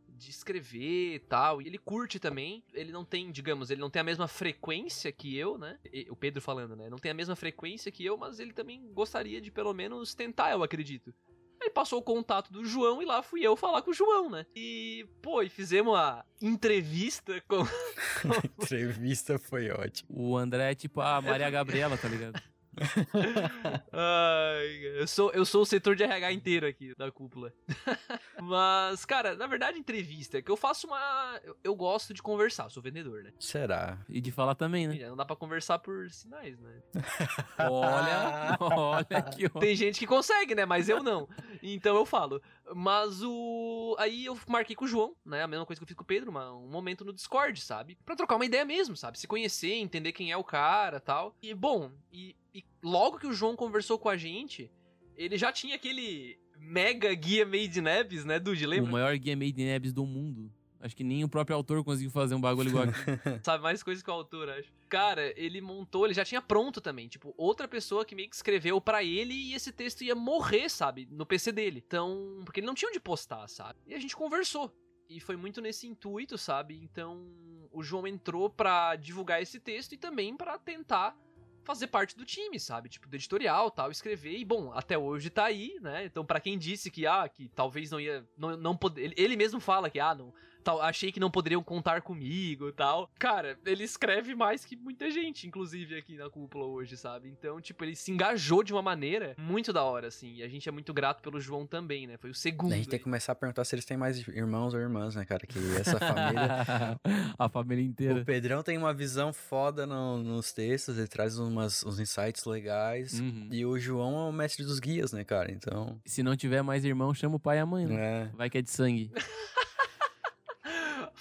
[0.08, 2.64] de escrever e tal, e ele curte também.
[2.74, 5.80] Ele não tem, digamos, ele não tem a mesma frequência que eu, né?
[5.92, 6.90] E- O Pedro falando, né?
[6.90, 10.52] Não tem a mesma frequência que eu, mas ele também gostaria de pelo menos tentar,
[10.52, 11.12] eu acredito.
[11.60, 14.46] Ele passou o contato do João e lá fui eu falar com o João, né?
[14.56, 17.62] E, pô, e fizemos a entrevista com.
[17.62, 17.66] A
[18.62, 20.08] entrevista foi ótima.
[20.12, 22.42] O André é tipo a Maria Gabriela, tá ligado?
[23.92, 27.54] Ai, eu sou, eu sou o setor de RH inteiro aqui da cúpula.
[28.42, 31.40] Mas, cara, na verdade, entrevista, é que eu faço uma.
[31.44, 33.32] Eu, eu gosto de conversar, sou vendedor, né?
[33.40, 34.00] Será?
[34.10, 35.08] E de falar também, né?
[35.10, 36.82] Não dá pra conversar por sinais, né?
[37.60, 39.48] Olha, olha que.
[39.60, 40.66] Tem gente que consegue, né?
[40.66, 41.28] Mas eu não.
[41.62, 42.42] Então eu falo.
[42.74, 43.96] Mas o.
[44.00, 45.44] Aí eu marquei com o João, né?
[45.44, 47.98] A mesma coisa que eu fiz com o Pedro, uma- um momento no Discord, sabe?
[48.06, 49.20] Pra trocar uma ideia mesmo, sabe?
[49.20, 51.36] Se conhecer, entender quem é o cara tal.
[51.42, 54.72] E, bom, e, e logo que o João conversou com a gente,
[55.16, 58.66] ele já tinha aquele mega guia Made in Abyss, né, Dude?
[58.66, 58.92] O Lembra?
[58.92, 60.52] maior guia made in apps do mundo.
[60.80, 62.96] Acho que nem o próprio autor conseguiu fazer um bagulho igual aqui.
[63.46, 64.68] Sabe mais coisas que o autor, acho.
[64.90, 67.08] Cara, ele montou, ele já tinha pronto também.
[67.08, 71.08] Tipo, outra pessoa que meio que escreveu pra ele e esse texto ia morrer, sabe?
[71.12, 71.84] No PC dele.
[71.86, 73.80] Então, porque ele não tinha onde postar, sabe?
[73.86, 74.76] E a gente conversou.
[75.08, 76.80] E foi muito nesse intuito, sabe?
[76.82, 77.28] Então,
[77.72, 81.16] o João entrou pra divulgar esse texto e também pra tentar
[81.64, 82.90] fazer parte do time, sabe?
[82.90, 84.38] Tipo, do editorial, tal, escrever.
[84.38, 86.06] E bom, até hoje tá aí, né?
[86.06, 89.60] Então, pra quem disse que ah, que talvez não ia não, não poder, ele mesmo
[89.60, 93.10] fala que ah, não, tal, achei que não poderiam contar comigo e tal.
[93.20, 97.30] Cara, ele escreve mais que muita gente, inclusive, aqui na cúpula hoje, sabe?
[97.30, 100.36] Então, tipo, ele se engajou de uma maneira muito da hora, assim.
[100.36, 102.18] E a gente é muito grato pelo João também, né?
[102.18, 102.74] Foi o segundo.
[102.74, 105.26] A gente tem que começar a perguntar se eles têm mais irmãos ou irmãs, né,
[105.26, 105.46] cara?
[105.46, 107.00] Que essa família.
[107.38, 108.22] a família inteira.
[108.22, 113.20] o Pedrão tem uma visão foda no- nos textos, ele traz umas, uns insights legais.
[113.20, 113.48] Uhum.
[113.52, 115.52] E o João é o mestre dos guias, né, cara?
[115.52, 116.00] Então.
[116.06, 117.96] Se não tiver mais irmão, chama o pai e a mãe, né?
[118.02, 118.30] É.
[118.36, 119.12] Vai que é de sangue.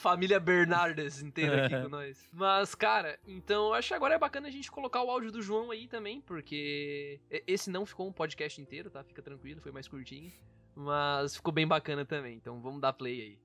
[0.01, 2.26] Família Bernardes inteira aqui com nós.
[2.32, 5.42] Mas, cara, então eu acho que agora é bacana a gente colocar o áudio do
[5.42, 9.05] João aí também, porque esse não ficou um podcast inteiro, tá?
[9.05, 10.32] Fica tranquilo, foi mais curtinho.
[10.74, 13.38] Mas ficou bem bacana também, então vamos dar play aí.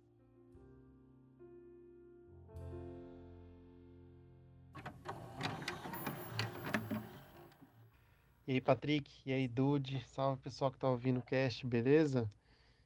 [8.47, 12.31] E aí, Patrick, e aí, Dude, salve pessoal que tá ouvindo o cast, beleza?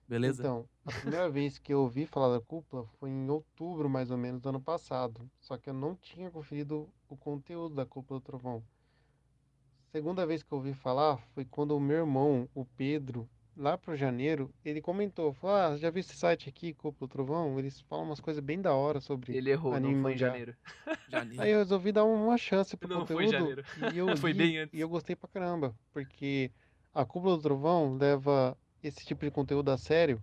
[0.07, 0.41] Beleza?
[0.41, 4.17] Então, a primeira vez que eu ouvi falar da cúpula foi em outubro, mais ou
[4.17, 5.29] menos, do ano passado.
[5.39, 8.63] Só que eu não tinha conferido o conteúdo da cúpula do Trovão.
[9.91, 13.27] Segunda vez que eu ouvi falar foi quando o meu irmão, o Pedro,
[13.57, 17.57] lá pro janeiro, ele comentou, falou, ah, já viu esse site aqui, Cúpula do Trovão?
[17.57, 20.27] Eles falam umas coisas bem da hora sobre Ele errou, anime não foi em mangá."
[20.27, 20.55] janeiro.
[21.09, 21.41] Janeiro.
[21.43, 23.95] Aí eu resolvi dar uma chance pro Não, foi em conteúdo janeiro.
[23.95, 24.73] e eu Foi li bem antes.
[24.77, 26.51] e eu gostei pra caramba, porque
[26.93, 30.21] a Cúpula do Trovão leva esse tipo de conteúdo a sério,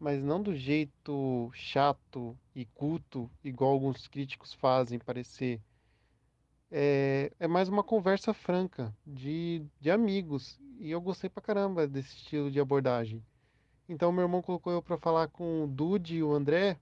[0.00, 5.60] mas não do jeito chato e culto, igual alguns críticos fazem parecer.
[6.70, 12.16] É, é mais uma conversa franca de, de amigos, e eu gostei pra caramba desse
[12.16, 13.22] estilo de abordagem.
[13.86, 16.78] Então meu irmão colocou eu pra falar com o Dude e o André,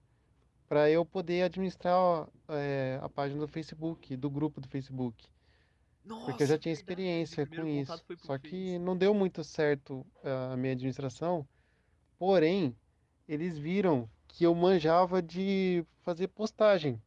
[0.69, 5.27] para eu poder administrar é, a página do Facebook, do grupo do Facebook.
[6.05, 8.05] Nossa, Porque eu já tinha experiência com isso.
[8.19, 11.47] Só que não deu muito certo ah, a minha administração.
[12.19, 12.77] Porém,
[13.29, 17.01] eles viram que eu manjava de fazer postagem.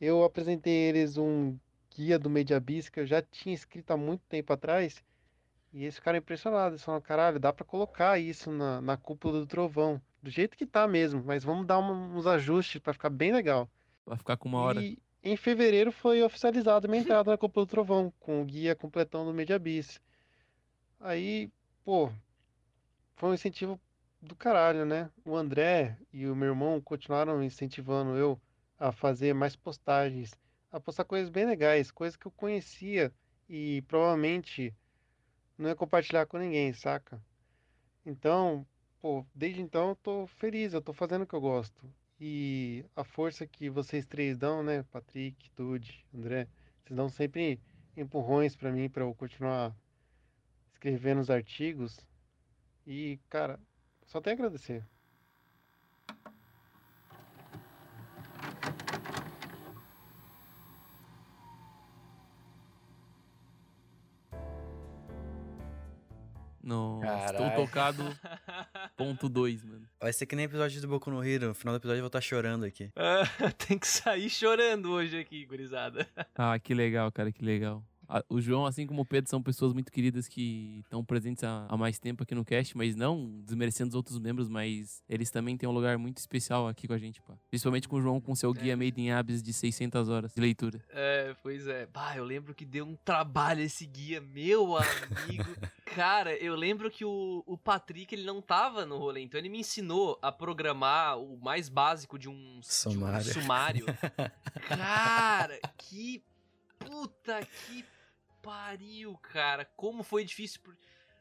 [0.00, 1.56] Eu apresentei eles um
[1.96, 5.02] guia do Mediabis que eu já tinha escrito há muito tempo atrás.
[5.72, 6.72] E eles ficaram impressionados.
[6.74, 10.00] Eles falaram, caralho, dá pra colocar isso na, na cúpula do trovão.
[10.22, 13.68] Do jeito que tá mesmo, mas vamos dar um- uns ajustes pra ficar bem legal.
[14.04, 14.82] Vai ficar com uma hora.
[14.82, 19.24] E em fevereiro foi oficializada minha entrada na Cúpula do Trovão, com o guia completão
[19.24, 20.00] do Mediabis.
[20.98, 21.50] Aí,
[21.84, 22.10] pô,
[23.16, 23.80] foi um incentivo
[24.20, 25.10] do caralho, né?
[25.24, 28.40] O André e o meu irmão continuaram incentivando eu
[28.78, 30.34] a fazer mais postagens,
[30.70, 33.12] a postar coisas bem legais, coisas que eu conhecia
[33.48, 34.74] e provavelmente
[35.56, 37.22] não ia compartilhar com ninguém, saca?
[38.04, 38.66] Então,
[39.00, 41.92] pô, desde então eu tô feliz, eu tô fazendo o que eu gosto.
[42.18, 46.46] E a força que vocês três dão, né, Patrick, Dude, André,
[46.84, 47.60] vocês dão sempre
[47.96, 49.74] empurrões pra mim pra eu continuar
[50.72, 51.98] escrevendo os artigos.
[52.86, 53.58] E, cara,
[54.10, 54.84] só tenho a agradecer.
[66.62, 67.46] Nossa, Caralho.
[67.46, 68.18] estou tocado.
[68.96, 69.86] Ponto 2, mano.
[70.00, 71.48] Vai ser que nem episódio do Boku no Hero.
[71.48, 72.90] No final do episódio eu vou estar chorando aqui.
[72.96, 73.22] Ah,
[73.66, 76.06] tem que sair chorando hoje aqui, gurizada.
[76.34, 77.82] Ah, que legal, cara, que legal.
[78.28, 81.76] O João, assim como o Pedro, são pessoas muito queridas que estão presentes há, há
[81.76, 85.68] mais tempo aqui no cast, mas não desmerecendo os outros membros, mas eles também têm
[85.68, 87.34] um lugar muito especial aqui com a gente, pá.
[87.48, 90.82] Principalmente com o João, com seu guia Made in Abyss de 600 horas de leitura.
[90.90, 91.86] É, pois é.
[91.86, 95.44] Bah, eu lembro que deu um trabalho esse guia, meu amigo.
[95.94, 99.58] Cara, eu lembro que o, o Patrick, ele não tava no rolê, então ele me
[99.58, 103.32] ensinou a programar o mais básico de um de um Sumário.
[103.32, 103.86] sumário.
[104.68, 106.22] Cara, que
[106.78, 107.84] puta que
[108.42, 109.64] pariu, cara.
[109.64, 110.60] Como foi difícil.
[110.60, 110.76] Por...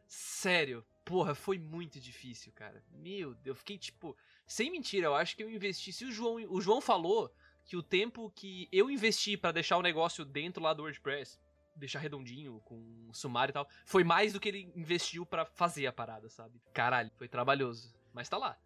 [0.07, 2.83] Sério, porra, foi muito difícil, cara.
[2.91, 4.15] Meu Deus, eu fiquei tipo.
[4.45, 5.93] Sem mentira, eu acho que eu investi.
[5.93, 7.33] Se o João, o João falou
[7.65, 11.39] que o tempo que eu investi pra deixar o negócio dentro lá do WordPress,
[11.75, 15.93] deixar redondinho, com sumário e tal, foi mais do que ele investiu pra fazer a
[15.93, 16.59] parada, sabe?
[16.73, 17.93] Caralho, foi trabalhoso.
[18.11, 18.57] Mas tá lá.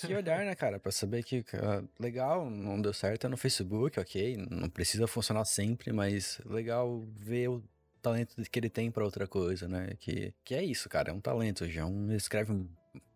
[0.00, 0.78] Que olhar, né, cara?
[0.78, 4.36] Pra saber que, ah, legal, não deu certo é no Facebook, ok.
[4.36, 7.62] Não precisa funcionar sempre, mas legal ver o
[8.04, 9.94] talento que ele tem pra outra coisa, né?
[9.98, 11.10] Que, que é isso, cara.
[11.10, 11.64] É um talento.
[11.64, 12.68] O João escreve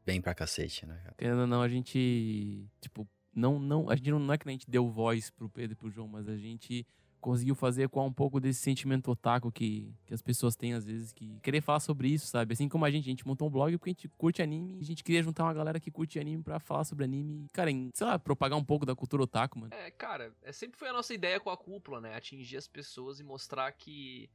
[0.05, 0.99] bem pra cacete, né?
[1.03, 1.15] cara?
[1.19, 4.53] Querendo ou não, a gente, tipo, não, não, a gente não, não é que a
[4.53, 6.87] gente deu voz pro Pedro e pro João, mas a gente
[7.21, 11.13] conseguiu fazer com um pouco desse sentimento otaku que, que as pessoas têm às vezes,
[11.13, 12.53] que querer falar sobre isso, sabe?
[12.53, 14.81] Assim como a gente, a gente montou um blog porque a gente curte anime e
[14.81, 17.71] a gente queria juntar uma galera que curte anime pra falar sobre anime e, cara,
[17.71, 19.75] em, sei lá, propagar um pouco da cultura otaku, mano.
[19.75, 22.15] É, cara, é, sempre foi a nossa ideia com a cúpula, né?
[22.15, 24.31] Atingir as pessoas e mostrar que,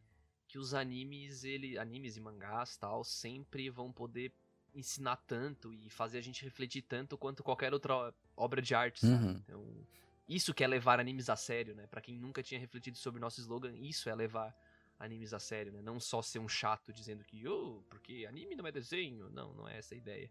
[0.53, 4.31] que os animes, ele, animes e mangás tal, sempre vão poder
[4.75, 9.25] ensinar tanto e fazer a gente refletir tanto quanto qualquer outra obra de arte, sabe?
[9.25, 9.41] Uhum.
[9.43, 9.65] Então,
[10.29, 11.87] isso que é levar animes a sério, né?
[11.87, 14.55] Pra quem nunca tinha refletido sobre o nosso slogan, isso é levar
[14.99, 15.81] animes a sério, né?
[15.81, 19.31] Não só ser um chato dizendo que, oh, porque anime não é desenho.
[19.31, 20.29] Não, não é essa a ideia.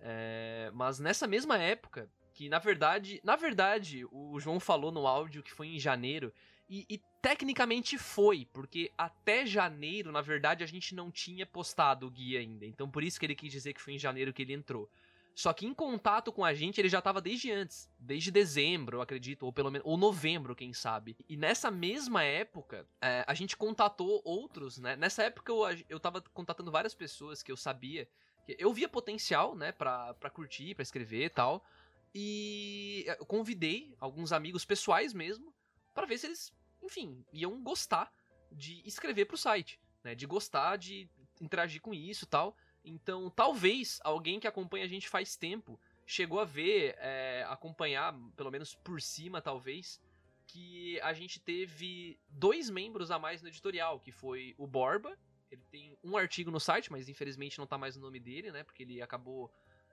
[0.00, 5.42] É, mas nessa mesma época, que na verdade, na verdade, o João falou no áudio
[5.42, 6.34] que foi em janeiro,
[6.68, 12.10] e, e tecnicamente foi, porque até janeiro, na verdade, a gente não tinha postado o
[12.10, 12.66] guia ainda.
[12.66, 14.88] Então por isso que ele quis dizer que foi em janeiro que ele entrou.
[15.34, 19.00] Só que em contato com a gente ele já tava desde antes, desde dezembro, eu
[19.00, 21.16] acredito, ou pelo menos, ou novembro, quem sabe.
[21.28, 24.96] E nessa mesma época, é, a gente contatou outros, né?
[24.96, 28.08] Nessa época eu, eu tava contatando várias pessoas que eu sabia,
[28.44, 31.64] que eu via potencial, né, pra, pra curtir, pra escrever e tal.
[32.12, 35.54] E eu convidei alguns amigos pessoais mesmo,
[35.94, 36.52] para ver se eles,
[36.82, 38.12] enfim, iam gostar
[38.50, 40.14] de escrever pro site, né?
[40.14, 41.08] De gostar de
[41.40, 42.56] interagir com isso tal.
[42.84, 48.50] Então, talvez alguém que acompanha a gente faz tempo chegou a ver, é, acompanhar, pelo
[48.50, 50.00] menos por cima, talvez,
[50.46, 55.18] que a gente teve dois membros a mais no editorial, que foi o Borba.
[55.50, 58.64] Ele tem um artigo no site, mas infelizmente não tá mais o nome dele, né?
[58.64, 59.52] Porque ele acabou,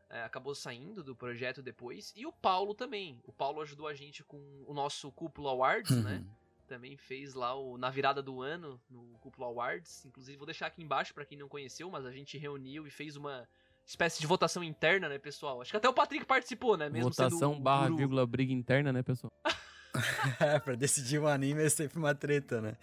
[0.09, 2.13] é, acabou saindo do projeto depois.
[2.15, 3.21] E o Paulo também.
[3.25, 6.25] O Paulo ajudou a gente com o nosso Cúpula Awards, né?
[6.67, 10.05] Também fez lá o na virada do ano no Cúpula Awards.
[10.05, 13.15] Inclusive vou deixar aqui embaixo pra quem não conheceu, mas a gente reuniu e fez
[13.15, 13.47] uma
[13.85, 15.61] espécie de votação interna, né, pessoal?
[15.61, 16.89] Acho que até o Patrick participou, né?
[16.89, 17.97] Mesmo sendo Votação o barra guru.
[17.97, 19.31] vírgula briga interna, né, pessoal?
[20.39, 22.77] É, pra decidir um anime é sempre uma treta, né?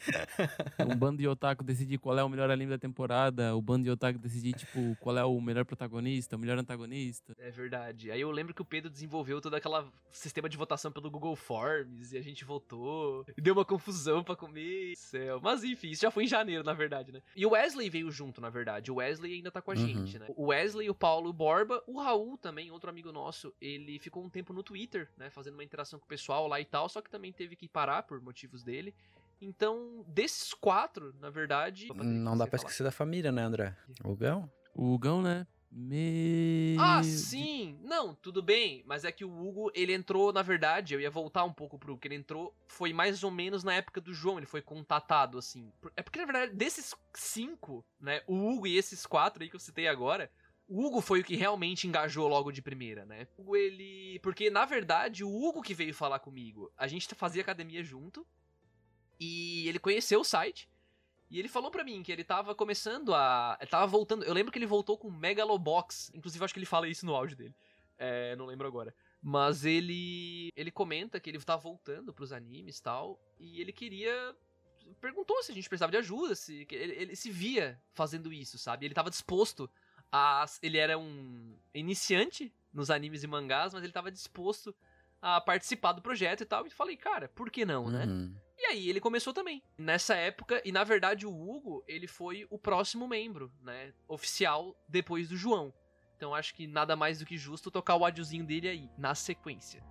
[0.78, 3.90] Um bando de otaku decidir qual é o melhor anime da temporada, o bando de
[3.90, 7.34] otaku decidir, tipo, qual é o melhor protagonista, o melhor antagonista.
[7.38, 8.10] É verdade.
[8.10, 9.74] Aí eu lembro que o Pedro desenvolveu todo aquele
[10.10, 13.24] sistema de votação pelo Google Forms e a gente votou.
[13.36, 14.94] E deu uma confusão pra comer.
[14.96, 15.40] Céu.
[15.42, 17.20] Mas enfim, isso já foi em janeiro, na verdade, né?
[17.36, 18.90] E o Wesley veio junto, na verdade.
[18.90, 19.86] O Wesley ainda tá com a Uhum.
[19.86, 20.26] gente, né?
[20.36, 24.28] O Wesley, o Paulo, o Borba, o Raul também, outro amigo nosso, ele ficou um
[24.28, 25.28] tempo no Twitter, né?
[25.30, 28.02] Fazendo uma interação com o pessoal lá e tal, só que também teve que parar
[28.04, 28.94] por motivos dele.
[29.40, 31.88] Então, desses quatro, na verdade.
[31.94, 32.68] Não dá pra falar.
[32.68, 33.76] esquecer da família, né, André?
[34.04, 34.50] O Gão?
[34.74, 35.46] O Hugão, né?
[35.70, 36.76] Me...
[36.78, 37.78] Ah, sim!
[37.82, 41.44] Não, tudo bem, mas é que o Hugo, ele entrou, na verdade, eu ia voltar
[41.44, 44.46] um pouco pro que ele entrou, foi mais ou menos na época do João, ele
[44.46, 45.72] foi contatado, assim.
[45.80, 49.56] Por- É porque, na verdade, desses cinco, né, o Hugo e esses quatro aí que
[49.56, 50.30] eu citei agora,
[50.68, 53.26] o Hugo foi o que realmente engajou logo de primeira, né?
[53.36, 54.18] O Hugo, ele...
[54.20, 58.26] Porque, na verdade, o Hugo que veio falar comigo, a gente fazia academia junto,
[59.22, 60.68] e ele conheceu o site,
[61.30, 63.56] E ele falou pra mim que ele tava começando a.
[63.60, 64.24] Ele tava voltando.
[64.24, 66.10] Eu lembro que ele voltou com Megalobox.
[66.12, 67.54] Inclusive, acho que ele fala isso no áudio dele.
[67.96, 68.92] É, não lembro agora.
[69.22, 70.50] Mas ele.
[70.56, 73.18] Ele comenta que ele tá voltando pros animes e tal.
[73.38, 74.36] E ele queria.
[75.00, 76.66] Perguntou se a gente precisava de ajuda, se.
[76.70, 78.84] Ele, ele se via fazendo isso, sabe?
[78.84, 79.70] Ele tava disposto
[80.62, 84.74] Ele era um iniciante nos animes e mangás, mas ele tava disposto
[85.20, 86.66] a participar do projeto e tal.
[86.66, 88.04] E falei, cara, por que não, né?
[88.04, 88.34] Uhum.
[88.58, 89.62] E aí ele começou também.
[89.78, 95.28] Nessa época, e na verdade o Hugo, ele foi o próximo membro, né, oficial depois
[95.28, 95.72] do João.
[96.16, 99.82] Então acho que nada mais do que justo tocar o adiozinho dele aí, na sequência.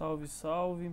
[0.00, 0.92] Salve, salve.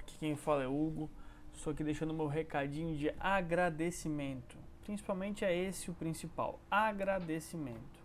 [0.00, 1.08] Aqui quem fala é Hugo.
[1.54, 4.54] Estou aqui deixando meu recadinho de agradecimento.
[4.84, 7.98] Principalmente é esse o principal: agradecimento.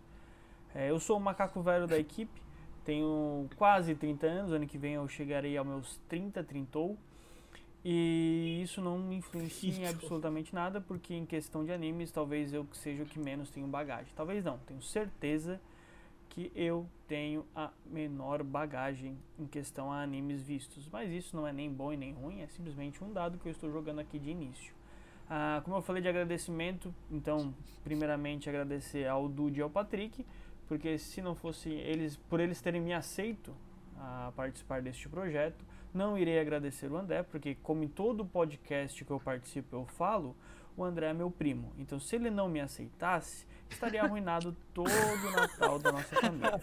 [0.74, 2.40] É, eu sou o macaco velho da equipe,
[2.86, 4.52] tenho quase 30 anos.
[4.52, 6.96] Ano que vem eu chegarei aos meus 30, 30
[7.84, 12.66] e isso não me influencia em absolutamente nada, porque em questão de animes, talvez eu
[12.72, 14.10] seja o que menos tenho bagagem.
[14.16, 15.73] Talvez não, tenho certeza que
[16.54, 20.88] eu tenho a menor bagagem em questão a animes vistos.
[20.90, 23.52] Mas isso não é nem bom e nem ruim, é simplesmente um dado que eu
[23.52, 24.74] estou jogando aqui de início.
[25.28, 30.24] Ah, como eu falei de agradecimento, então, primeiramente agradecer ao Dude e ao Patrick,
[30.66, 33.54] porque se não fosse eles, por eles terem me aceito
[33.96, 35.64] a participar deste projeto,
[35.94, 40.36] não irei agradecer o André, porque como em todo podcast que eu participo eu falo,
[40.76, 41.72] o André é meu primo.
[41.78, 46.60] Então, se ele não me aceitasse, estaria arruinado todo o Natal da nossa família.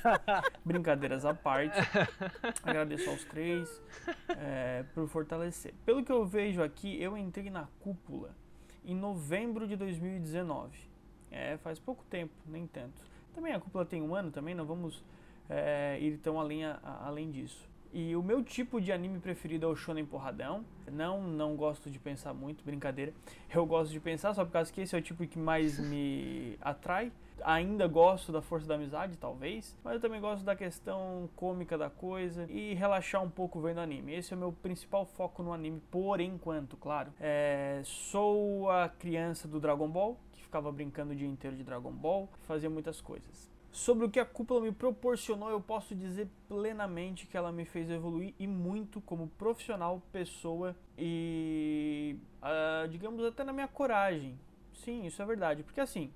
[0.63, 1.77] Brincadeiras à parte,
[2.63, 3.81] agradeço aos três
[4.29, 5.73] é, por fortalecer.
[5.85, 8.35] Pelo que eu vejo aqui, eu entrei na cúpula
[8.83, 10.89] em novembro de 2019.
[11.29, 13.01] É, faz pouco tempo, nem tanto.
[13.33, 15.03] Também a cúpula tem um ano também, não vamos
[15.49, 17.69] é, ir tão além, a, além disso.
[17.93, 20.63] E o meu tipo de anime preferido é o shonen porradão.
[20.89, 23.13] Não, não gosto de pensar muito, brincadeira.
[23.53, 26.57] Eu gosto de pensar só por causa que esse é o tipo que mais me
[26.61, 27.11] atrai.
[27.43, 31.89] Ainda gosto da força da amizade, talvez, mas eu também gosto da questão cômica da
[31.89, 34.13] coisa e relaxar um pouco vendo anime.
[34.13, 37.11] Esse é o meu principal foco no anime, por enquanto, claro.
[37.19, 41.91] É, sou a criança do Dragon Ball, que ficava brincando o dia inteiro de Dragon
[41.91, 43.50] Ball, fazia muitas coisas.
[43.71, 47.89] Sobre o que a cúpula me proporcionou, eu posso dizer plenamente que ela me fez
[47.89, 54.37] evoluir e muito como profissional, pessoa e, uh, digamos, até na minha coragem.
[54.73, 55.63] Sim, isso é verdade.
[55.63, 56.11] Porque assim,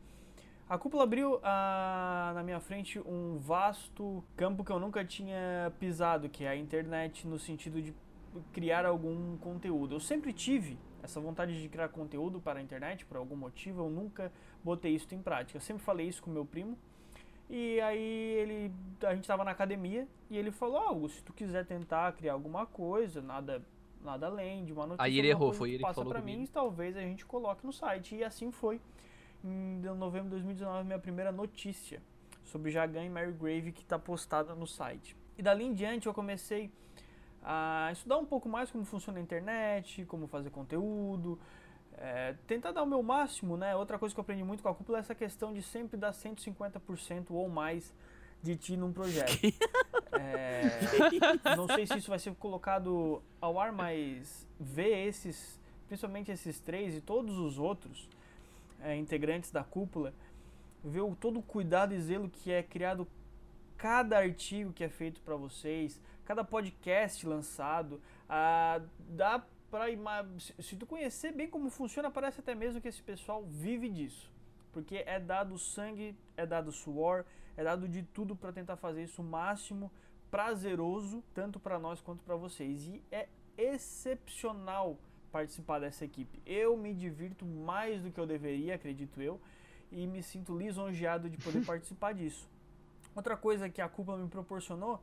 [0.67, 6.27] a cúpula abriu uh, na minha frente um vasto campo que eu nunca tinha pisado,
[6.27, 7.93] que é a internet, no sentido de
[8.51, 9.95] criar algum conteúdo.
[9.95, 13.89] Eu sempre tive essa vontade de criar conteúdo para a internet, por algum motivo, eu
[13.89, 14.29] nunca
[14.61, 15.55] botei isso em prática.
[15.55, 16.77] Eu sempre falei isso com meu primo
[17.49, 18.71] e aí ele,
[19.03, 22.65] a gente estava na academia e ele falou, Algo, se tu quiser tentar criar alguma
[22.65, 23.61] coisa, nada,
[24.01, 26.47] nada além de uma notícia, aí ele errou, foi ele que passa falou para mim,
[26.51, 28.15] talvez a gente coloque no site.
[28.15, 28.81] E assim foi.
[29.43, 32.01] Em novembro de 2019, minha primeira notícia
[32.45, 35.15] sobre Jagan e Mary Grave que está postada no site.
[35.37, 36.71] E dali em diante eu comecei
[37.43, 41.37] a estudar um pouco mais como funciona a internet, como fazer conteúdo,
[41.97, 43.75] é, tentar dar o meu máximo, né?
[43.75, 46.11] Outra coisa que eu aprendi muito com a cúpula é essa questão de sempre dar
[46.11, 47.93] 150% ou mais
[48.41, 49.31] de ti num projeto.
[50.17, 56.59] É, não sei se isso vai ser colocado ao ar, mas ver esses, principalmente esses
[56.59, 58.07] três e todos os outros
[58.81, 60.13] é, integrantes da cúpula,
[60.83, 63.07] ver o, todo o cuidado e zelo que é criado
[63.77, 68.79] cada artigo que é feito para vocês, cada podcast lançado, a,
[69.09, 69.43] dá
[69.75, 74.31] para se tu conhecer bem como funciona, parece até mesmo que esse pessoal vive disso.
[74.71, 77.25] Porque é dado sangue, é dado suor,
[77.57, 79.91] é dado de tudo para tentar fazer isso o máximo
[80.31, 82.87] prazeroso, tanto para nós quanto para vocês.
[82.87, 84.97] E é excepcional
[85.29, 86.41] participar dessa equipe.
[86.45, 89.41] Eu me divirto mais do que eu deveria, acredito eu,
[89.91, 92.49] e me sinto lisonjeado de poder participar disso.
[93.13, 95.01] Outra coisa que a culpa me proporcionou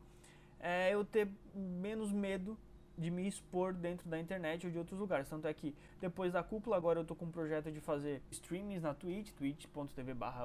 [0.58, 2.56] é eu ter menos medo
[2.96, 5.28] de me expor dentro da internet ou de outros lugares.
[5.28, 8.82] Tanto é que depois da cúpula, agora eu tô com um projeto de fazer streamings
[8.82, 10.44] na Twitch, twitch.tv barra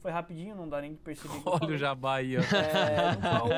[0.00, 1.42] Foi rapidinho, não dá nem de perceber.
[1.44, 2.40] Olha o jabá aí, ó.
[2.40, 3.48] É, qual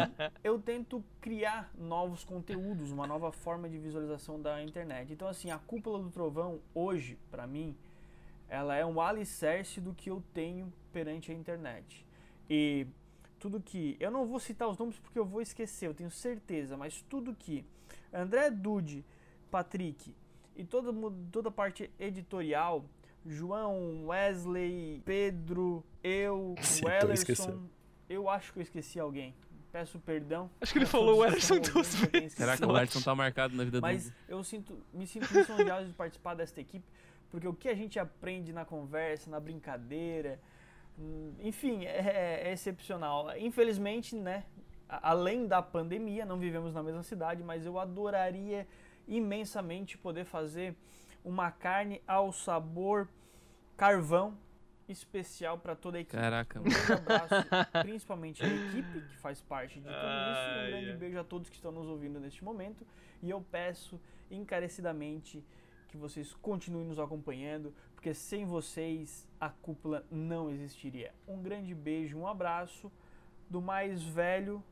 [0.43, 5.13] eu tento criar novos conteúdos, uma nova forma de visualização da internet.
[5.13, 7.77] Então assim, a cúpula do trovão hoje, para mim,
[8.49, 12.05] ela é um alicerce do que eu tenho perante a internet.
[12.49, 12.87] E
[13.39, 13.97] tudo que.
[14.01, 17.35] Eu não vou citar os nomes porque eu vou esquecer, eu tenho certeza, mas tudo
[17.35, 17.65] que
[18.13, 19.05] André Dude,
[19.51, 20.15] Patrick
[20.55, 20.93] e toda,
[21.31, 22.85] toda a parte editorial,
[23.25, 27.69] João, Wesley, Pedro, eu, Sim, o Ellerson,
[28.09, 29.35] Eu acho que eu esqueci alguém.
[29.73, 30.49] Peço perdão.
[30.59, 32.35] Acho que ele falou o que Ederson duas que vezes.
[32.35, 32.73] Caraca, esquecido.
[32.73, 34.17] o Edson tá marcado na vida Mas do Hugo.
[34.29, 36.85] eu sinto, me sinto lisonjeado de participar desta equipe,
[37.31, 40.41] porque o que a gente aprende na conversa, na brincadeira,
[40.99, 43.37] hum, enfim, é, é excepcional.
[43.37, 44.45] Infelizmente, né,
[44.89, 48.67] além da pandemia, não vivemos na mesma cidade, mas eu adoraria
[49.07, 50.75] imensamente poder fazer
[51.25, 53.09] uma carne ao sabor
[53.77, 54.37] carvão
[54.89, 56.17] especial para toda a equipe.
[56.17, 57.35] Caraca, Um grande abraço,
[57.83, 60.01] principalmente à equipe que faz parte de tudo isso.
[60.01, 62.87] E um grande beijo a todos que estão nos ouvindo neste momento.
[63.23, 65.45] E eu peço encarecidamente
[65.89, 71.13] que vocês continuem nos acompanhando, porque sem vocês a cúpula não existiria.
[71.27, 72.91] Um grande beijo, um abraço
[73.49, 74.63] do mais velho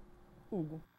[0.54, 0.93] Hugo.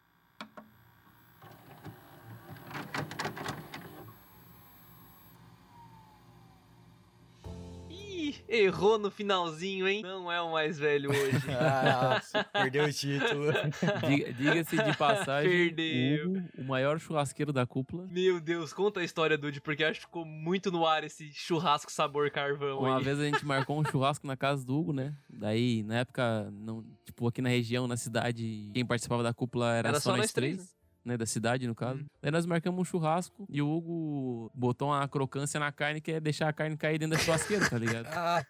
[8.48, 10.02] Errou no finalzinho, hein?
[10.02, 11.36] Não é o mais velho hoje.
[11.58, 12.22] Ah,
[12.54, 13.52] perdeu o título.
[14.08, 16.32] Diga- Diga-se de passagem, Perdeu.
[16.32, 18.08] Hugo, o maior churrasqueiro da cúpula.
[18.10, 21.91] Meu Deus, conta a história, Dude, porque acho que ficou muito no ar esse churrasco
[21.91, 23.04] sabor carvão Uma aí.
[23.04, 25.14] vez a gente marcou um churrasco na casa do Hugo, né?
[25.30, 29.89] Daí, na época, não, tipo, aqui na região, na cidade, quem participava da cúpula era,
[29.89, 30.76] Era só, só nós nós três, três.
[31.06, 31.99] Né, da cidade, no caso.
[31.99, 32.06] Uhum.
[32.20, 36.20] Daí nós marcamos um churrasco e o Hugo botou uma crocância na carne que é
[36.20, 38.08] deixar a carne cair dentro da churrasqueira, tá ligado?
[38.16, 38.43] Ah,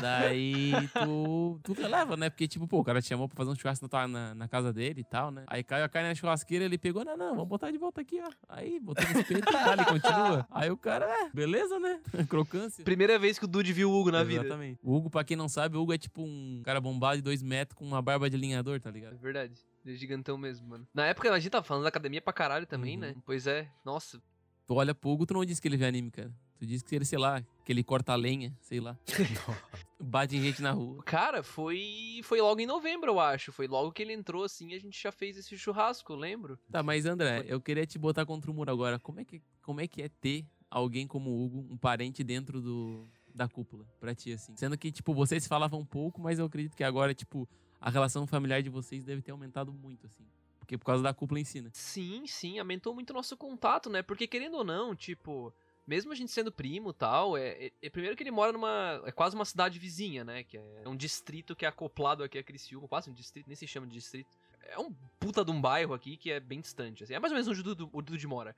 [0.00, 2.28] Daí tu, tu releva, né?
[2.30, 4.72] Porque, tipo, pô, o cara te chamou pra fazer um churrasco na, na, na casa
[4.72, 5.44] dele e tal, né?
[5.46, 8.20] Aí caiu a carne na churrasqueira, ele pegou, não, não, vamos botar de volta aqui,
[8.20, 8.30] ó.
[8.48, 10.46] Aí botou no espeto e tá, ele continua.
[10.52, 12.00] Aí o cara, é, beleza, né?
[12.28, 12.84] Crocância.
[12.84, 14.44] Primeira vez que o Dude viu o Hugo na vida.
[14.44, 14.78] Exatamente.
[14.82, 17.42] O Hugo, pra quem não sabe, o Hugo é tipo um cara bombado de dois
[17.42, 19.16] metros com uma barba de linhador, tá É ligado?
[19.18, 19.54] verdade.
[19.84, 20.86] Ele é gigantão mesmo, mano.
[20.94, 23.00] Na época a gente tava falando da academia pra caralho também, Uhum.
[23.00, 23.14] né?
[23.24, 23.68] Pois é.
[23.84, 24.22] Nossa.
[24.66, 26.32] Tu olha pro Hugo, tu não disse que ele vê anime, cara.
[26.58, 28.96] Tu disse que ele, sei lá, que ele corta a lenha, sei lá.
[30.00, 31.02] Bate em gente na rua.
[31.02, 33.52] Cara, foi foi logo em novembro, eu acho.
[33.52, 36.58] Foi logo que ele entrou assim, a gente já fez esse churrasco, eu lembro.
[36.70, 38.98] Tá, mas André, eu queria te botar contra o muro agora.
[38.98, 42.60] Como é que, como é, que é ter alguém como o Hugo, um parente dentro
[42.60, 44.56] do, da cúpula, pra ti, assim?
[44.56, 47.48] Sendo que, tipo, vocês falavam um pouco, mas eu acredito que agora, tipo,
[47.82, 50.24] a relação familiar de vocês deve ter aumentado muito, assim.
[50.60, 51.68] Porque por causa da cúpula em si, né?
[51.72, 54.00] Sim, sim, aumentou muito o nosso contato, né?
[54.02, 55.52] Porque querendo ou não, tipo,
[55.84, 59.02] mesmo a gente sendo primo e tal, é, é- é- primeiro que ele mora numa.
[59.04, 60.44] É quase uma cidade vizinha, né?
[60.44, 63.66] Que é um distrito que é acoplado aqui a Criciúma, quase um distrito, nem se
[63.66, 64.30] chama de distrito.
[64.62, 67.14] É um puta de um bairro aqui que é bem distante, assim.
[67.14, 68.54] É mais ou menos onde o Dudu, mora.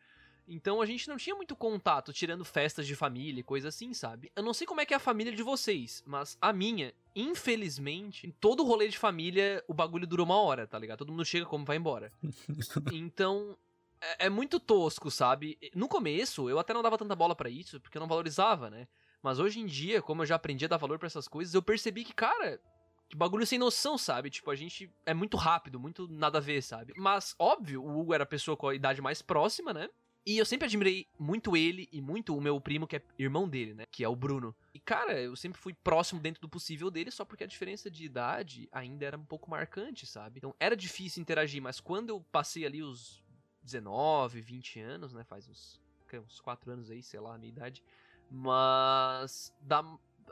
[0.46, 4.30] Então a gente não tinha muito contato, tirando festas de família e coisa assim, sabe?
[4.36, 8.26] Eu não sei como é que é a família de vocês, mas a minha, infelizmente,
[8.26, 10.98] em todo rolê de família, o bagulho dura uma hora, tá ligado?
[10.98, 12.10] Todo mundo chega como vai embora.
[12.92, 13.56] Então,
[14.00, 15.58] é, é muito tosco, sabe?
[15.74, 18.86] No começo, eu até não dava tanta bola pra isso, porque eu não valorizava, né?
[19.22, 21.62] Mas hoje em dia, como eu já aprendi a dar valor pra essas coisas, eu
[21.62, 22.60] percebi que, cara,
[23.08, 24.28] que bagulho sem noção, sabe?
[24.28, 26.92] Tipo, a gente é muito rápido, muito nada a ver, sabe?
[26.96, 29.88] Mas, óbvio, o Hugo era a pessoa com a idade mais próxima, né?
[30.26, 33.74] E eu sempre admirei muito ele e muito o meu primo, que é irmão dele,
[33.74, 33.84] né?
[33.90, 34.54] Que é o Bruno.
[34.72, 38.04] E, cara, eu sempre fui próximo dentro do possível dele, só porque a diferença de
[38.04, 40.38] idade ainda era um pouco marcante, sabe?
[40.38, 43.22] Então era difícil interagir, mas quando eu passei ali os
[43.62, 45.24] 19, 20 anos, né?
[45.24, 45.80] Faz uns,
[46.14, 47.82] uns 4 anos aí, sei lá, a minha idade.
[48.30, 49.54] Mas.
[49.60, 49.84] Dá,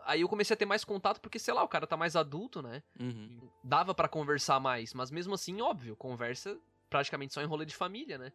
[0.05, 2.63] aí eu comecei a ter mais contato porque, sei lá, o cara tá mais adulto,
[2.63, 2.83] né?
[2.99, 3.49] Uhum.
[3.63, 8.19] Dava pra conversar mais, mas mesmo assim, óbvio, conversa praticamente só em rolê de família,
[8.19, 8.33] né?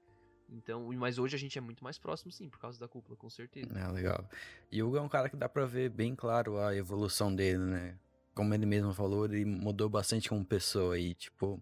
[0.50, 3.30] Então, mas hoje a gente é muito mais próximo, sim, por causa da cúpula, com
[3.30, 3.78] certeza.
[3.78, 4.30] É, legal.
[4.72, 7.98] Hugo é um cara que dá pra ver bem claro a evolução dele, né?
[8.34, 11.62] Como ele mesmo falou, ele mudou bastante como pessoa e, tipo,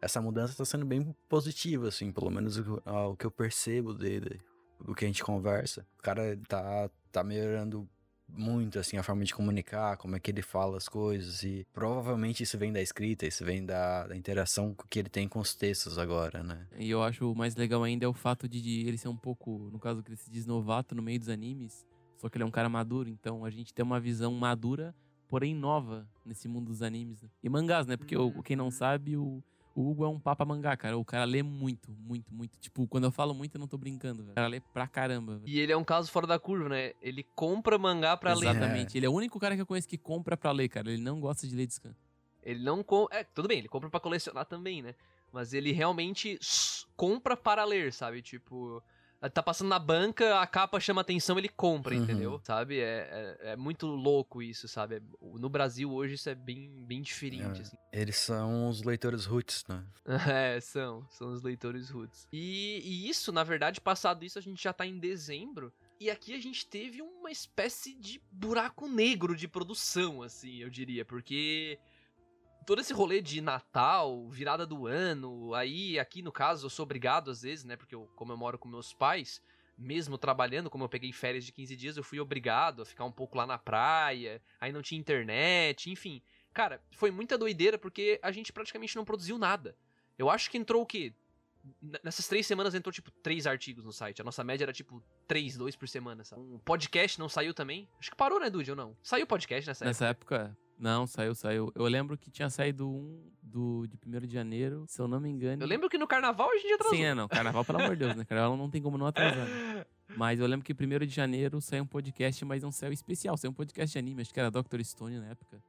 [0.00, 3.92] essa mudança tá sendo bem positiva, assim, pelo menos o, que- ah, que eu percebo
[3.92, 4.40] dele,
[4.80, 5.86] do que a gente conversa.
[5.98, 7.88] O cara tá, tá melhorando
[8.34, 12.42] muito, assim, a forma de comunicar, como é que ele fala as coisas e provavelmente
[12.42, 15.98] isso vem da escrita, isso vem da, da interação que ele tem com os textos
[15.98, 16.66] agora, né?
[16.78, 19.16] E eu acho o mais legal ainda é o fato de, de ele ser um
[19.16, 22.44] pouco, no caso que ele se diz novato no meio dos animes, só que ele
[22.44, 24.94] é um cara maduro, então a gente tem uma visão madura,
[25.28, 27.20] porém nova nesse mundo dos animes.
[27.22, 27.28] né?
[27.42, 27.96] E mangás, né?
[27.96, 29.42] Porque o, quem não sabe, o,
[29.74, 30.96] o Hugo é um papa mangá, cara.
[30.96, 32.58] O cara lê muito, muito, muito.
[32.58, 34.32] Tipo, quando eu falo muito, eu não tô brincando, velho.
[34.32, 35.48] O cara lê pra caramba, velho.
[35.48, 36.92] E ele é um caso fora da curva, né?
[37.00, 38.50] Ele compra mangá pra ler.
[38.50, 38.96] Exatamente.
[38.96, 40.90] Ele é o único cara que eu conheço que compra pra ler, cara.
[40.90, 41.94] Ele não gosta de ler de scan.
[42.42, 43.18] Ele não compra.
[43.18, 44.94] É, tudo bem, ele compra pra colecionar também, né?
[45.32, 46.38] Mas ele realmente
[46.96, 48.20] compra para ler, sabe?
[48.20, 48.82] Tipo,
[49.30, 52.02] tá passando na banca, a capa chama atenção, ele compra, Uhum.
[52.02, 52.40] entendeu?
[52.44, 52.80] Sabe?
[52.80, 54.96] É, é, é muito louco isso, sabe?
[54.96, 55.02] É-
[55.38, 57.62] No Brasil hoje isso é bem, bem diferente, É.
[57.62, 57.76] assim.
[57.92, 59.84] Eles são os leitores roots, né?
[60.56, 61.06] É, são.
[61.10, 62.26] São os leitores roots.
[62.32, 65.72] E, e isso, na verdade, passado isso, a gente já tá em dezembro.
[66.00, 71.04] E aqui a gente teve uma espécie de buraco negro de produção, assim, eu diria.
[71.04, 71.78] Porque
[72.66, 77.30] todo esse rolê de Natal, virada do ano, aí aqui no caso eu sou obrigado
[77.30, 79.42] às vezes, né, porque eu, como eu moro com meus pais,
[79.76, 83.12] mesmo trabalhando, como eu peguei férias de 15 dias, eu fui obrigado a ficar um
[83.12, 86.22] pouco lá na praia, aí não tinha internet, enfim.
[86.52, 89.76] Cara, foi muita doideira porque a gente praticamente não produziu nada.
[90.18, 91.12] Eu acho que entrou o quê?
[92.02, 94.20] Nessas três semanas entrou, tipo, três artigos no site.
[94.20, 96.42] A nossa média era, tipo, três, dois por semana, sabe?
[96.42, 97.88] Um podcast não saiu também?
[98.00, 98.96] Acho que parou, né, Dude, ou não?
[99.00, 101.72] Saiu podcast nessa, Nessa época, não, saiu, saiu.
[101.76, 105.30] Eu lembro que tinha saído um do, de 1 de janeiro, se eu não me
[105.30, 105.62] engano.
[105.62, 106.96] Eu lembro que no carnaval a gente atrasou.
[106.96, 107.28] Sim, é, não.
[107.28, 108.24] Carnaval, pelo amor de Deus, né?
[108.24, 109.46] Carnaval não tem como não atrasar.
[109.46, 109.86] né?
[110.16, 113.36] Mas eu lembro que 1 de janeiro saiu um podcast, mas não saiu especial.
[113.36, 114.82] Saiu um podcast de anime, acho que era Dr.
[114.82, 115.62] Stone na época.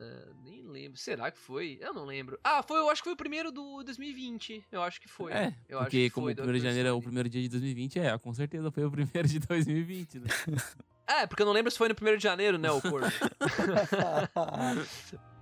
[0.00, 0.96] Ah, nem lembro.
[0.96, 1.76] Será que foi?
[1.80, 2.38] Eu não lembro.
[2.42, 4.64] Ah, foi, eu acho que foi o primeiro do 2020.
[4.70, 5.32] Eu acho que foi.
[5.32, 7.28] É, eu acho porque que como foi o do 1 de janeiro é o primeiro
[7.28, 10.26] dia de 2020, é, com certeza foi o primeiro de 2020, né?
[11.06, 13.06] É, porque eu não lembro se foi no 1 de janeiro, né, o corno.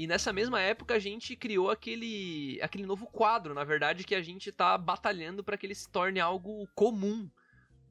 [0.00, 4.22] E nessa mesma época a gente criou aquele, aquele novo quadro, na verdade, que a
[4.22, 7.30] gente tá batalhando para que ele se torne algo comum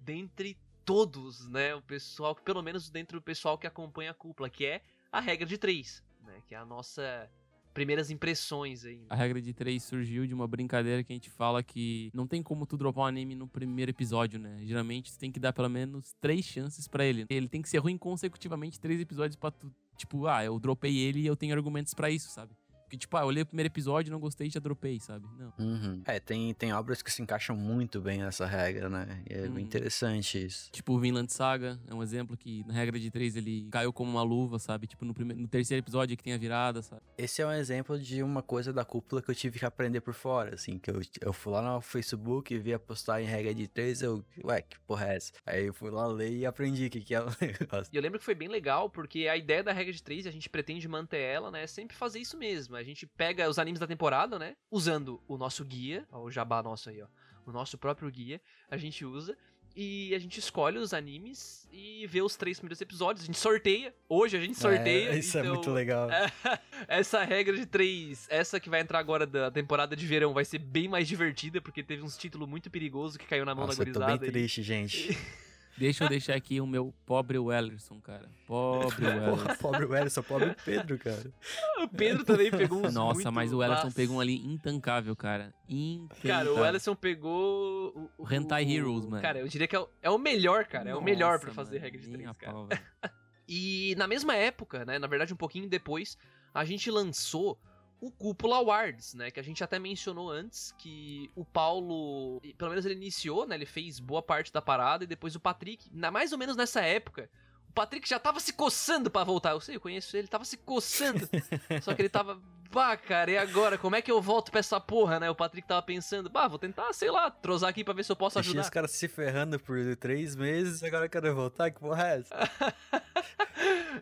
[0.01, 1.75] dentre todos, né?
[1.75, 4.82] O pessoal, pelo menos dentro do pessoal que acompanha a cúpula, que é
[5.12, 6.41] a regra de três, né?
[6.47, 7.30] Que é a nossa
[7.74, 9.05] primeiras impressões aí.
[9.10, 12.43] A regra de três surgiu de uma brincadeira que a gente fala que não tem
[12.43, 14.60] como tu dropar um anime no primeiro episódio, né?
[14.64, 17.26] Geralmente tu tem que dar pelo menos três chances pra ele.
[17.30, 21.22] Ele tem que ser ruim consecutivamente três episódios pra tu, tipo, ah, eu dropei ele
[21.22, 22.53] e eu tenho argumentos pra isso, sabe?
[22.89, 25.27] Porque, tipo, ah, eu olhei o primeiro episódio, não gostei, já dropei, sabe?
[25.37, 25.53] Não.
[25.59, 26.01] Uhum.
[26.05, 29.23] É, tem, tem obras que se encaixam muito bem nessa regra, né?
[29.29, 29.53] E é Uhum.
[29.53, 30.71] bem interessante isso.
[30.71, 34.09] Tipo, o Vinland Saga é um exemplo que, na regra de três, ele caiu como
[34.09, 34.87] uma luva, sabe?
[34.87, 37.03] Tipo, no, primeiro, no terceiro episódio que tem a virada, sabe?
[37.15, 40.15] Esse é um exemplo de uma coisa da cúpula que eu tive que aprender por
[40.15, 43.53] fora, assim, que eu, eu fui lá no Facebook e vi a postar em regra
[43.53, 45.31] de três, eu, ué, que porra é essa?
[45.45, 47.91] Aí eu fui lá ler e aprendi o que, que é o negócio.
[47.93, 50.29] E eu lembro que foi bem legal, porque a ideia da regra de três, e
[50.29, 51.63] a gente pretende manter ela, né?
[51.63, 52.75] É sempre fazer isso mesmo.
[52.80, 54.55] A gente pega os animes da temporada, né?
[54.71, 57.07] Usando o nosso guia, ó, o jabá nosso aí, ó.
[57.45, 59.38] O nosso próprio guia, a gente usa.
[59.75, 63.23] E a gente escolhe os animes e vê os três primeiros episódios.
[63.23, 63.93] A gente sorteia.
[64.09, 65.09] Hoje a gente sorteia.
[65.11, 66.09] É, isso é então- muito legal.
[66.11, 66.30] É,
[66.88, 70.57] essa regra de três, essa que vai entrar agora da temporada de verão, vai ser
[70.59, 73.89] bem mais divertida, porque teve uns títulos muito perigosos que caiu na mão Nossa, da
[73.89, 74.19] eu tô gurizada.
[74.19, 74.32] bem aí.
[74.34, 75.17] triste, gente.
[75.80, 78.30] Deixa eu deixar aqui o meu pobre Wellerson, cara.
[78.45, 79.36] Pobre Wellerson.
[79.38, 81.34] Porra, pobre Wellerson, pobre Pedro, cara.
[81.82, 83.95] O Pedro também pegou uns Nossa, muito- mas o Wellerson Nossa.
[83.95, 85.53] pegou um ali intancável, cara.
[85.67, 86.53] Intancável.
[86.53, 88.09] Cara, o Ellison pegou.
[88.17, 89.21] O, O Hentai Heroes, mano.
[89.21, 90.89] Cara, eu diria que é o, é o melhor, cara.
[90.89, 92.51] É o melhor Nossa, pra fazer mano, regra de três, cara.
[92.53, 92.67] pau.
[93.51, 94.99] E na mesma época, né?
[94.99, 96.15] Na verdade, um pouquinho depois,
[96.53, 97.59] a gente lançou
[98.01, 99.29] o Cúpula Awards, né?
[99.31, 103.55] Que a gente até mencionou antes que o Paulo, pelo menos ele iniciou, né?
[103.55, 106.81] Ele fez boa parte da parada e depois o Patrick, na, mais ou menos nessa
[106.81, 107.29] época,
[107.69, 109.51] o Patrick já tava se coçando pra voltar.
[109.51, 111.29] Eu sei, eu conheço ele, tava se coçando.
[111.83, 112.41] Só que ele tava,
[112.71, 113.77] bah, cara, e agora?
[113.77, 115.29] Como é que eu volto pra essa porra, né?
[115.29, 118.15] O Patrick tava pensando, bah, vou tentar, sei lá, trozar aqui pra ver se eu
[118.15, 118.63] posso Deixei ajudar.
[118.63, 122.35] os caras se ferrando por três meses, agora eu quero voltar, que porra é essa?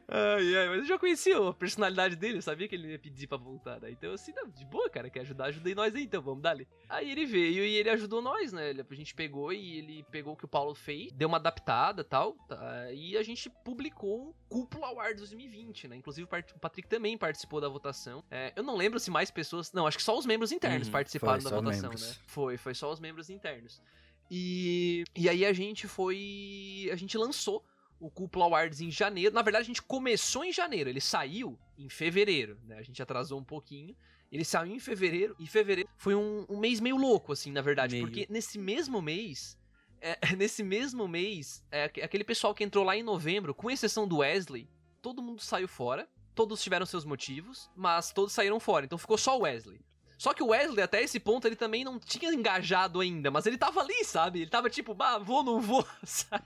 [0.07, 3.27] Ai, ai, mas eu já conhecia a personalidade dele, eu sabia que ele ia pedir
[3.27, 3.91] pra voltar, né?
[3.91, 6.57] Então, assim, não, de boa, cara, quer ajudar, ajudei nós aí, então, vamos dar
[6.89, 8.71] Aí ele veio e ele ajudou nós, né?
[8.89, 12.05] A gente pegou e ele pegou o que o Paulo fez, deu uma adaptada e
[12.05, 12.91] tal, tá?
[12.93, 15.95] e a gente publicou o Cúpula Awards 2020, né?
[15.97, 18.23] Inclusive o Pat- o Patrick também participou da votação.
[18.31, 19.71] É, eu não lembro se mais pessoas.
[19.73, 22.09] Não, acho que só os membros internos Uhum, participaram da votação, membros.
[22.09, 22.15] né?
[22.27, 23.81] Foi, foi só os membros internos.
[24.29, 26.89] E, e aí a gente foi.
[26.91, 27.63] A gente lançou
[27.99, 29.33] o Cúpula Awards em janeiro.
[29.33, 32.77] Na verdade, a gente começou em janeiro, ele saiu em fevereiro, né?
[32.77, 33.95] A gente atrasou um pouquinho.
[34.31, 37.95] Ele saiu em fevereiro, e fevereiro foi um, um mês meio louco, assim, na verdade,
[37.95, 38.05] Meio.
[38.07, 39.57] porque nesse mesmo mês.
[40.01, 44.05] é, nesse mesmo mês, é, aque- aquele pessoal que entrou lá em novembro, com exceção
[44.07, 44.69] do Wesley,
[45.01, 46.07] todo mundo saiu fora.
[46.35, 48.85] Todos tiveram seus motivos, mas todos saíram fora.
[48.85, 49.79] Então ficou só o Wesley.
[50.17, 53.57] Só que o Wesley, até esse ponto, ele também não tinha engajado ainda, mas ele
[53.57, 54.41] tava ali, sabe?
[54.41, 56.45] Ele tava tipo, bah, vou, não vou, sabe?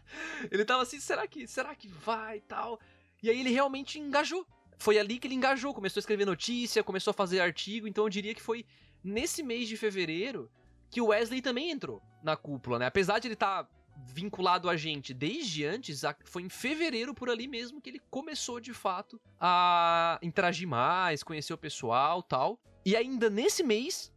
[0.51, 2.79] Ele tava assim, será que, será que vai e tal?
[3.23, 4.45] E aí ele realmente engajou.
[4.77, 8.09] Foi ali que ele engajou, começou a escrever notícia, começou a fazer artigo, então eu
[8.09, 8.65] diria que foi
[9.03, 10.51] nesse mês de fevereiro
[10.89, 12.87] que o Wesley também entrou na cúpula, né?
[12.87, 13.69] Apesar de ele estar
[14.07, 18.73] vinculado a gente desde antes, foi em fevereiro por ali mesmo que ele começou de
[18.73, 22.59] fato a interagir mais, conhecer o pessoal tal.
[22.85, 24.11] E ainda nesse mês,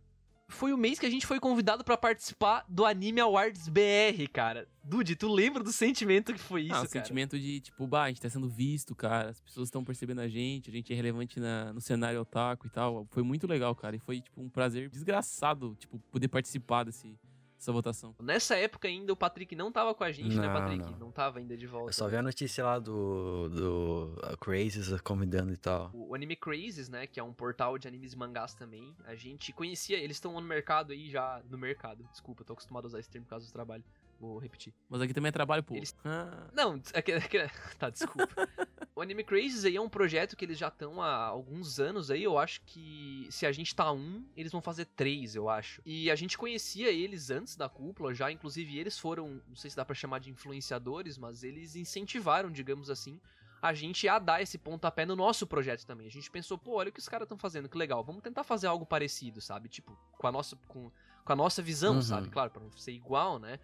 [0.49, 4.69] foi o mês que a gente foi convidado pra participar do Anime Awards BR, cara.
[4.83, 6.89] Dude, tu lembra do sentimento que foi isso, ah, o cara?
[6.89, 9.31] sentimento de, tipo, bah, a gente tá sendo visto, cara.
[9.31, 12.71] As pessoas estão percebendo a gente, a gente é relevante na, no cenário otaku e
[12.71, 13.07] tal.
[13.11, 13.97] Foi muito legal, cara.
[13.97, 17.19] E foi, tipo, um prazer desgraçado, tipo, poder participar desse,
[17.65, 18.15] dessa votação.
[18.21, 20.91] Nessa época ainda o Patrick não tava com a gente, né, Não, Patrick?
[20.93, 20.99] não.
[20.99, 21.11] Não.
[21.11, 21.89] tava ainda de volta.
[21.89, 25.91] Eu só vi a notícia lá do, do uh, Crazes convidando e tal.
[25.95, 29.15] O o Anime Crazes, né, que é um portal de animes e mangás também, a
[29.17, 32.87] gente conhecia, eles estão no mercado aí já, no mercado, desculpa, eu tô acostumado a
[32.89, 33.83] usar esse termo por causa do trabalho,
[34.21, 34.73] vou repetir.
[34.89, 35.81] Mas aqui também é trabalho público.
[35.87, 37.49] Eles- Ah, Não, é que, é que-
[37.79, 38.29] tá, desculpa.
[38.97, 42.23] o Anime Crazes aí é um projeto que eles já estão há alguns anos aí,
[42.23, 45.83] eu acho que se a gente tá um, eles vão fazer três, eu acho.
[45.85, 49.77] E a gente conhecia eles antes da cúpula já, inclusive eles foram, não sei se
[49.77, 53.21] dá pra chamar de influenciadores, mas eles incentivaram, digamos assim,
[53.61, 56.07] a gente a dar esse pontapé no nosso projeto também.
[56.07, 58.45] A gente pensou, pô, olha o que os caras estão fazendo, que legal, vamos tentar
[58.45, 59.69] fazer algo parecido, sabe?
[59.69, 60.93] Tipo, com a nossa, com,
[61.25, 62.03] com a nossa visão, Uhum.
[62.03, 62.29] sabe?
[62.29, 63.59] Claro, pra não ser igual, né?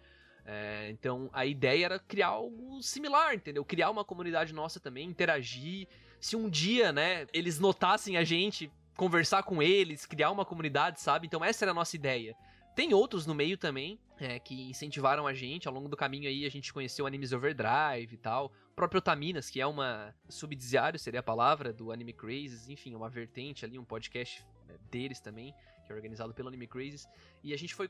[0.45, 3.63] É, então a ideia era criar algo similar, entendeu?
[3.63, 5.87] Criar uma comunidade nossa também, interagir.
[6.19, 11.27] Se um dia, né, eles notassem a gente, conversar com eles, criar uma comunidade, sabe?
[11.27, 12.35] Então essa era a nossa ideia.
[12.75, 15.67] Tem outros no meio também, é, que incentivaram a gente.
[15.67, 18.45] Ao longo do caminho aí, a gente conheceu Animes Overdrive e tal.
[18.71, 22.69] O próprio Otaminas, que é uma subsidiário, seria a palavra, do Anime Crazes.
[22.69, 25.53] Enfim, uma vertente ali, um podcast é, deles também,
[25.85, 27.07] que é organizado pelo Anime Crazes.
[27.43, 27.89] E a gente foi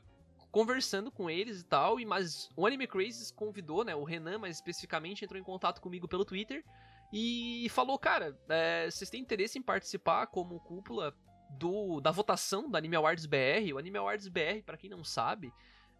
[0.52, 4.56] conversando com eles e tal, e mas o Anime Crazes convidou, né, o Renan mais
[4.56, 6.62] especificamente entrou em contato comigo pelo Twitter
[7.10, 11.16] e falou, cara, é, vocês têm interesse em participar como cúpula
[11.50, 13.72] do da votação do Anime Awards BR?
[13.74, 15.52] O Anime Awards BR, pra quem não sabe,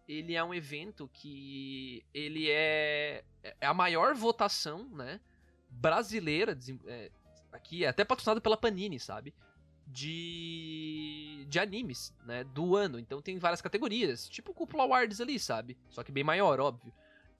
[0.07, 3.23] ele é um evento que ele é,
[3.59, 5.19] é a maior votação, né,
[5.67, 7.11] brasileira, é,
[7.51, 9.33] aqui é até patrocinado pela Panini, sabe?
[9.87, 12.99] De, de animes, né, do ano.
[12.99, 15.77] Então tem várias categorias, tipo o Cúpula Awards ali, sabe?
[15.89, 16.93] Só que bem maior, óbvio.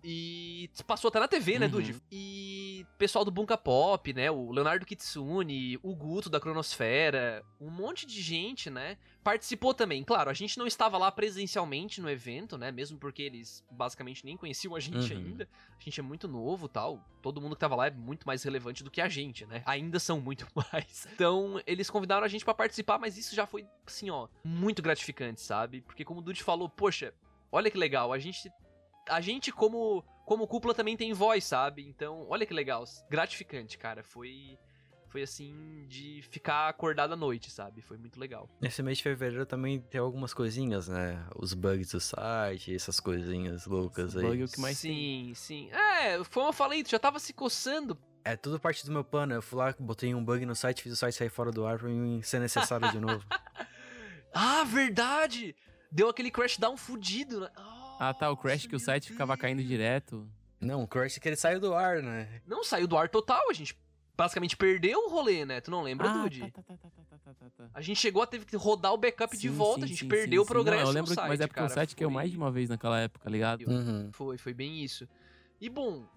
[0.03, 1.71] E passou até na TV, né, Uhum.
[1.71, 1.95] Dude?
[2.11, 8.05] E pessoal do Bunka Pop, né, o Leonardo Kitsune, o Guto da Cronosfera, um monte
[8.05, 10.03] de gente, né, participou também.
[10.03, 14.35] Claro, a gente não estava lá presencialmente no evento, né, mesmo porque eles basicamente nem
[14.35, 15.19] conheciam a gente Uhum.
[15.19, 15.47] ainda.
[15.79, 17.03] A gente é muito novo, tal.
[17.21, 19.63] Todo mundo que tava lá é muito mais relevante do que a gente, né?
[19.65, 21.07] Ainda são muito mais.
[21.13, 25.41] Então, eles convidaram a gente pra participar, mas isso já foi assim, ó, muito gratificante,
[25.41, 25.81] sabe?
[25.81, 27.13] Porque como o Dude falou, poxa,
[27.51, 28.49] olha que legal, a gente
[29.09, 31.85] a gente como como cúpula também tem voz, sabe?
[31.85, 34.03] Então, olha que legal, gratificante, cara.
[34.03, 34.57] Foi
[35.13, 37.83] foi assim de ficar acordado à noite, sabe?
[37.83, 38.49] Foi muito legal.
[38.59, 41.23] Nesse mês de fevereiro também tem algumas coisinhas, né?
[41.35, 44.23] Os bugs do site, essas coisinhas loucas aí.
[44.23, 45.69] bug é o que mais sim, sim.
[45.71, 47.95] É, foi como eu falei, tu já tava se coçando
[48.25, 49.35] É tudo parte do meu plano.
[49.35, 51.77] Eu fui lá, botei um bug no site, fiz o site sair fora do ar
[51.77, 53.23] pra mim ser necessário de novo.
[54.35, 55.55] Ah, verdade!
[55.91, 57.51] Deu aquele crashdown fudido, né?
[57.99, 60.27] Ah, tá, o crash que o site ficava caindo direto.
[60.59, 62.41] Não, o crush é que ele saiu do ar, né?
[62.47, 63.77] Não, saiu do ar total, a gente
[64.15, 65.59] basicamente perdeu o rolê, né?
[65.59, 66.39] Tu não lembra, ah, Dude?
[66.51, 67.69] tá, tá, tá, tá, tá, tá, tá, tá.
[67.73, 69.99] A gente chegou a ter que rodar o backup de Sim, volta, sim, a gente
[70.03, 71.71] sim, perdeu sim, o progresso Não, eu no lembro, site, mas é porque cara.
[71.71, 73.67] o site caiu Foi- mais de uma vez naquela época, ligado?
[73.67, 74.09] Uhum.
[74.13, 75.07] Foi, foi bem isso.
[75.59, 76.07] E bom,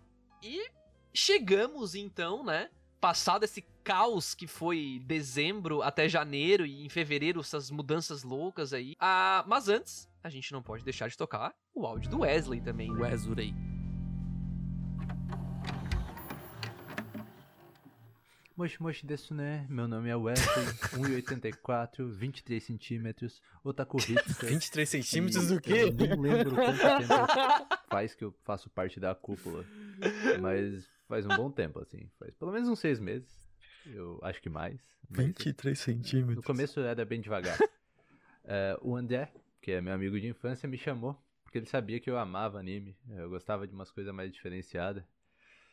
[0.42, 0.70] e
[1.12, 2.68] chegamos então, né?
[3.00, 8.96] Passado esse caos que foi dezembro até janeiro e em fevereiro essas mudanças loucas aí.
[8.98, 12.92] Ah, mas antes, a gente não pode deixar de tocar o áudio do Wesley também,
[12.92, 13.00] né?
[13.00, 13.54] Wesley.
[18.56, 19.66] Moshi Moshi desu né?
[19.68, 20.66] Meu nome é Wesley,
[21.22, 24.48] 1,84, 23 centímetros, otaku hipster.
[24.50, 26.06] 23 centímetros E do Eu quê?
[26.08, 29.64] não lembro quanto tempo faz que eu faço parte da cúpula,
[30.40, 32.10] mas faz um bom tempo, assim.
[32.18, 33.45] Faz pelo menos uns seis meses,
[33.94, 34.78] eu acho que mais.
[35.08, 36.44] mas 23 No centímetros.
[36.44, 37.56] começo era bem devagar.
[38.48, 42.08] É, o André, que é meu amigo de infância, me chamou, porque ele sabia que
[42.08, 45.02] eu amava anime, eu gostava de umas coisas mais diferenciadas.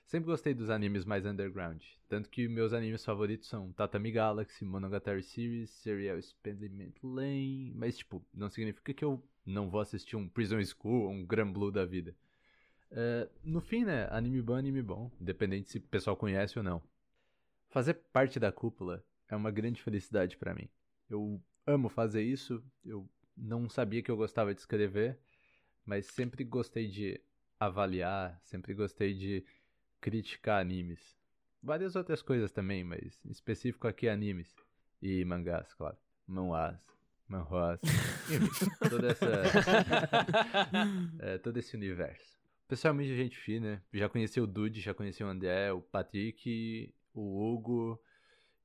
[0.08, 1.84] Sempre gostei dos animes mais underground.
[2.10, 7.72] Tanto que meus animes favoritos são Tatami Galaxy, Monogatari Series, Serial Experiment Lane.
[7.76, 11.52] Mas, tipo, não significa que eu não vou assistir um Prison School ou um Gran
[11.52, 12.16] Blue da vida.
[12.92, 14.08] É, no fim, né?
[14.10, 15.12] Anime bom, anime bom.
[15.22, 16.82] Independente se o pessoal conhece ou não.
[17.74, 20.70] Fazer parte da cúpula é uma grande felicidade pra mim.
[21.10, 22.64] Eu amo fazer isso.
[22.86, 25.18] Eu não sabia que eu gostava de escrever,
[25.84, 27.20] mas sempre gostei de
[27.60, 29.44] avaliar, sempre gostei de
[30.00, 31.18] criticar animes.
[31.64, 34.56] Várias outras coisas também, mas em específico aqui animes.
[35.02, 35.98] E mangás, claro.
[36.28, 36.80] Manhwas,
[37.28, 37.80] manhwas.
[38.30, 39.32] Enfim, toda essa...
[41.22, 42.38] é, todo esse universo.
[42.68, 43.84] Pessoalmente, gente fina.
[43.92, 48.00] Já conheci o Dude, já conheci o André, o Patrick, o Hugo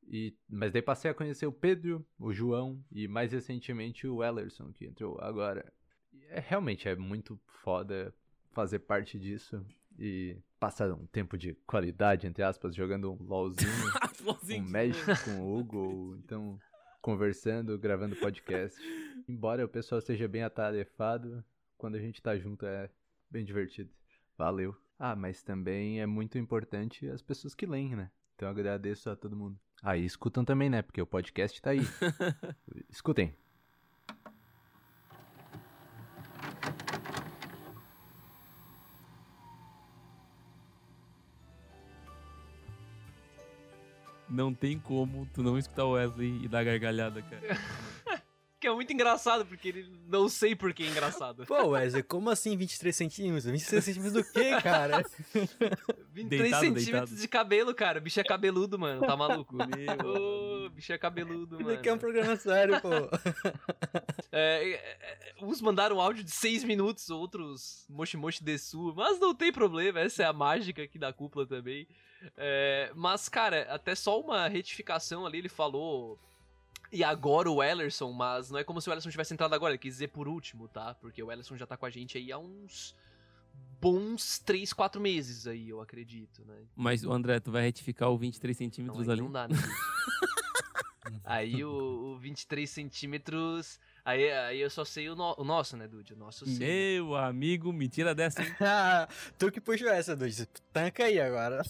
[0.06, 4.72] E, mas daí passei a conhecer o Pedro, o João e mais recentemente o Ellerson,
[4.72, 5.70] que entrou agora.
[6.30, 8.14] É, realmente é muito foda
[8.52, 9.64] fazer parte disso
[9.98, 13.70] e passar um tempo de qualidade, entre aspas, jogando um LOLzinho,
[14.58, 16.58] um Magic com o Hugo, então
[17.00, 18.78] conversando, gravando podcast.
[19.28, 21.44] Embora o pessoal seja bem atarefado,
[21.76, 22.90] quando a gente tá junto é
[23.30, 23.90] bem divertido.
[24.36, 24.76] Valeu.
[24.98, 28.10] Ah, mas também é muito importante as pessoas que leem, né?
[28.38, 29.58] Então eu agradeço a todo mundo.
[29.82, 30.80] Ah, e escutam também, né?
[30.80, 31.80] Porque o podcast tá aí.
[32.88, 33.34] Escutem.
[44.28, 47.42] Não tem como tu não escutar o Wesley e dar gargalhada, cara.
[48.68, 51.46] É muito engraçado, porque ele não sei por que é engraçado.
[51.46, 53.44] Pô, Wesley, como assim 23 centímetros?
[53.44, 55.02] 23 centímetros do quê, cara?
[56.12, 57.16] 23 Deitado, centímetros deitado.
[57.16, 57.98] de cabelo, cara.
[57.98, 59.06] O bicho é cabeludo, mano.
[59.06, 59.56] Tá maluco?
[59.66, 61.78] Meu bicho é cabeludo, Isso mano.
[61.78, 62.88] aqui é um programa sério, pô.
[64.30, 69.34] É, é, é, uns mandaram áudio de 6 minutos, outros moshi moshi desu, mas não
[69.34, 71.88] tem problema, essa é a mágica aqui da cúpula também.
[72.36, 76.18] É, mas, cara, até só uma retificação ali, ele falou.
[76.90, 79.78] E agora o Ellerson, mas não é como se o Ellerson tivesse entrado agora, ele
[79.78, 80.94] quis dizer por último, tá?
[80.94, 82.94] Porque o Ellerson já tá com a gente aí há uns
[83.80, 86.64] bons 3, 4 meses aí, eu acredito, né?
[86.74, 89.22] Mas, o André, tu vai retificar o 23 Não, centímetros aí ali?
[89.22, 89.54] não dá, né?
[91.24, 91.70] Aí o,
[92.14, 93.80] o 23 centímetros.
[94.08, 96.14] Aí, aí eu só sei o, no- o nosso, né, Dude?
[96.14, 96.94] O nosso eu sei.
[96.98, 98.40] Meu amigo, me tira dessa,
[99.36, 100.46] tu que puxou essa, Dude.
[100.72, 101.60] Tanca aí agora.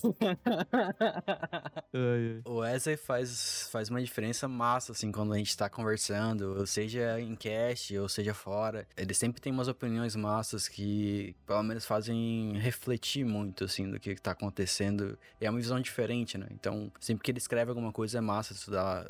[1.92, 2.42] Ai, ai.
[2.44, 7.20] O Wesley faz, faz uma diferença massa, assim, quando a gente tá conversando, ou seja
[7.20, 8.86] em cast, ou seja fora.
[8.96, 14.14] Ele sempre tem umas opiniões massas que, pelo menos, fazem refletir muito, assim, do que
[14.16, 15.18] tá acontecendo.
[15.40, 16.46] E é uma visão diferente, né?
[16.52, 19.04] Então, sempre que ele escreve alguma coisa, é massa estudar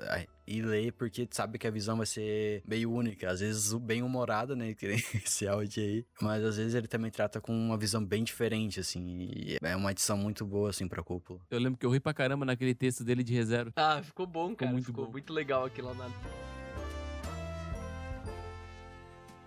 [0.49, 3.31] e ler, porque tu sabe que a visão vai ser meio única.
[3.31, 4.73] Às vezes, bem humorada, né?
[4.73, 6.07] Que nem esse áudio aí.
[6.23, 9.31] Mas, às vezes, ele também trata com uma visão bem diferente, assim.
[9.31, 11.41] E é uma edição muito boa, assim, pra cúpula.
[11.51, 13.73] Eu lembro que eu ri pra caramba naquele texto dele de reserva.
[13.77, 14.73] Ah, ficou bom, cara.
[14.73, 15.13] muito ficou bom.
[15.13, 16.11] muito legal aquilo lá na.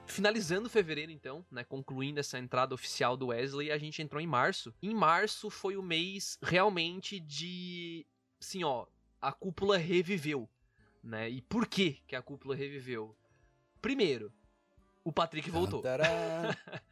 [0.05, 1.63] Finalizando fevereiro, então, né?
[1.63, 4.71] Concluindo essa entrada oficial do Wesley, a gente entrou em março.
[4.83, 8.05] Em março foi o mês realmente de.
[8.39, 8.85] Assim, ó,
[9.19, 10.47] a cúpula reviveu.
[11.03, 11.29] Né?
[11.29, 13.15] E por que, que a cúpula reviveu?
[13.81, 14.31] Primeiro,
[15.03, 15.81] o Patrick voltou.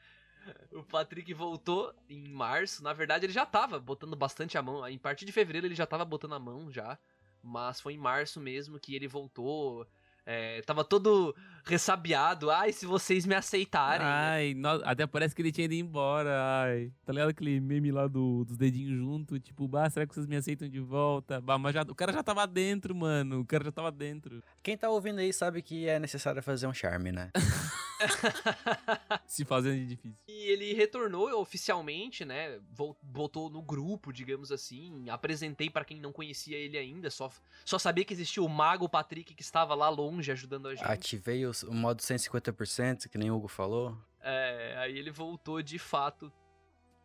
[0.71, 2.83] O Patrick voltou em março.
[2.83, 4.87] Na verdade, ele já tava botando bastante a mão.
[4.87, 6.97] Em partir de fevereiro, ele já tava botando a mão já.
[7.43, 9.85] Mas foi em março mesmo que ele voltou.
[10.31, 11.35] É, tava todo
[11.65, 12.51] ressabiado.
[12.51, 14.05] Ai, se vocês me aceitarem.
[14.05, 14.11] né?
[14.13, 16.29] Ai, no- até parece que ele tinha ido embora.
[16.63, 19.39] Ai, tá ligado aquele meme lá do, dos dedinhos junto?
[19.39, 21.41] Tipo, bah, será que vocês me aceitam de volta?
[21.41, 23.39] Bah, mas já, o cara já tava dentro, mano.
[23.39, 24.43] O cara já tava dentro.
[24.61, 27.31] Quem tá ouvindo aí sabe que é necessário fazer um charme, né?
[29.27, 30.17] Se fazendo de difícil.
[30.27, 32.59] E ele retornou oficialmente, né?
[32.71, 35.09] vol- Voltou no grupo, digamos assim.
[35.09, 37.09] Apresentei pra quem não conhecia ele ainda.
[37.09, 37.31] Só,
[37.65, 40.85] só sabia que existia o Mago Patrick que estava lá longe ajudando a gente.
[40.85, 43.97] Ativei o, o modo 150%, que nem o Hugo falou.
[44.21, 46.31] É, aí ele voltou de fato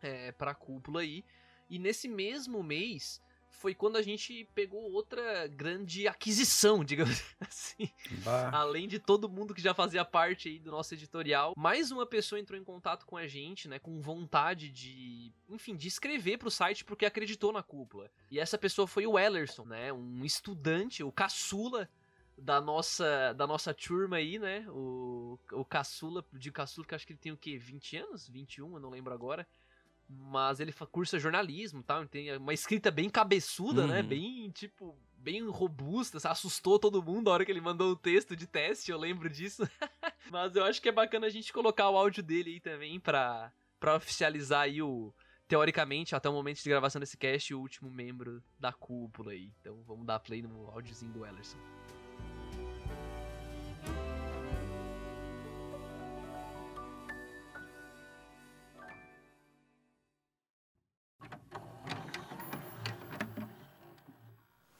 [0.01, 1.23] é, pra cúpula aí.
[1.69, 3.21] E nesse mesmo mês
[3.55, 7.89] foi quando a gente pegou outra grande aquisição, digamos assim.
[8.23, 8.49] Bah.
[8.51, 12.39] Além de todo mundo que já fazia parte aí do nosso editorial, mais uma pessoa
[12.39, 16.83] entrou em contato com a gente, né, com vontade de, enfim, de escrever pro site
[16.83, 18.09] porque acreditou na cúpula.
[18.29, 21.89] E essa pessoa foi o Ellerson, né, um estudante, o caçula
[22.37, 24.65] da nossa da nossa turma aí, né?
[24.69, 27.57] O, o caçula, de caçula que acho que ele tem o quê?
[27.57, 28.27] 20 anos?
[28.27, 29.47] 21, eu não lembro agora.
[30.07, 34.01] Mas ele cursa jornalismo, tal, ele tem uma escrita bem cabeçuda, né?
[34.01, 34.07] Uhum.
[34.07, 38.45] Bem, tipo, bem robusta, assustou todo mundo a hora que ele mandou o texto de
[38.45, 39.63] teste, eu lembro disso.
[40.31, 43.51] Mas eu acho que é bacana a gente colocar o áudio dele aí também pra,
[43.79, 45.11] pra oficializar aí o,
[45.47, 49.51] teoricamente, até o momento de gravação desse cast, o último membro da cúpula aí.
[49.59, 51.57] Então vamos dar play no áudiozinho do Ellerson.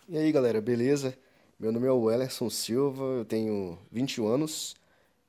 [0.07, 1.17] E aí galera, beleza?
[1.59, 4.75] Meu nome é o Ellerson Silva, eu tenho 21 anos,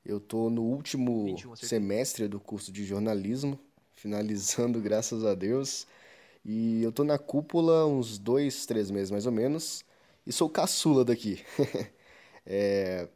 [0.04, 1.78] eu tô no último 21, acertei.
[1.78, 3.58] semestre do curso de jornalismo,
[3.94, 5.86] finalizando, graças a Deus,
[6.44, 9.82] e eu tô na cúpula uns dois, três meses mais ou menos,
[10.26, 11.42] e sou caçula daqui.
[12.48, 13.08] É,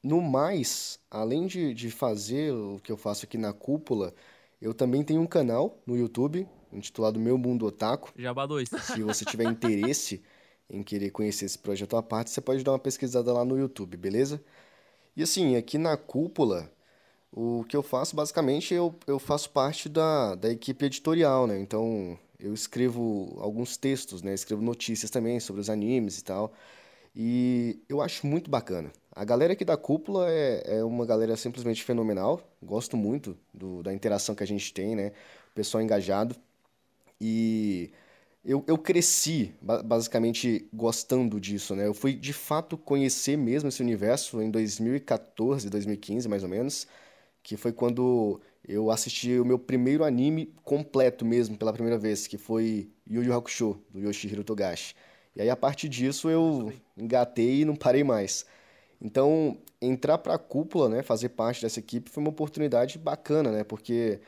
[0.00, 4.14] no mais, além de, de fazer o que eu faço aqui na cúpula,
[4.62, 8.12] eu também tenho um canal no YouTube, intitulado Meu Mundo Otaku.
[8.16, 8.68] Jabá 2.
[8.68, 10.22] Se você tiver interesse
[10.70, 13.96] em querer conhecer esse projeto à parte, você pode dar uma pesquisada lá no YouTube,
[13.96, 14.42] beleza?
[15.16, 16.70] E assim, aqui na cúpula,
[17.32, 21.58] o que eu faço basicamente eu, eu faço parte da, da equipe editorial, né?
[21.58, 24.34] Então eu escrevo alguns textos, né?
[24.34, 26.52] Escrevo notícias também sobre os animes e tal.
[27.14, 28.92] E eu acho muito bacana.
[29.10, 32.40] A galera aqui da cúpula é, é uma galera simplesmente fenomenal.
[32.62, 35.12] Gosto muito do, da interação que a gente tem, né?
[35.50, 36.36] O pessoal engajado.
[37.20, 37.90] E
[38.46, 41.86] eu, eu cresci basicamente gostando disso, né?
[41.88, 46.86] Eu fui de fato conhecer mesmo esse universo em 2014, 2015 mais ou menos,
[47.42, 52.38] que foi quando eu assisti o meu primeiro anime completo mesmo pela primeira vez, que
[52.38, 54.94] foi Yu Yu Hakusho, do Yoshihiro Togashi.
[55.34, 58.46] E aí a partir disso eu engatei e não parei mais.
[59.00, 63.64] Então, entrar para a cúpula, né, fazer parte dessa equipe foi uma oportunidade bacana, né?
[63.64, 64.20] Porque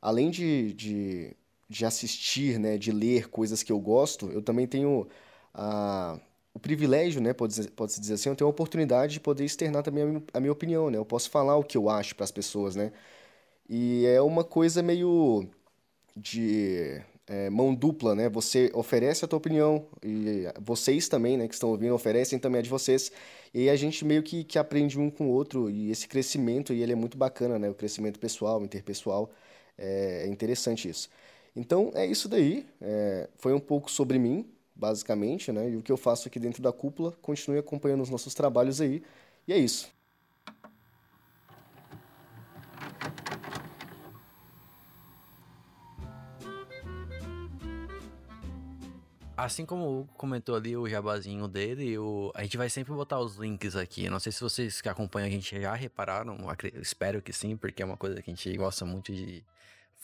[0.00, 1.36] além de, de
[1.68, 5.06] de assistir, né, de ler coisas que eu gosto, eu também tenho
[5.54, 6.18] a,
[6.54, 10.04] o privilégio, né, pode-se pode dizer assim, eu tenho a oportunidade de poder externar também
[10.04, 10.98] a minha, a minha opinião, né?
[10.98, 12.92] Eu posso falar o que eu acho para as pessoas, né?
[13.68, 15.48] E é uma coisa meio
[16.16, 18.28] de é, mão dupla, né?
[18.28, 22.62] Você oferece a tua opinião e vocês também, né, que estão ouvindo, oferecem também a
[22.62, 23.12] de vocês.
[23.52, 26.82] E a gente meio que, que aprende um com o outro e esse crescimento, e
[26.82, 27.68] ele é muito bacana, né?
[27.70, 29.30] O crescimento pessoal, interpessoal,
[29.78, 31.08] é, é interessante isso.
[31.56, 32.66] Então é isso daí.
[32.80, 35.70] É, foi um pouco sobre mim, basicamente, né?
[35.70, 37.12] E o que eu faço aqui dentro da cúpula.
[37.22, 39.02] Continue acompanhando os nossos trabalhos aí.
[39.48, 39.90] E é isso.
[49.36, 52.32] Assim como o Hugo comentou ali o jabazinho dele, o...
[52.34, 54.08] a gente vai sempre botar os links aqui.
[54.08, 56.38] Não sei se vocês que acompanham a gente já repararam,
[56.80, 59.44] espero que sim, porque é uma coisa que a gente gosta muito de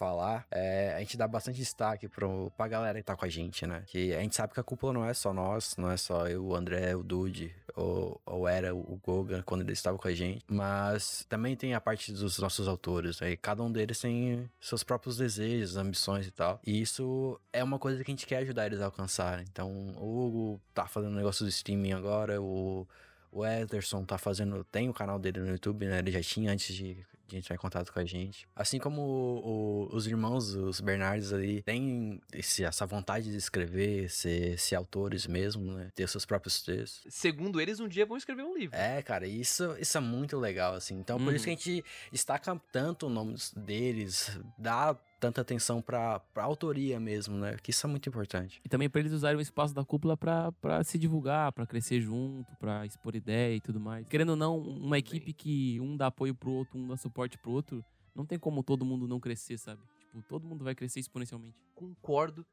[0.02, 3.64] falar, é, a gente dá bastante destaque pro, pra galera que tá com a gente,
[3.64, 3.84] né?
[3.86, 6.44] Que a gente sabe que a cúpula não é só nós, não é só eu,
[6.44, 10.44] o André, o Dude, ou, ou era o Goga quando ele estava com a gente,
[10.48, 13.38] mas também tem a parte dos nossos autores, aí né?
[13.40, 16.60] cada um deles tem seus próprios desejos, ambições e tal.
[16.66, 19.40] E isso é uma coisa que a gente quer ajudar eles a alcançar.
[19.42, 22.88] Então, o Hugo tá fazendo um negócio do streaming agora, o
[23.34, 24.62] o Ederson tá fazendo.
[24.64, 26.00] Tem o canal dele no YouTube, né?
[26.00, 27.02] Ele já tinha antes de
[27.32, 28.46] de entrar em contato com a gente.
[28.54, 34.10] Assim como o, o, os irmãos, os Bernardes ali, têm esse, essa vontade de escrever,
[34.10, 35.90] ser, ser autores mesmo, né?
[35.94, 37.02] Ter seus próprios textos.
[37.08, 38.76] Segundo eles, um dia vão escrever um livro.
[38.76, 40.94] É, cara, isso, isso é muito legal, assim.
[40.94, 41.58] Então, por isso que a uhum.
[41.58, 47.56] gente destaca tanto o nome deles, dá tanta atenção pra, pra autoria mesmo, né?
[47.62, 48.60] Que isso é muito importante.
[48.64, 52.50] E também para eles usarem o espaço da cúpula para se divulgar, para crescer junto,
[52.56, 54.04] para expor ideia e tudo mais.
[54.08, 57.52] Querendo ou não, uma equipe que um dá apoio pro outro, um dá suporte pro
[57.52, 57.84] outro,
[58.16, 59.80] não tem como todo mundo não crescer, sabe?
[60.00, 61.56] Tipo, todo mundo vai crescer exponencialmente.
[61.72, 62.44] Concordo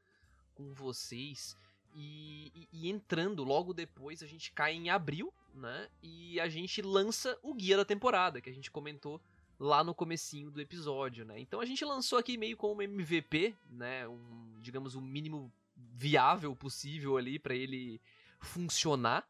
[0.54, 1.56] com vocês.
[1.92, 5.88] E, e, e, entrando logo depois, a gente cai em abril, né?
[6.00, 9.20] E a gente lança o guia da temporada, que a gente comentou
[9.60, 11.38] lá no comecinho do episódio, né?
[11.38, 14.08] Então a gente lançou aqui meio como MVP, né?
[14.08, 18.00] Um, digamos, o um mínimo viável possível ali para ele
[18.40, 19.28] funcionar,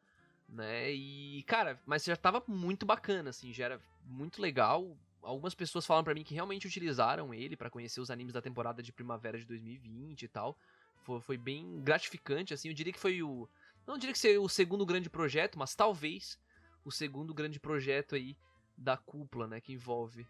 [0.49, 0.93] né?
[0.93, 4.97] E, cara, mas já tava muito bacana, assim, já era muito legal.
[5.21, 8.81] Algumas pessoas falam para mim que realmente utilizaram ele para conhecer os animes da temporada
[8.81, 10.57] de primavera de 2020 e tal.
[11.03, 12.69] Foi, foi bem gratificante, assim.
[12.69, 13.49] Eu diria que foi o.
[13.85, 16.39] Não diria que seria o segundo grande projeto, mas talvez
[16.85, 18.37] o segundo grande projeto aí
[18.81, 20.27] da cúpula, né, que envolve.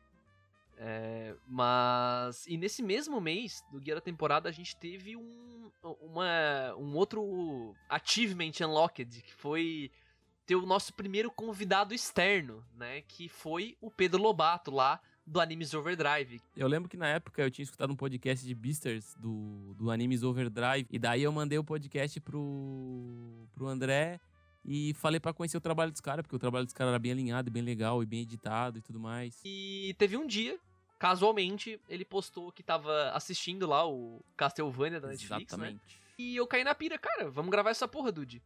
[0.77, 2.47] É, mas.
[2.47, 5.71] E nesse mesmo mês do Guia da Temporada, a gente teve um,
[6.01, 9.91] uma, um outro Achievement Unlocked, que foi
[10.47, 13.03] ter o nosso primeiro convidado externo, né?
[13.03, 16.41] Que foi o Pedro Lobato lá do Animes Overdrive.
[16.57, 20.23] Eu lembro que na época eu tinha escutado um podcast de Beasters do, do Animes
[20.23, 24.19] Overdrive, e daí eu mandei o podcast pro, pro André
[24.65, 27.13] e falei para conhecer o trabalho dos caras, porque o trabalho dos caras era bem
[27.13, 29.41] alinhado, bem legal e bem editado e tudo mais.
[29.45, 30.59] E teve um dia,
[30.99, 35.69] casualmente, ele postou que tava assistindo lá o Castlevania da Netflix, né?
[35.69, 35.97] Exatamente.
[35.97, 36.03] né?
[36.19, 38.43] E eu caí na pira, cara, vamos gravar essa porra, dude.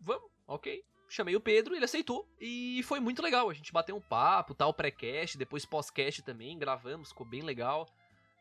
[0.00, 0.82] Vamos, ok.
[1.10, 2.26] Chamei o Pedro, ele aceitou.
[2.40, 3.48] E foi muito legal.
[3.48, 7.88] A gente bateu um papo, tal, pré-cast, depois pós-cast também, gravamos, ficou bem legal.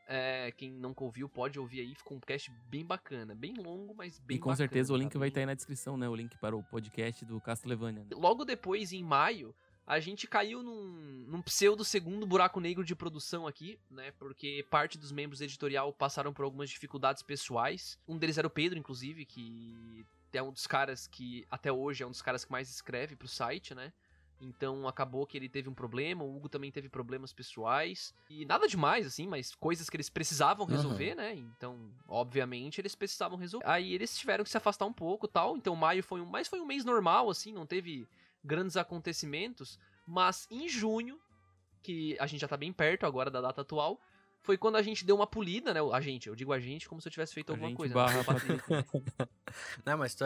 [0.09, 4.17] É, quem não ouviu pode ouvir aí, ficou um cast bem bacana, bem longo, mas
[4.19, 6.07] bem E com bacana, certeza o link tá vai estar aí na descrição, né?
[6.07, 8.03] O link para o podcast do Castlevania.
[8.03, 8.09] Né?
[8.13, 9.53] Logo depois, em maio,
[9.85, 14.11] a gente caiu num, num pseudo segundo buraco negro de produção aqui, né?
[14.11, 17.99] Porque parte dos membros editorial passaram por algumas dificuldades pessoais.
[18.07, 22.07] Um deles era o Pedro, inclusive, que é um dos caras que até hoje é
[22.07, 23.91] um dos caras que mais escreve pro site, né?
[24.39, 28.13] Então acabou que ele teve um problema, o Hugo também teve problemas pessoais.
[28.29, 31.33] E nada demais, assim, mas coisas que eles precisavam resolver, né?
[31.33, 33.67] Então, obviamente, eles precisavam resolver.
[33.67, 35.57] Aí eles tiveram que se afastar um pouco tal.
[35.57, 36.25] Então, maio foi um.
[36.25, 38.07] Mas foi um mês normal, assim, não teve
[38.43, 39.79] grandes acontecimentos.
[40.05, 41.19] Mas em junho,
[41.81, 43.99] que a gente já tá bem perto agora da data atual,
[44.41, 45.79] foi quando a gente deu uma polida, né?
[45.91, 47.93] A gente, eu digo a gente como se eu tivesse feito A alguma coisa.
[47.93, 48.23] barra
[48.69, 48.85] né?
[49.85, 50.23] Não, mas tu,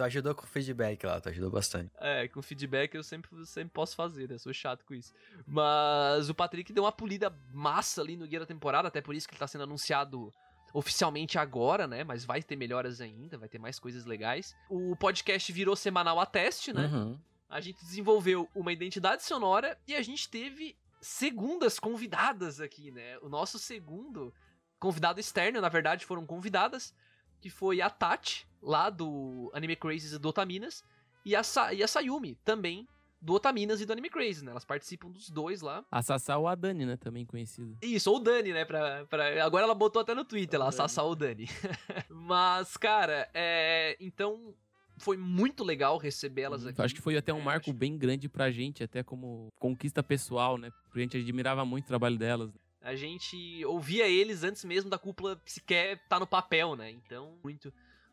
[0.00, 1.90] tu ajudou com o feedback lá, tu ajudou bastante.
[1.98, 4.38] É, com feedback eu sempre, sempre posso fazer, né?
[4.38, 5.12] Sou chato com isso.
[5.46, 9.28] Mas o Patrick deu uma polida massa ali no guia da temporada, até por isso
[9.28, 10.32] que ele tá sendo anunciado
[10.72, 12.02] oficialmente agora, né?
[12.02, 14.56] Mas vai ter melhoras ainda, vai ter mais coisas legais.
[14.70, 16.86] O podcast virou semanal a teste, né?
[16.86, 17.18] Uhum.
[17.48, 23.18] A gente desenvolveu uma identidade sonora e a gente teve segundas convidadas aqui, né?
[23.18, 24.32] O nosso segundo
[24.78, 26.94] convidado externo, na verdade, foram convidadas,
[27.38, 30.84] que foi a Tati, lá do Anime Crazes e do Otaminas,
[31.24, 32.86] e a, Sa e a Sayumi, também
[33.20, 34.50] do Otaminas e do Anime Crazes, né?
[34.50, 35.84] Elas participam dos dois lá.
[35.90, 36.96] A Sassá ou a Dani, né?
[36.96, 37.76] Também conhecido.
[37.82, 38.64] Isso, ou o Dani, né?
[38.64, 39.44] Pra, pra...
[39.44, 40.76] Agora ela botou até no Twitter lá, Dani.
[40.76, 41.46] Sassá ou Dani.
[42.08, 43.96] Mas, cara, é...
[44.00, 44.54] Então,
[44.96, 46.80] foi muito legal receber elas aqui.
[46.80, 50.02] Eu acho que foi até um É, marco bem grande pra gente, até como conquista
[50.02, 50.70] pessoal, né?
[50.84, 52.50] Porque a gente admirava muito o trabalho delas.
[52.80, 56.90] A gente ouvia eles antes mesmo da cúpula sequer tá no papel, né?
[56.90, 57.70] Então, muito,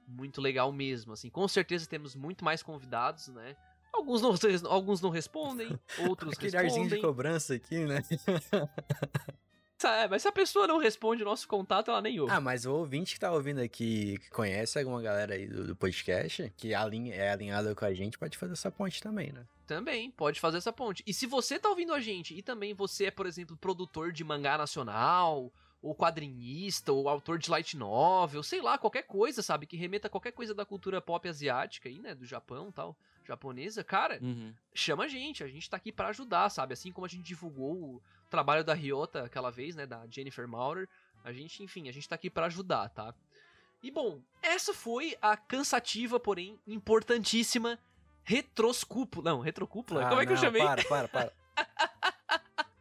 [0.07, 1.13] muito legal mesmo.
[1.13, 3.55] Assim, com certeza temos muito mais convidados, né?
[3.93, 4.34] Alguns não,
[4.69, 5.77] alguns não respondem,
[6.07, 7.01] outros Aquele arzinho de respondem.
[7.01, 8.03] cobrança aqui, né?
[9.84, 12.34] É, mas se a pessoa não responde o nosso contato, ela nem ouve.
[12.34, 15.75] Ah, mas o ouvinte que tá ouvindo aqui, que conhece alguma galera aí do, do
[15.75, 19.45] podcast, que é alinhada com a gente, pode fazer essa ponte também, né?
[19.67, 21.03] Também, pode fazer essa ponte.
[21.05, 24.23] E se você tá ouvindo a gente e também você é, por exemplo, produtor de
[24.23, 29.65] mangá nacional, ou quadrinista, ou autor de light novel, sei lá, qualquer coisa, sabe?
[29.67, 32.15] Que remeta a qualquer coisa da cultura pop asiática aí, né?
[32.15, 32.95] Do Japão tal,
[33.25, 34.53] japonesa, cara, Uhum.
[34.73, 36.73] chama a gente, a gente tá aqui pra ajudar, sabe?
[36.73, 40.89] Assim como a gente divulgou o trabalho da Ryota aquela vez, né, da Jennifer Maurer,
[41.23, 43.13] a gente, enfim, a gente tá aqui pra ajudar, tá?
[43.83, 47.77] E bom, essa foi a cansativa, porém importantíssima
[48.23, 49.31] retroscúpula.
[49.31, 50.05] Não, retrocúpula?
[50.05, 50.61] Ah, como é que eu não, chamei?
[50.63, 51.33] Para, para, para.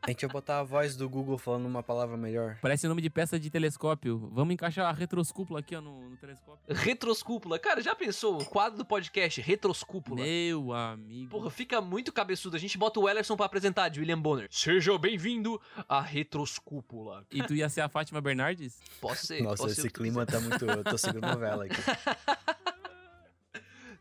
[0.07, 2.57] A gente vai botar a voz do Google falando uma palavra melhor.
[2.62, 4.31] Parece nome de peça de telescópio.
[4.33, 6.61] Vamos encaixar a retroscúpula aqui, ó, no, no telescópio.
[6.73, 7.59] Retroscúpula.
[7.59, 8.41] Cara, já pensou?
[8.41, 10.23] O quadro do podcast, retroscúpula.
[10.23, 11.31] Meu amigo.
[11.31, 12.55] Porra, fica muito cabeçudo.
[12.55, 14.47] A gente bota o Ellerson pra apresentar, de William Bonner.
[14.49, 17.27] Seja bem-vindo à retroscúpula.
[17.28, 18.78] E tu ia ser a Fátima Bernardes?
[19.01, 19.43] Posso ser.
[19.43, 20.65] Nossa, posso ser o esse tu clima tá muito.
[20.65, 21.74] Eu tô seguindo novela aqui.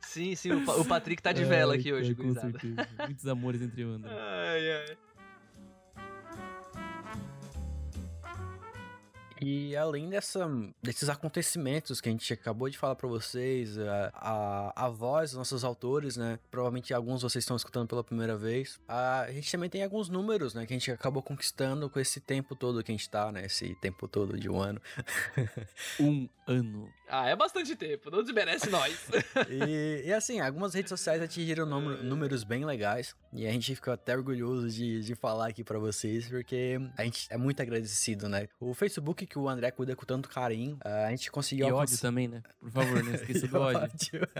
[0.02, 2.88] Sim, sim, o, Pa- o Patrick tá de vela Ai, aqui hoje, com certeza.
[2.99, 4.10] Muitos amores entre bandas.
[4.11, 4.98] Ai, ai.
[9.47, 10.49] E além dessa,
[10.81, 15.38] desses acontecimentos que a gente acabou de falar pra vocês, a, a, a voz dos
[15.38, 16.39] nossos autores, né?
[16.49, 18.80] Provavelmente alguns vocês estão escutando pela primeira vez.
[18.88, 20.65] A, gente também tem alguns números, né?
[20.65, 23.45] Que a gente acabou conquistando com esse tempo todo que a gente tá, né?
[23.45, 24.81] Esse tempo todo de um ano.
[25.99, 26.89] Um ano.
[27.07, 29.07] Ah, é bastante tempo, não desmerece nós.
[29.49, 33.15] E, e assim, algumas redes sociais atingiram número- números bem legais.
[33.31, 37.27] E a gente ficou até orgulhoso de, de falar aqui pra vocês, porque a gente
[37.30, 38.47] é muito agradecido, né?
[38.59, 42.02] O Facebook, que o André cuida com tanto carinho, a gente E conseguiu ódio alcançar-
[42.02, 42.41] também, né?
[42.60, 43.80] Por favor, não esqueça do E ódio.
[43.82, 44.22] ódio.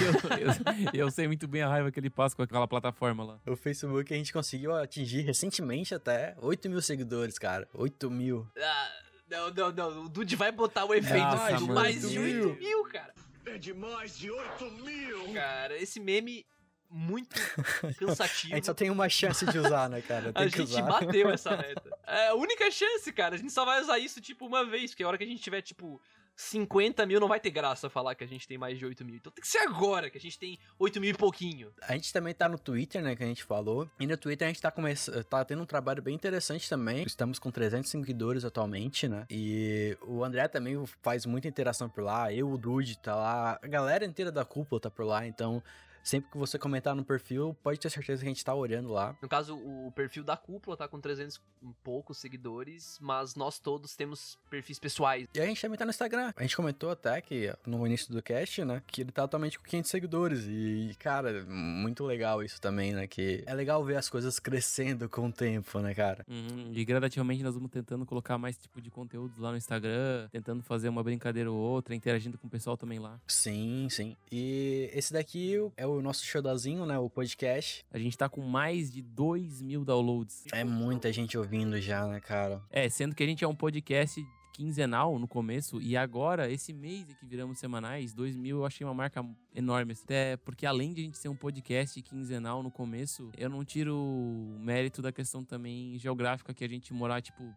[0.00, 3.40] Eu, eu- eu sei muito bem a raiva que ele passa com aquela plataforma lá.
[3.46, 7.68] O Facebook a gente conseguiu atingir recentemente até 8 mil seguidores, cara.
[7.74, 8.46] 8 mil.
[8.56, 8.90] Ah,
[9.30, 10.04] não, não, não.
[10.04, 11.74] O Dude vai botar o efeito Nossa, do mano.
[11.74, 12.56] mais de 8 mil.
[12.56, 13.12] mil, cara.
[13.46, 15.32] É de mais de 8 mil!
[15.32, 16.44] Cara, esse meme
[16.90, 17.34] muito
[17.98, 18.54] cansativo.
[18.54, 20.32] A gente só tem uma chance de usar, né, cara?
[20.32, 20.82] Tem A gente usar.
[20.82, 21.98] bateu essa meta.
[22.06, 23.34] É a única chance, cara.
[23.34, 24.90] A gente só vai usar isso, tipo, uma vez.
[24.90, 26.00] Porque a hora que a gente tiver, tipo,
[26.34, 29.16] 50 mil, não vai ter graça falar que a gente tem mais de 8 mil.
[29.16, 31.72] Então tem que ser agora, que a gente tem 8 mil e pouquinho.
[31.82, 33.90] A gente também tá no Twitter, né, que a gente falou.
[33.98, 37.02] E no Twitter a gente tá, começando, tá tendo um trabalho bem interessante também.
[37.02, 39.26] Estamos com 300 seguidores atualmente, né?
[39.28, 42.32] E o André também faz muita interação por lá.
[42.32, 43.58] Eu, o Dude, tá lá.
[43.60, 45.26] A galera inteira da cúpula tá por lá.
[45.26, 45.60] Então,
[46.08, 49.14] sempre que você comentar no perfil, pode ter certeza que a gente tá olhando lá.
[49.20, 53.94] No caso, o perfil da cúpula tá com 300 e poucos seguidores, mas nós todos
[53.94, 55.28] temos perfis pessoais.
[55.34, 56.32] E a gente também tá no Instagram.
[56.34, 58.82] A gente comentou até que no início do cast, né?
[58.86, 60.44] Que ele tá atualmente com 500 seguidores.
[60.48, 63.06] E, cara, muito legal isso também, né?
[63.06, 66.24] Que é legal ver as coisas crescendo com o tempo, né, cara?
[66.26, 70.62] Uhum, E gradativamente nós vamos tentando colocar mais tipo de conteúdos lá no Instagram, tentando
[70.62, 73.20] fazer uma brincadeira ou outra, interagindo com o pessoal também lá.
[73.26, 74.16] Sim, sim.
[74.32, 76.98] E esse daqui é o nosso showzinho, né?
[76.98, 77.84] O podcast.
[77.90, 80.44] A gente tá com mais de 2 mil downloads.
[80.52, 82.62] É muita gente ouvindo já, né, cara?
[82.70, 84.24] É, sendo que a gente é um podcast
[84.58, 89.24] quinzenal no começo e agora, esse mês que viramos semanais, 2000, eu achei uma marca
[89.54, 89.92] enorme.
[89.92, 90.02] assim.
[90.02, 93.96] Até porque além de a gente ser um podcast quinzenal no começo, eu não tiro
[93.96, 97.54] o mérito da questão também geográfica que a gente morar, tipo,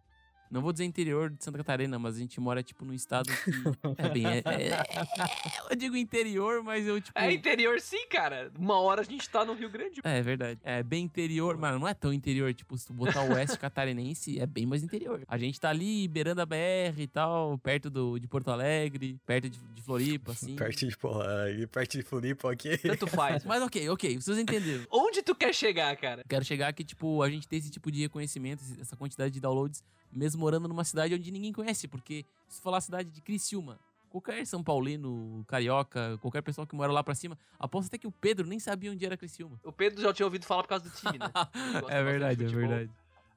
[0.51, 3.51] não vou dizer interior de Santa Catarina, mas a gente mora, tipo, num estado que.
[3.97, 4.25] É bem.
[4.25, 4.83] É, é-
[5.69, 7.17] eu digo interior, mas eu, tipo.
[7.17, 8.51] É interior sim, cara.
[8.57, 10.01] Uma hora a gente tá no Rio Grande.
[10.03, 10.59] É, é verdade.
[10.63, 12.53] É bem interior, mano, não é tão interior.
[12.53, 15.23] Tipo, se tu botar o oeste catarinense, é bem mais interior.
[15.27, 19.49] A gente tá ali, beirando a BR e tal, perto do, de Porto Alegre, perto
[19.49, 20.55] de, de Floripa, assim.
[20.55, 22.77] Perto de porra, e perto de Floripa aqui.
[22.77, 23.45] Tanto faz.
[23.45, 24.85] Mas ok, ok, vocês entenderam.
[24.91, 26.23] Onde tu quer chegar, cara?
[26.27, 29.83] Quero chegar que, tipo, a gente tem esse tipo de reconhecimento, essa quantidade de downloads,
[30.11, 31.87] mesmo morando numa cidade onde ninguém conhece.
[31.87, 33.79] Porque se falar a cidade de Criciúma,
[34.09, 38.11] qualquer São Paulino, carioca, qualquer pessoa que mora lá pra cima, aposto até que o
[38.11, 39.59] Pedro nem sabia onde era Criciúma.
[39.63, 41.31] O Pedro já tinha ouvido falar por causa do time, né?
[41.89, 42.91] É verdade, de é verdade.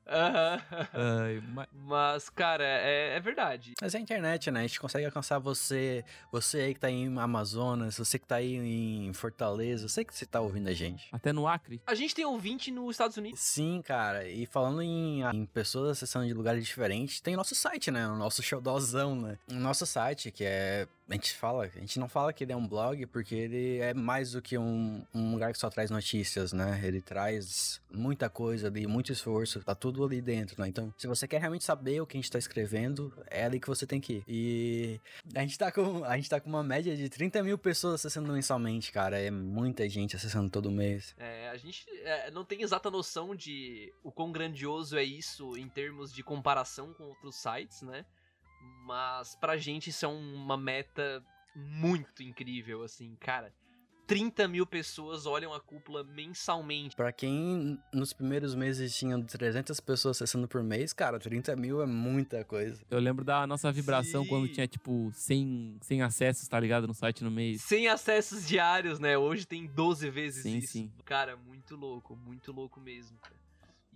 [0.06, 0.60] Aham.
[0.93, 3.72] Ai, ma- Mas, cara, é, é verdade.
[3.81, 4.60] Mas é a internet, né?
[4.60, 8.55] A gente consegue alcançar você, você aí que tá em Amazonas, você que tá aí
[8.56, 11.09] em Fortaleza, eu sei que você tá ouvindo a gente.
[11.12, 11.81] Até no Acre.
[11.86, 13.40] A gente tem ouvinte nos Estados Unidos.
[13.40, 18.06] Sim, cara, e falando em, em pessoas acessando de lugares diferentes, tem nosso site, né?
[18.09, 19.39] O nosso showdozão, né?
[19.51, 20.86] O nosso site, que é.
[21.06, 23.93] A gente fala, a gente não fala que ele é um blog, porque ele é
[23.93, 26.81] mais do que um, um lugar que só traz notícias, né?
[26.82, 30.69] Ele traz muita coisa ali, muito esforço, tá tudo ali dentro, né?
[30.69, 33.69] Então, se você quer realmente saber o que a gente tá escrevendo, é ali que
[33.69, 34.25] você tem que ir.
[34.27, 35.01] E
[35.35, 38.33] a gente tá com, a gente tá com uma média de 30 mil pessoas acessando
[38.33, 39.19] mensalmente, cara.
[39.19, 41.15] É muita gente acessando todo mês.
[41.19, 45.69] É, a gente é, não tem exata noção de o quão grandioso é isso em
[45.69, 48.05] termos de comparação com outros sites, né?
[48.87, 51.23] Mas pra gente isso é uma meta
[51.55, 53.53] muito incrível, assim, cara.
[54.06, 56.94] 30 mil pessoas olham a cúpula mensalmente.
[56.94, 61.86] Pra quem nos primeiros meses tinha 300 pessoas acessando por mês, cara, 30 mil é
[61.86, 62.82] muita coisa.
[62.90, 64.28] Eu lembro da nossa vibração Sim.
[64.28, 66.86] quando tinha, tipo, 100, 100 acessos, tá ligado?
[66.86, 67.62] No site no mês.
[67.62, 69.16] Sem acessos diários, né?
[69.16, 70.72] Hoje tem 12 vezes Sim, isso.
[70.72, 70.93] sim.
[71.05, 73.18] Cara, muito louco, muito louco mesmo.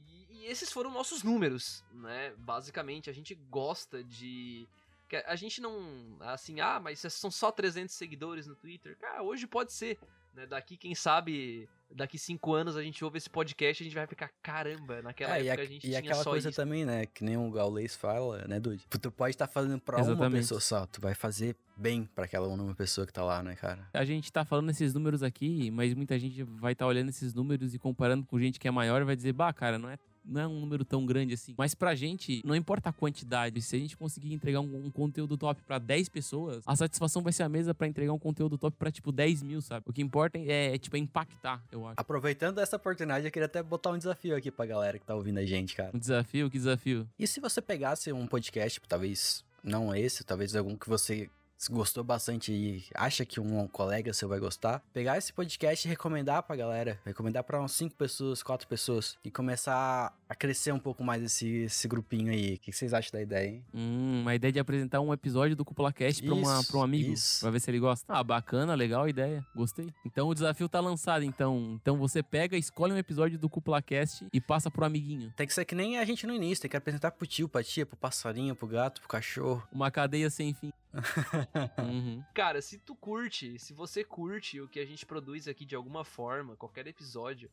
[0.06, 2.32] E, e esses foram nossos números, né?
[2.38, 4.66] Basicamente, a gente gosta de.
[5.08, 6.16] Que A gente não.
[6.20, 8.96] Assim, ah, mas são só 300 seguidores no Twitter.
[8.98, 9.98] Cara, hoje pode ser.
[10.34, 10.46] Né?
[10.46, 14.06] Daqui, quem sabe, daqui cinco anos a gente ouve esse podcast e a gente vai
[14.06, 16.56] ficar, caramba, naquela É, e, época a- a gente e tinha aquela só coisa isso.
[16.56, 17.06] também, né?
[17.06, 18.84] Que nem o Gaulês fala, né, Dude?
[18.86, 22.74] Tu pode estar fazendo pra uma pessoa só, tu vai fazer bem pra aquela uma
[22.74, 23.88] pessoa que tá lá, né, cara?
[23.92, 27.74] A gente tá falando esses números aqui, mas muita gente vai estar olhando esses números
[27.74, 29.98] e comparando com gente que é maior e vai dizer, bah, cara, não é,
[30.28, 31.54] não é um número tão grande assim.
[31.56, 35.36] Mas pra gente, não importa a quantidade, se a gente conseguir entregar um, um conteúdo
[35.36, 38.76] top pra 10 pessoas, a satisfação vai ser a mesma pra entregar um conteúdo top
[38.76, 39.84] pra, tipo, 10 mil, sabe?
[39.88, 41.94] O que importa é, é, tipo, é impactar, eu acho.
[41.96, 45.38] Aproveitando essa oportunidade, eu queria até botar um desafio aqui pra galera que tá ouvindo
[45.38, 45.90] a gente, cara.
[45.94, 47.08] Um desafio, que desafio?
[47.18, 51.30] E se você pegasse um podcast, talvez não esse, talvez algum que você
[51.70, 56.42] gostou bastante e acha que um colega seu vai gostar, pegar esse podcast e recomendar
[56.44, 61.02] pra galera, recomendar pra umas 5 pessoas, 4 pessoas e começar a crescer um pouco
[61.02, 62.54] mais esse, esse grupinho aí.
[62.54, 63.64] O que vocês acham da ideia, hein?
[63.72, 67.12] Hum, uma ideia de apresentar um episódio do Cúpula Cast pra, uma, pra um amigo,
[67.12, 67.40] isso.
[67.40, 68.04] pra ver se ele gosta.
[68.12, 69.92] Ah, bacana, legal a ideia, gostei.
[70.04, 71.78] Então o desafio tá lançado, então.
[71.80, 75.32] Então você pega, escolhe um episódio do Cúpula Cast e passa pro amiguinho.
[75.36, 77.62] Tem que ser que nem a gente no início, tem que apresentar pro tio, pra
[77.62, 79.66] tia, pro passarinho, pro gato, pro cachorro.
[79.72, 80.72] Uma cadeia sem fim.
[81.78, 82.22] Uhum.
[82.34, 86.04] Cara, se tu curte, se você curte o que a gente produz aqui de alguma
[86.04, 87.50] forma, qualquer episódio,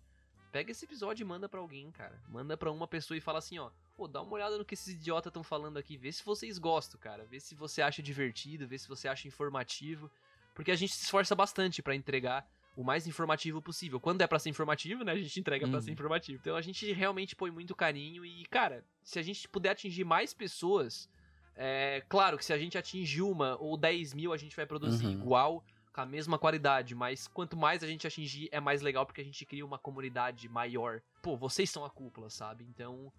[0.55, 2.17] pega esse episódio e manda pra alguém, cara.
[2.29, 4.93] Manda pra uma pessoa e fala assim, ó, pô, dá uma olhada no que esses
[4.95, 7.25] idiotas estão falando aqui, vê se vocês gostam, cara.
[7.25, 10.09] Vê se você acha divertido, vê se você acha informativo,
[10.53, 13.99] porque a gente se esforça bastante pra entregar o mais informativo possível.
[13.99, 15.81] Quando é pra ser informativo, né, a gente entrega pra Uhum.
[15.81, 16.39] ser informativo.
[16.41, 20.33] Então a gente realmente põe muito carinho e, cara, se a gente puder atingir mais
[20.33, 21.09] pessoas,
[21.53, 25.05] é claro que se a gente atingir uma ou 10 mil, a gente vai produzir
[25.05, 25.11] Uhum.
[25.11, 25.65] igual,
[25.95, 29.23] com a mesma qualidade, mas quanto mais a gente atingir, é mais legal porque a
[29.23, 31.01] gente cria uma comunidade maior.
[31.21, 32.65] Pô, vocês são a cúpula, sabe?
[32.65, 33.09] Então,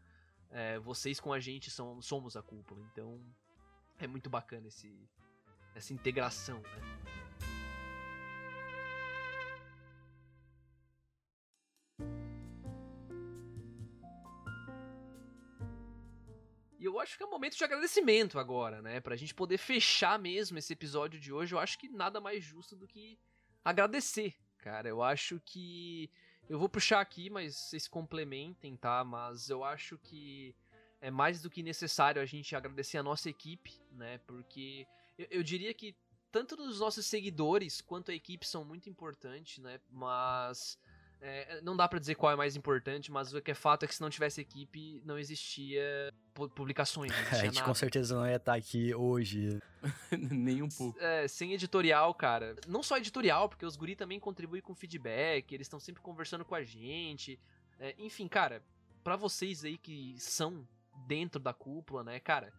[0.51, 2.83] é, vocês com a gente são, somos a cúpula.
[2.93, 3.19] Então,
[3.99, 4.95] é muito bacana esse,
[5.75, 7.16] essa integração, né?
[16.87, 19.01] Eu acho que é um momento de agradecimento agora, né?
[19.01, 22.77] Pra gente poder fechar mesmo esse episódio de hoje, eu acho que nada mais justo
[22.77, 23.19] do que
[23.65, 24.89] agradecer, cara.
[24.89, 26.11] Eu acho que.
[26.49, 29.03] Eu vou puxar aqui, mas vocês complementem, tá?
[29.03, 30.55] Mas eu acho que
[31.01, 34.19] é mais do que necessário a gente agradecer a nossa equipe, né?
[34.19, 34.87] Porque
[35.19, 35.97] eu, eu diria que
[36.31, 39.81] tanto dos nossos seguidores quanto a equipe são muito importantes, né?
[39.91, 40.79] Mas
[41.21, 43.89] é, não dá pra dizer qual é mais importante, mas o que é fato é
[43.89, 47.67] que se não tivesse equipe, não existia pu- publicações, não A existia gente nada.
[47.67, 49.59] com certeza não ia estar aqui hoje.
[50.31, 50.99] Nem um pouco.
[51.01, 52.55] É, sem editorial, cara.
[52.67, 56.55] Não só editorial, porque os guri também contribuem com feedback, eles estão sempre conversando com
[56.55, 57.39] a gente.
[57.79, 58.63] É, enfim, cara,
[59.05, 60.67] pra vocês aí que são
[61.07, 62.53] dentro da cúpula, né, cara,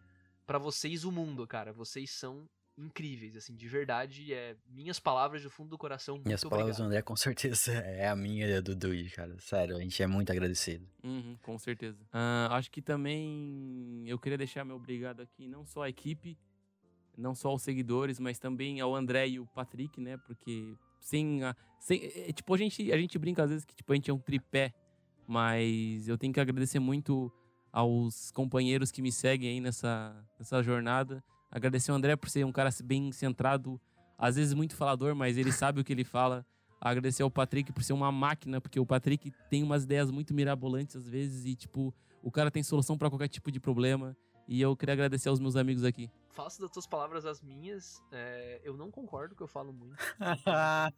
[0.45, 2.47] pra vocês o mundo, cara, vocês são
[2.77, 6.83] incríveis, assim, de verdade, é minhas palavras do fundo do coração, muito Minhas palavras do
[6.83, 6.87] obrigado.
[6.87, 9.35] André com certeza é a minha e a do Dui, cara.
[9.39, 10.87] Sério, a gente é muito agradecido.
[11.03, 11.97] Uhum, com certeza.
[12.13, 16.37] Ah, acho que também eu queria deixar meu obrigado aqui, não só à equipe,
[17.17, 20.17] não só aos seguidores, mas também ao André e o Patrick, né?
[20.17, 21.43] Porque sem.
[21.43, 23.95] A, sem é, é, tipo, a gente, a gente brinca às vezes que tipo, a
[23.95, 24.71] gente é um tripé,
[25.27, 27.31] mas eu tenho que agradecer muito
[27.71, 31.23] aos companheiros que me seguem aí nessa, nessa jornada.
[31.51, 33.79] Agradecer ao André por ser um cara bem centrado,
[34.17, 36.45] às vezes muito falador, mas ele sabe o que ele fala.
[36.79, 40.95] Agradecer ao Patrick por ser uma máquina, porque o Patrick tem umas ideias muito mirabolantes
[40.95, 44.15] às vezes e, tipo, o cara tem solução pra qualquer tipo de problema.
[44.47, 46.09] E eu queria agradecer aos meus amigos aqui.
[46.29, 49.95] Faço das tuas palavras as minhas, é, eu não concordo que eu falo muito.
[50.45, 50.91] ah,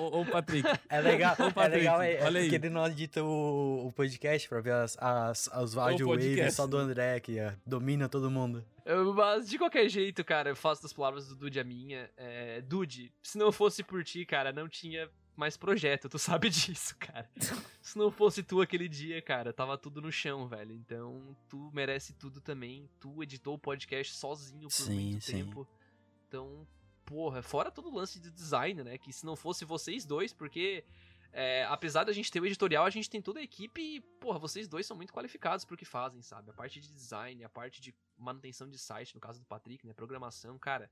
[0.00, 0.68] ô, ô, Patrick.
[0.88, 2.52] É legal, Ô, é Patrick, legal é, é olha aí.
[2.54, 6.76] ele não edita o, o podcast pra ver as, as, as audio waves só do
[6.76, 8.64] André, que é, domina todo mundo.
[8.84, 12.10] Eu- mas de qualquer jeito, cara, eu faço das palavras do Dude a minha.
[12.16, 16.96] É, Dude, se não fosse por ti, cara, não tinha mais projeto, tu sabe disso,
[16.98, 17.30] cara.
[17.80, 20.72] se não fosse tu aquele dia, cara, tava tudo no chão, velho.
[20.72, 22.88] Então, tu merece tudo também.
[23.00, 25.32] Tu editou o podcast sozinho por Sim, muito sim.
[25.32, 25.68] tempo.
[26.28, 26.66] Então,
[27.04, 28.98] porra, fora todo o lance de design, né?
[28.98, 30.84] Que se não fosse vocês dois, porque
[31.32, 34.38] é, apesar da gente ter o editorial, a gente tem toda a equipe e, porra,
[34.38, 36.50] vocês dois são muito qualificados pro que fazem, sabe?
[36.50, 39.92] A parte de design, a parte de manutenção de site, no caso do Patrick, né?
[39.92, 40.90] Programação, cara,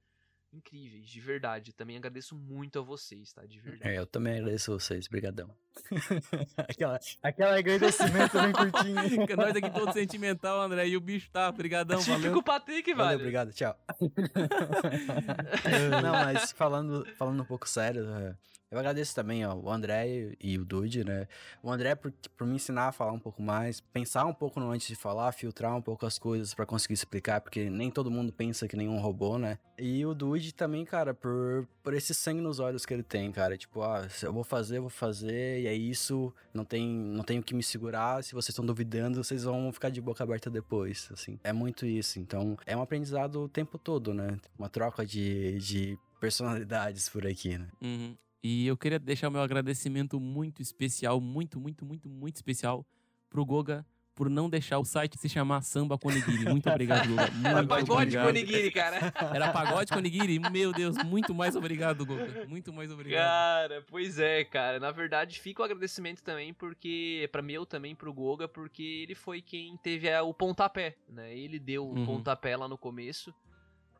[0.53, 1.73] incríveis, de verdade.
[1.73, 3.45] Também agradeço muito a vocês, tá?
[3.45, 3.95] De verdade.
[3.95, 5.55] É, eu também agradeço vocês, brigadão.
[6.57, 8.95] aquela, aquela agradecimento bem curtinho.
[9.37, 12.23] Nós aqui todo sentimental, André, e o bicho tá, brigadão, valeu.
[12.23, 13.21] Típico Patrick, Valeu, velho.
[13.21, 13.79] obrigado, tchau.
[16.03, 18.35] Não, mas falando, falando um pouco sério, é,
[18.71, 21.27] eu agradeço também ó, o André e o Dude, né?
[21.63, 24.71] O André por, por me ensinar a falar um pouco mais, pensar um pouco no
[24.71, 28.33] antes de falar, filtrar um pouco as coisas pra conseguir explicar, porque nem todo mundo
[28.33, 29.59] pensa que nem um robô, né?
[29.79, 33.57] E o Dude também, cara, por, por esse sangue nos olhos que ele tem, cara.
[33.57, 37.43] Tipo, ah, eu vou fazer, eu vou fazer, e é isso, não tem, não tenho
[37.43, 38.23] que me segurar.
[38.23, 41.39] Se vocês estão duvidando, vocês vão ficar de boca aberta depois, assim.
[41.43, 42.19] É muito isso.
[42.19, 44.37] Então, é um aprendizado o tempo todo, né?
[44.59, 47.69] Uma troca de, de personalidades por aqui, né?
[47.81, 48.17] Uhum.
[48.43, 52.87] E eu queria deixar o meu agradecimento muito especial, muito, muito, muito, muito especial
[53.29, 53.85] pro Goga
[54.15, 56.45] por não deixar o site se chamar Samba Konigiri.
[56.45, 57.31] Muito obrigado, Goga.
[57.39, 58.23] Muito É pagode obrigado.
[58.25, 59.15] com Onigiri, cara.
[59.33, 60.41] Era pagode Konigiri?
[60.41, 62.45] Meu Deus, muito mais obrigado, Goga.
[62.49, 63.23] Muito mais obrigado.
[63.25, 64.81] Cara, pois é, cara.
[64.81, 67.29] Na verdade, fica o agradecimento também, porque.
[67.31, 71.33] Pra mim, eu também pro Goga, porque ele foi quem teve a- o pontapé, né?
[71.37, 72.05] Ele deu o Uhum.
[72.07, 73.33] pontapé lá no começo.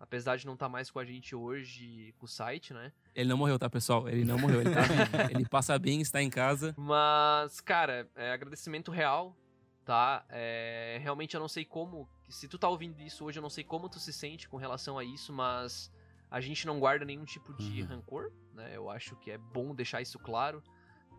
[0.01, 2.93] Apesar de não estar mais com a gente hoje com o site, né?
[3.15, 4.09] Ele não morreu, tá, pessoal?
[4.09, 5.03] Ele não morreu, ele tá vivo.
[5.41, 6.73] Ele passa bem, está em casa.
[6.79, 9.37] Mas, cara, é agradecimento real,
[9.85, 10.25] tá?
[10.29, 12.09] É, realmente eu não sei como.
[12.29, 14.97] Se tu tá ouvindo isso hoje, eu não sei como tu se sente com relação
[14.99, 15.91] a isso, mas
[16.31, 17.89] a gente não guarda nenhum tipo de Uhum.
[17.89, 18.71] rancor, né?
[18.77, 20.63] Eu acho que é bom deixar isso claro.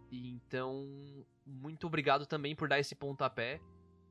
[0.09, 0.87] E então,
[1.45, 3.59] muito obrigado também por dar esse pontapé.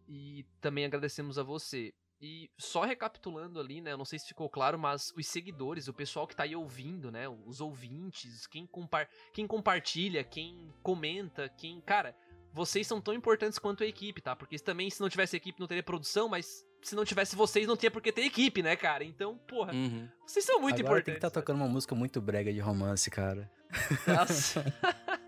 [0.07, 1.93] E também agradecemos a você.
[2.21, 3.93] E só recapitulando ali, né?
[3.93, 7.13] Eu não sei se ficou claro, mas os seguidores, o pessoal que tá aí ouvindo,
[7.13, 7.29] né?
[7.29, 11.81] Os ouvintes, quem, compa quem compartilha, quem comenta, quem.
[11.81, 12.17] Cara,
[12.53, 14.35] vocês são tão importantes quanto a equipe, tá?
[14.35, 17.77] Porque também, se não tivesse equipe, não teria produção, mas se não tivesse vocês, não
[17.77, 19.05] tinha por que ter equipe, né, cara?
[19.05, 20.09] Então, porra, Uhum.
[20.27, 21.13] vocês são muito Agora tem importantes.
[21.13, 23.49] que estar tocando uma música muito brega de romance, cara.
[24.07, 24.65] Nossa.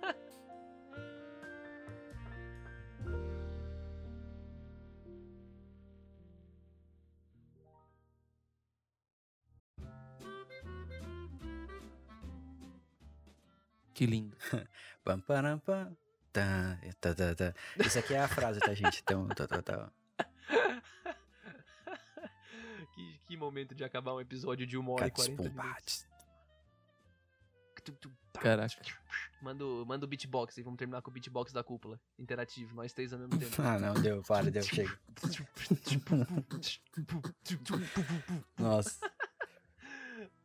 [14.01, 14.35] Que lindo.
[15.05, 15.95] Pam, param, pam.
[16.33, 17.55] Tá, tá, tá, tá.
[17.85, 19.03] Isso aqui é a frase, tá, gente?
[19.03, 19.93] Então, tá, tá, tá.
[22.95, 26.07] que, que momento de acabar um episódio de uma hora e Catos, 40 pum, minutos.
[28.41, 28.81] Caraca.
[29.43, 32.01] Manda, o- manda o beatbox aí, vamos terminar com o beatbox da cúpula.
[32.19, 33.55] Interativo, nós três ao mesmo tempo.
[33.61, 34.99] Ah, não, deu, para, deu, chega.
[38.59, 38.99] Nossa.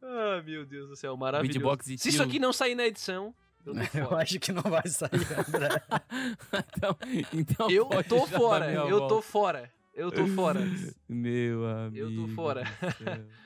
[0.01, 1.57] ah, meu Deus do céu, maravilhoso.
[1.57, 3.33] Beatbox e Se isso aqui não sair na edição,
[3.65, 5.09] eu Eu acho que não vai sair,
[5.47, 5.81] André.
[6.77, 6.97] então,
[7.33, 9.71] então Eu tô fora, eu tô fora.
[9.93, 10.61] Eu tô fora.
[11.07, 11.97] Meu amigo.
[11.97, 12.63] Eu tô fora.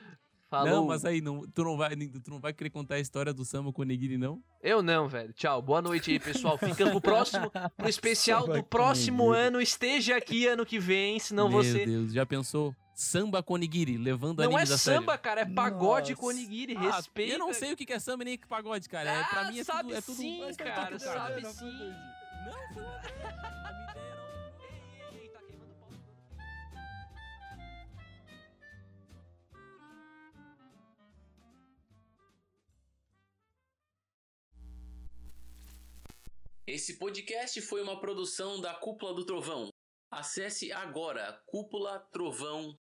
[0.50, 0.68] Falou.
[0.68, 3.44] Não, mas aí, não, tu, não vai, tu não vai querer contar a história do
[3.44, 4.42] samba com o Nigiri, não?
[4.60, 5.32] Eu não, velho.
[5.32, 5.62] Tchau.
[5.62, 6.58] Boa noite aí, pessoal.
[6.58, 9.60] Fica pro próximo, pro especial do próximo ano.
[9.60, 11.86] Esteja aqui ano que vem, senão Meu você.
[11.86, 12.74] Deus, já pensou?
[13.04, 15.00] Samba com Nigiri, levando Não é a sério.
[15.00, 16.20] samba, cara, é pagode Nossa.
[16.20, 16.76] com onigiri.
[16.76, 17.32] Ah, Respeita.
[17.32, 19.10] Eu não sei o que é samba nem o que é pagode, cara.
[19.10, 20.16] É, pra Ah, mim é sabe tudo, é tudo.
[20.16, 20.98] sim, Mas foi cara, cara.
[20.98, 21.94] sabe Não, sim.
[22.44, 24.10] Não, foi tá.
[36.66, 39.68] Esse podcast foi uma produção da Cúpula do Trovão.
[40.10, 41.40] Acesse agora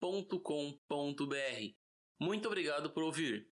[0.05, 1.74] cúpulatrovão.com.br.
[2.20, 3.53] Muito obrigado por ouvir.